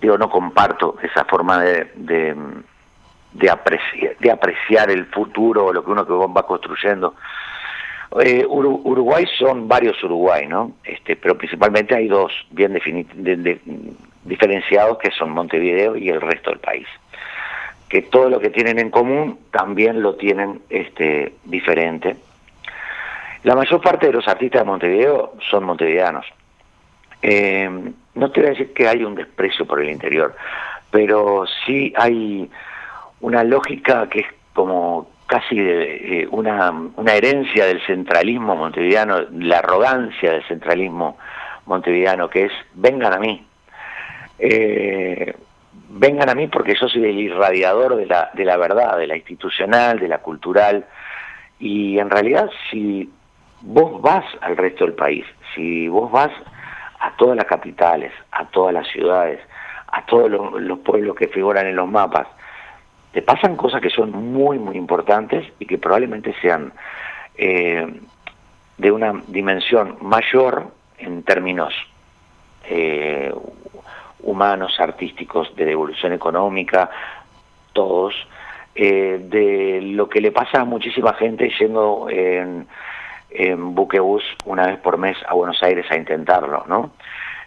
yo 0.00 0.16
no 0.16 0.30
comparto 0.30 0.96
esa 1.02 1.26
forma 1.26 1.60
de, 1.60 1.90
de, 1.96 2.34
de, 3.34 3.50
apreciar, 3.50 4.16
de 4.16 4.30
apreciar 4.30 4.90
el 4.90 5.04
futuro 5.04 5.66
o 5.66 5.72
lo 5.74 5.84
que 5.84 5.90
uno 5.90 6.06
que 6.06 6.14
va 6.14 6.46
construyendo. 6.46 7.14
Eh, 8.22 8.46
Uruguay 8.48 9.26
son 9.38 9.68
varios 9.68 10.02
Uruguay, 10.02 10.46
¿no? 10.46 10.72
Este, 10.82 11.14
pero 11.14 11.36
principalmente 11.36 11.94
hay 11.94 12.08
dos 12.08 12.32
bien 12.52 12.72
de, 12.72 13.36
de, 13.36 13.60
diferenciados 14.24 14.96
que 14.96 15.10
son 15.10 15.32
Montevideo 15.32 15.94
y 15.94 16.08
el 16.08 16.22
resto 16.22 16.48
del 16.48 16.60
país. 16.60 16.86
Que 17.90 18.00
todo 18.00 18.30
lo 18.30 18.40
que 18.40 18.48
tienen 18.48 18.78
en 18.78 18.90
común 18.90 19.40
también 19.50 20.00
lo 20.00 20.14
tienen 20.14 20.62
este, 20.70 21.34
diferente 21.44 22.16
la 23.44 23.54
mayor 23.54 23.80
parte 23.80 24.06
de 24.06 24.12
los 24.12 24.26
artistas 24.26 24.62
de 24.62 24.66
Montevideo 24.66 25.34
son 25.50 25.64
montevideanos. 25.64 26.26
Eh, 27.22 27.68
no 28.14 28.30
te 28.30 28.40
voy 28.40 28.48
a 28.48 28.52
decir 28.52 28.72
que 28.72 28.88
hay 28.88 29.04
un 29.04 29.14
desprecio 29.14 29.66
por 29.66 29.80
el 29.80 29.90
interior, 29.90 30.34
pero 30.90 31.44
sí 31.64 31.92
hay 31.96 32.50
una 33.20 33.44
lógica 33.44 34.08
que 34.08 34.20
es 34.20 34.26
como 34.52 35.10
casi 35.26 35.56
de, 35.56 36.22
eh, 36.22 36.28
una, 36.30 36.70
una 36.70 37.14
herencia 37.14 37.66
del 37.66 37.84
centralismo 37.86 38.56
montevideano, 38.56 39.26
la 39.32 39.58
arrogancia 39.58 40.32
del 40.32 40.42
centralismo 40.44 41.18
montevideano, 41.66 42.30
que 42.30 42.46
es 42.46 42.52
vengan 42.74 43.12
a 43.12 43.18
mí. 43.18 43.46
Eh, 44.38 45.36
vengan 45.90 46.28
a 46.28 46.34
mí 46.34 46.48
porque 46.48 46.74
yo 46.80 46.88
soy 46.88 47.04
el 47.04 47.18
irradiador 47.18 47.96
de 47.96 48.06
la, 48.06 48.30
de 48.32 48.44
la 48.44 48.56
verdad, 48.56 48.96
de 48.96 49.06
la 49.06 49.16
institucional, 49.16 49.98
de 49.98 50.08
la 50.08 50.18
cultural, 50.18 50.86
y 51.58 51.98
en 51.98 52.08
realidad 52.08 52.48
si 52.70 53.10
vos 53.60 54.00
vas 54.00 54.24
al 54.40 54.56
resto 54.56 54.84
del 54.84 54.94
país, 54.94 55.24
si 55.54 55.88
vos 55.88 56.10
vas 56.10 56.30
a 57.00 57.16
todas 57.16 57.36
las 57.36 57.46
capitales, 57.46 58.12
a 58.32 58.46
todas 58.46 58.74
las 58.74 58.86
ciudades, 58.88 59.40
a 59.86 60.04
todos 60.06 60.30
los, 60.30 60.60
los 60.60 60.78
pueblos 60.80 61.16
que 61.16 61.28
figuran 61.28 61.66
en 61.66 61.76
los 61.76 61.88
mapas, 61.88 62.26
te 63.12 63.22
pasan 63.22 63.56
cosas 63.56 63.80
que 63.80 63.90
son 63.90 64.32
muy, 64.32 64.58
muy 64.58 64.76
importantes 64.76 65.46
y 65.58 65.66
que 65.66 65.78
probablemente 65.78 66.34
sean 66.40 66.72
eh, 67.36 67.86
de 68.76 68.92
una 68.92 69.22
dimensión 69.28 69.96
mayor 70.00 70.70
en 70.98 71.22
términos 71.22 71.74
eh, 72.64 73.32
humanos, 74.20 74.78
artísticos, 74.78 75.54
de 75.56 75.64
devolución 75.64 76.12
económica, 76.12 76.90
todos, 77.72 78.14
eh, 78.74 79.18
de 79.20 79.80
lo 79.82 80.08
que 80.08 80.20
le 80.20 80.32
pasa 80.32 80.60
a 80.60 80.64
muchísima 80.64 81.14
gente 81.14 81.50
yendo 81.58 82.08
en, 82.10 82.66
en 83.30 83.74
buquebús 83.74 84.22
una 84.44 84.66
vez 84.66 84.78
por 84.78 84.98
mes 84.98 85.16
a 85.28 85.34
Buenos 85.34 85.62
Aires 85.62 85.86
a 85.90 85.96
intentarlo, 85.96 86.64
¿no? 86.66 86.92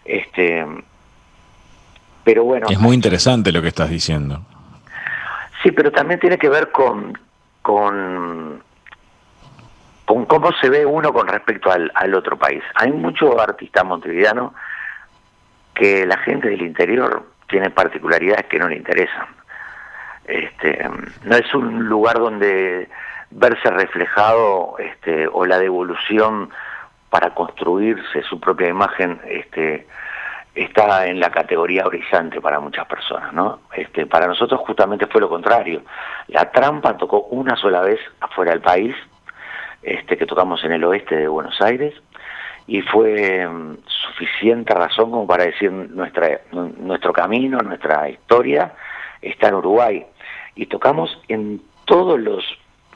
Este, 0.04 0.64
pero 2.24 2.44
bueno. 2.44 2.66
Es 2.70 2.78
muy 2.78 2.94
interesante 2.94 3.52
lo 3.52 3.62
que 3.62 3.68
estás 3.68 3.90
diciendo. 3.90 4.42
Sí, 5.62 5.70
pero 5.72 5.92
también 5.92 6.18
tiene 6.18 6.38
que 6.38 6.48
ver 6.48 6.70
con, 6.72 7.18
con, 7.62 8.62
con 10.04 10.26
cómo 10.26 10.52
se 10.60 10.68
ve 10.68 10.84
uno 10.84 11.12
con 11.12 11.28
respecto 11.28 11.70
al, 11.70 11.90
al 11.94 12.14
otro 12.14 12.36
país. 12.36 12.62
Hay 12.74 12.92
muchos 12.92 13.38
artistas 13.38 13.84
montevideanos 13.84 14.52
que 15.74 16.04
la 16.04 16.18
gente 16.18 16.48
del 16.48 16.62
interior 16.62 17.26
tiene 17.48 17.70
particularidades 17.70 18.46
que 18.46 18.58
no 18.58 18.68
le 18.68 18.76
interesan. 18.76 19.26
Este, 20.24 20.88
no 21.24 21.36
es 21.36 21.54
un 21.54 21.84
lugar 21.88 22.18
donde 22.18 22.88
verse 23.34 23.70
reflejado 23.70 24.76
este, 24.78 25.26
o 25.26 25.46
la 25.46 25.58
devolución 25.58 26.50
para 27.10 27.34
construirse 27.34 28.22
su 28.22 28.40
propia 28.40 28.68
imagen 28.68 29.20
este, 29.26 29.86
está 30.54 31.06
en 31.06 31.20
la 31.20 31.30
categoría 31.30 31.84
brillante 31.84 32.40
para 32.40 32.60
muchas 32.60 32.86
personas, 32.86 33.32
¿no? 33.32 33.60
Este, 33.74 34.06
para 34.06 34.26
nosotros 34.26 34.60
justamente 34.60 35.06
fue 35.06 35.20
lo 35.20 35.28
contrario. 35.28 35.82
La 36.28 36.50
trampa 36.50 36.96
tocó 36.96 37.22
una 37.30 37.56
sola 37.56 37.80
vez 37.80 38.00
afuera 38.20 38.52
del 38.52 38.60
país, 38.60 38.94
este, 39.82 40.16
que 40.16 40.26
tocamos 40.26 40.62
en 40.64 40.72
el 40.72 40.84
oeste 40.84 41.16
de 41.16 41.28
Buenos 41.28 41.60
Aires, 41.60 41.94
y 42.66 42.82
fue 42.82 43.46
mm, 43.46 43.78
suficiente 43.86 44.74
razón 44.74 45.10
como 45.10 45.26
para 45.26 45.44
decir 45.44 45.70
nuestra, 45.70 46.40
nuestro 46.52 47.12
camino, 47.12 47.58
nuestra 47.58 48.08
historia 48.08 48.72
está 49.20 49.48
en 49.48 49.54
Uruguay. 49.54 50.06
Y 50.54 50.66
tocamos 50.66 51.18
en 51.28 51.62
todos 51.86 52.20
los 52.20 52.44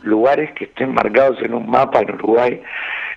lugares 0.02 0.52
que 0.52 0.64
estén 0.64 0.94
marcados 0.94 1.40
en 1.42 1.54
un 1.54 1.68
mapa 1.68 2.00
en 2.00 2.14
Uruguay, 2.14 2.62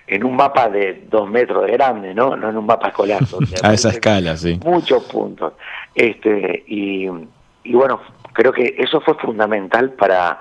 en 0.06 0.24
un 0.24 0.36
mapa 0.36 0.68
de 0.68 1.04
dos 1.08 1.28
metros 1.28 1.66
de 1.66 1.72
grande, 1.72 2.14
¿no? 2.14 2.36
No 2.36 2.50
en 2.50 2.56
un 2.56 2.66
mapa 2.66 2.88
escolar. 2.88 3.24
donde 3.30 3.56
A 3.62 3.72
esa 3.72 3.90
escala, 3.90 4.36
sí. 4.36 4.58
Muchos 4.64 5.04
puntos. 5.04 5.54
Este, 5.94 6.64
y, 6.66 7.08
y 7.64 7.74
bueno, 7.74 8.00
creo 8.32 8.52
que 8.52 8.74
eso 8.78 9.00
fue 9.00 9.14
fundamental 9.14 9.90
para, 9.92 10.40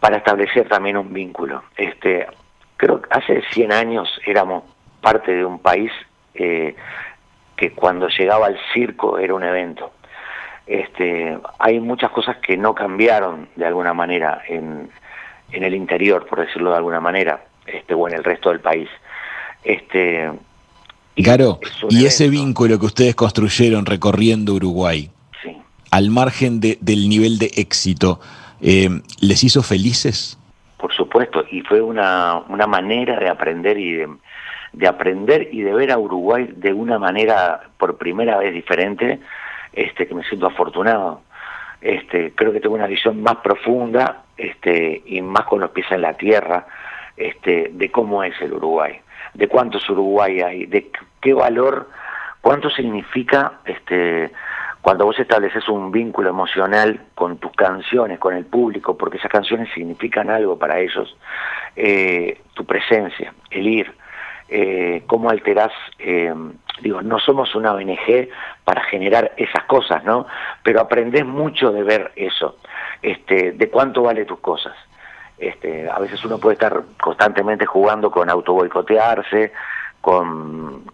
para 0.00 0.18
establecer 0.18 0.68
también 0.68 0.96
un 0.96 1.12
vínculo. 1.12 1.62
Este, 1.76 2.26
creo 2.76 3.00
que 3.00 3.08
hace 3.10 3.42
100 3.52 3.72
años 3.72 4.20
éramos 4.26 4.64
parte 5.00 5.32
de 5.32 5.44
un 5.44 5.58
país 5.58 5.90
eh, 6.34 6.74
que 7.56 7.72
cuando 7.72 8.08
llegaba 8.08 8.46
al 8.46 8.58
circo 8.72 9.18
era 9.18 9.34
un 9.34 9.44
evento. 9.44 9.92
Este, 10.66 11.38
hay 11.58 11.80
muchas 11.80 12.10
cosas 12.10 12.36
que 12.38 12.56
no 12.56 12.74
cambiaron 12.74 13.48
de 13.56 13.66
alguna 13.66 13.94
manera 13.94 14.42
en, 14.48 14.90
en 15.52 15.64
el 15.64 15.74
interior, 15.74 16.26
por 16.26 16.40
decirlo 16.40 16.70
de 16.70 16.76
alguna 16.78 17.00
manera, 17.00 17.44
este, 17.66 17.94
o 17.94 18.08
en 18.08 18.14
el 18.14 18.24
resto 18.24 18.48
del 18.50 18.60
país. 18.60 18.88
Este, 19.64 20.30
y 21.14 21.22
Claro, 21.22 21.60
es 21.62 21.84
y 21.90 22.06
ese 22.06 22.28
vínculo 22.28 22.78
que 22.78 22.86
ustedes 22.86 23.14
construyeron 23.14 23.86
recorriendo 23.86 24.54
Uruguay, 24.54 25.10
sí. 25.42 25.56
al 25.90 26.10
margen 26.10 26.60
de- 26.60 26.78
del 26.80 27.08
nivel 27.08 27.38
de 27.38 27.50
éxito, 27.56 28.20
eh, 28.60 28.88
¿les 29.20 29.44
hizo 29.44 29.62
felices? 29.62 30.38
Por 30.78 30.92
supuesto, 30.92 31.44
y 31.50 31.60
fue 31.62 31.80
una, 31.80 32.38
una 32.48 32.66
manera 32.66 33.18
de 33.20 33.28
aprender 33.28 33.78
y 33.78 33.92
de, 33.92 34.08
de 34.72 34.88
aprender 34.88 35.48
y 35.52 35.60
de 35.62 35.72
ver 35.74 35.92
a 35.92 35.98
Uruguay 35.98 36.48
de 36.56 36.72
una 36.72 36.98
manera 36.98 37.68
por 37.78 37.98
primera 37.98 38.38
vez 38.38 38.52
diferente, 38.52 39.20
este, 39.72 40.08
que 40.08 40.14
me 40.14 40.24
siento 40.24 40.46
afortunado. 40.46 41.20
Este, 41.80 42.32
creo 42.34 42.52
que 42.52 42.60
tengo 42.60 42.74
una 42.74 42.86
visión 42.86 43.22
más 43.22 43.36
profunda 43.36 44.21
este, 44.36 45.02
y 45.06 45.20
más 45.22 45.44
con 45.44 45.60
los 45.60 45.70
pies 45.70 45.86
en 45.90 46.02
la 46.02 46.14
tierra 46.14 46.66
este, 47.16 47.70
de 47.72 47.90
cómo 47.90 48.24
es 48.24 48.34
el 48.40 48.52
Uruguay, 48.54 49.00
de 49.34 49.48
cuántos 49.48 49.88
Uruguay 49.90 50.40
hay, 50.40 50.66
de 50.66 50.90
qué 51.20 51.34
valor, 51.34 51.88
cuánto 52.40 52.70
significa 52.70 53.60
este, 53.64 54.30
cuando 54.82 55.06
vos 55.06 55.18
estableces 55.18 55.68
un 55.68 55.92
vínculo 55.92 56.30
emocional 56.30 57.00
con 57.14 57.38
tus 57.38 57.52
canciones, 57.52 58.18
con 58.18 58.34
el 58.34 58.44
público, 58.44 58.98
porque 58.98 59.18
esas 59.18 59.30
canciones 59.30 59.68
significan 59.72 60.28
algo 60.28 60.58
para 60.58 60.80
ellos, 60.80 61.16
eh, 61.76 62.40
tu 62.54 62.64
presencia, 62.64 63.32
el 63.50 63.66
ir, 63.68 63.94
eh, 64.54 65.04
cómo 65.06 65.30
alterás, 65.30 65.72
eh, 65.98 66.34
digo, 66.82 67.00
no 67.00 67.18
somos 67.18 67.54
una 67.54 67.72
ONG 67.72 68.28
para 68.64 68.82
generar 68.84 69.32
esas 69.38 69.64
cosas, 69.64 70.04
¿no? 70.04 70.26
Pero 70.62 70.82
aprendés 70.82 71.24
mucho 71.24 71.72
de 71.72 71.82
ver 71.82 72.12
eso, 72.16 72.58
este, 73.00 73.52
de 73.52 73.70
cuánto 73.70 74.02
vale 74.02 74.26
tus 74.26 74.40
cosas. 74.40 74.74
Este, 75.38 75.88
a 75.88 75.98
veces 75.98 76.22
uno 76.26 76.36
puede 76.36 76.54
estar 76.54 76.82
constantemente 77.00 77.64
jugando 77.64 78.10
con 78.10 78.28
autoboicotearse, 78.28 79.52
con, 80.02 80.84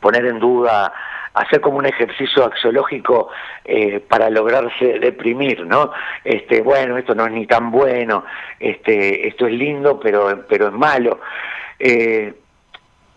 poner 0.00 0.24
en 0.24 0.38
duda, 0.38 0.94
hacer 1.34 1.60
como 1.60 1.76
un 1.76 1.86
ejercicio 1.86 2.46
axiológico 2.46 3.28
eh, 3.66 4.00
para 4.00 4.30
lograrse 4.30 4.98
deprimir, 4.98 5.66
¿no? 5.66 5.92
Este, 6.24 6.62
bueno, 6.62 6.96
esto 6.96 7.14
no 7.14 7.26
es 7.26 7.32
ni 7.32 7.46
tan 7.46 7.70
bueno, 7.70 8.24
este, 8.58 9.28
esto 9.28 9.46
es 9.46 9.52
lindo, 9.52 10.00
pero, 10.00 10.44
pero 10.48 10.68
es 10.68 10.72
malo. 10.72 11.20
Eh, 11.78 12.32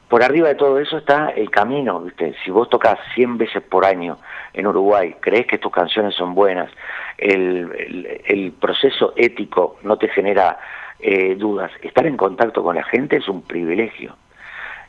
por 0.07 0.23
arriba 0.23 0.47
de 0.49 0.55
todo 0.55 0.79
eso 0.79 0.97
está 0.97 1.29
el 1.29 1.49
camino, 1.49 2.01
¿viste? 2.01 2.35
Si 2.43 2.51
vos 2.51 2.69
tocas 2.69 2.99
100 3.15 3.37
veces 3.37 3.63
por 3.63 3.85
año 3.85 4.17
en 4.53 4.67
Uruguay, 4.67 5.15
crees 5.19 5.47
que 5.47 5.57
tus 5.57 5.71
canciones 5.71 6.13
son 6.15 6.35
buenas, 6.35 6.69
el, 7.17 8.53
proceso 8.59 9.13
ético 9.15 9.77
no 9.83 9.97
te 9.97 10.07
genera 10.09 10.57
eh, 10.99 11.35
dudas, 11.35 11.71
estar 11.81 12.05
en 12.05 12.17
contacto 12.17 12.63
con 12.63 12.75
la 12.75 12.83
gente 12.83 13.17
es 13.17 13.27
un 13.27 13.41
privilegio. 13.41 14.15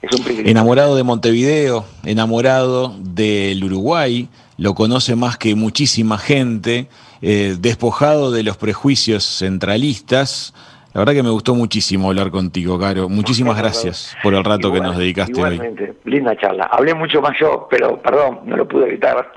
Es 0.02 0.12
un 0.12 0.24
privilegio. 0.24 0.50
Enamorado 0.50 0.96
de 0.96 1.02
Montevideo, 1.02 1.84
enamorado 2.04 2.94
del 2.98 3.64
Uruguay, 3.64 4.28
lo 4.58 4.74
conoce 4.74 5.16
más 5.16 5.38
que 5.38 5.54
muchísima 5.54 6.18
gente, 6.18 6.88
eh, 7.22 7.56
despojado 7.58 8.30
de 8.30 8.42
los 8.42 8.56
prejuicios 8.56 9.24
centralistas. 9.24 10.54
La 10.96 11.00
verdad 11.00 11.12
que 11.12 11.22
me 11.22 11.28
gustó 11.28 11.54
muchísimo 11.54 12.08
hablar 12.08 12.30
contigo, 12.30 12.78
Caro. 12.78 13.10
Muchísimas 13.10 13.58
gracias 13.58 14.16
por 14.22 14.32
el 14.32 14.42
rato 14.42 14.72
que 14.72 14.80
nos 14.80 14.96
dedicaste 14.96 15.34
hoy. 15.42 15.52
igualmente, 15.56 15.92
linda 16.06 16.34
charla. 16.38 16.70
Hablé 16.72 16.94
mucho 16.94 17.20
más 17.20 17.38
yo, 17.38 17.68
pero 17.70 18.00
perdón, 18.00 18.38
no 18.46 18.56
lo 18.56 18.66
pude 18.66 18.86
evitar. 18.86 19.30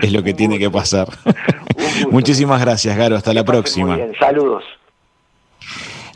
Es 0.00 0.10
lo 0.10 0.22
que 0.22 0.30
Un 0.30 0.36
tiene 0.38 0.58
que 0.58 0.70
pasar. 0.70 1.06
Muchísimas 2.10 2.62
gracias, 2.62 2.96
Caro. 2.96 3.14
Hasta 3.14 3.34
la 3.34 3.42
Que 3.42 3.46
próxima. 3.46 3.88
muy 3.88 3.96
bien. 3.96 4.12
Saludos. 4.18 4.64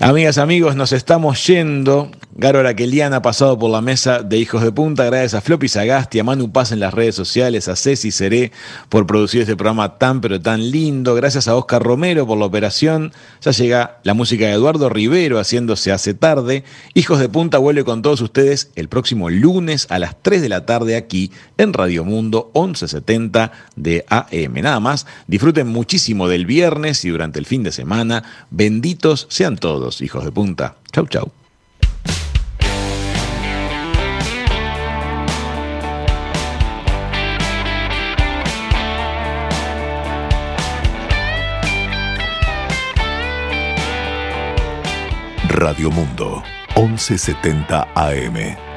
Amigas, 0.01 0.39
amigos, 0.39 0.77
nos 0.77 0.93
estamos 0.93 1.47
yendo. 1.47 2.11
Garo 2.35 2.61
Araqueliana 2.61 3.17
ha 3.17 3.23
pasado 3.23 3.59
por 3.59 3.71
la 3.71 3.81
mesa 3.81 4.23
de 4.23 4.39
Hijos 4.39 4.63
de 4.63 4.71
Punta. 4.71 5.05
Gracias 5.05 5.35
a 5.35 5.41
Floppy 5.41 5.67
Sagasti, 5.67 6.19
a 6.19 6.25
Manu 6.25 6.53
Paz 6.53 6.73
en 6.73 6.79
las 6.79 6.93
redes 6.95 7.15
sociales, 7.15 7.69
a 7.69 7.75
Ceci 7.75 8.11
Seré 8.11 8.53
por 8.91 9.07
producir 9.07 9.41
este 9.41 9.57
programa 9.57 9.99
tan 9.99 10.21
pero 10.21 10.41
tan 10.41 10.71
lindo. 10.71 11.15
Gracias 11.15 11.49
a 11.49 11.57
Oscar 11.57 11.83
Romero 11.83 12.27
por 12.27 12.39
la 12.39 12.45
operación. 12.45 13.13
Ya 13.41 13.51
llega 13.53 13.99
la 14.05 14.15
música 14.15 14.47
de 14.47 14.53
Eduardo 14.53 14.89
Rivero 14.89 15.39
haciéndose 15.39 15.91
hace 15.91 16.15
tarde. 16.15 16.65
Hijos 16.95 17.19
de 17.19 17.29
Punta 17.29 17.59
vuelve 17.59 17.83
con 17.83 18.03
todos 18.03 18.21
ustedes 18.21 18.71
el 18.77 18.89
próximo 18.89 19.31
lunes 19.31 19.87
a 19.91 19.99
las 19.99 20.15
3 20.23 20.43
de 20.43 20.49
la 20.51 20.67
tarde 20.67 20.97
aquí 20.97 21.33
en 21.57 21.73
Radio 21.73 22.05
Mundo 22.05 22.53
1170 22.55 23.53
de 23.75 24.05
AM. 24.09 24.55
Nada 24.63 24.81
más, 24.81 25.07
disfruten 25.27 25.67
muchísimo 25.67 26.29
del 26.29 26.47
viernes 26.47 27.05
y 27.05 27.09
durante 27.09 27.39
el 27.39 27.47
fin 27.47 27.63
de 27.63 27.73
semana. 27.73 28.23
Benditos 28.51 29.27
sean 29.31 29.57
todos, 29.57 30.03
hijos 30.03 30.25
de 30.25 30.31
punta. 30.31 30.77
Chau, 30.93 31.07
chau. 31.07 31.38
Radio 45.59 45.91
Mundo, 45.91 46.41
1170 46.77 47.89
AM. 47.97 48.68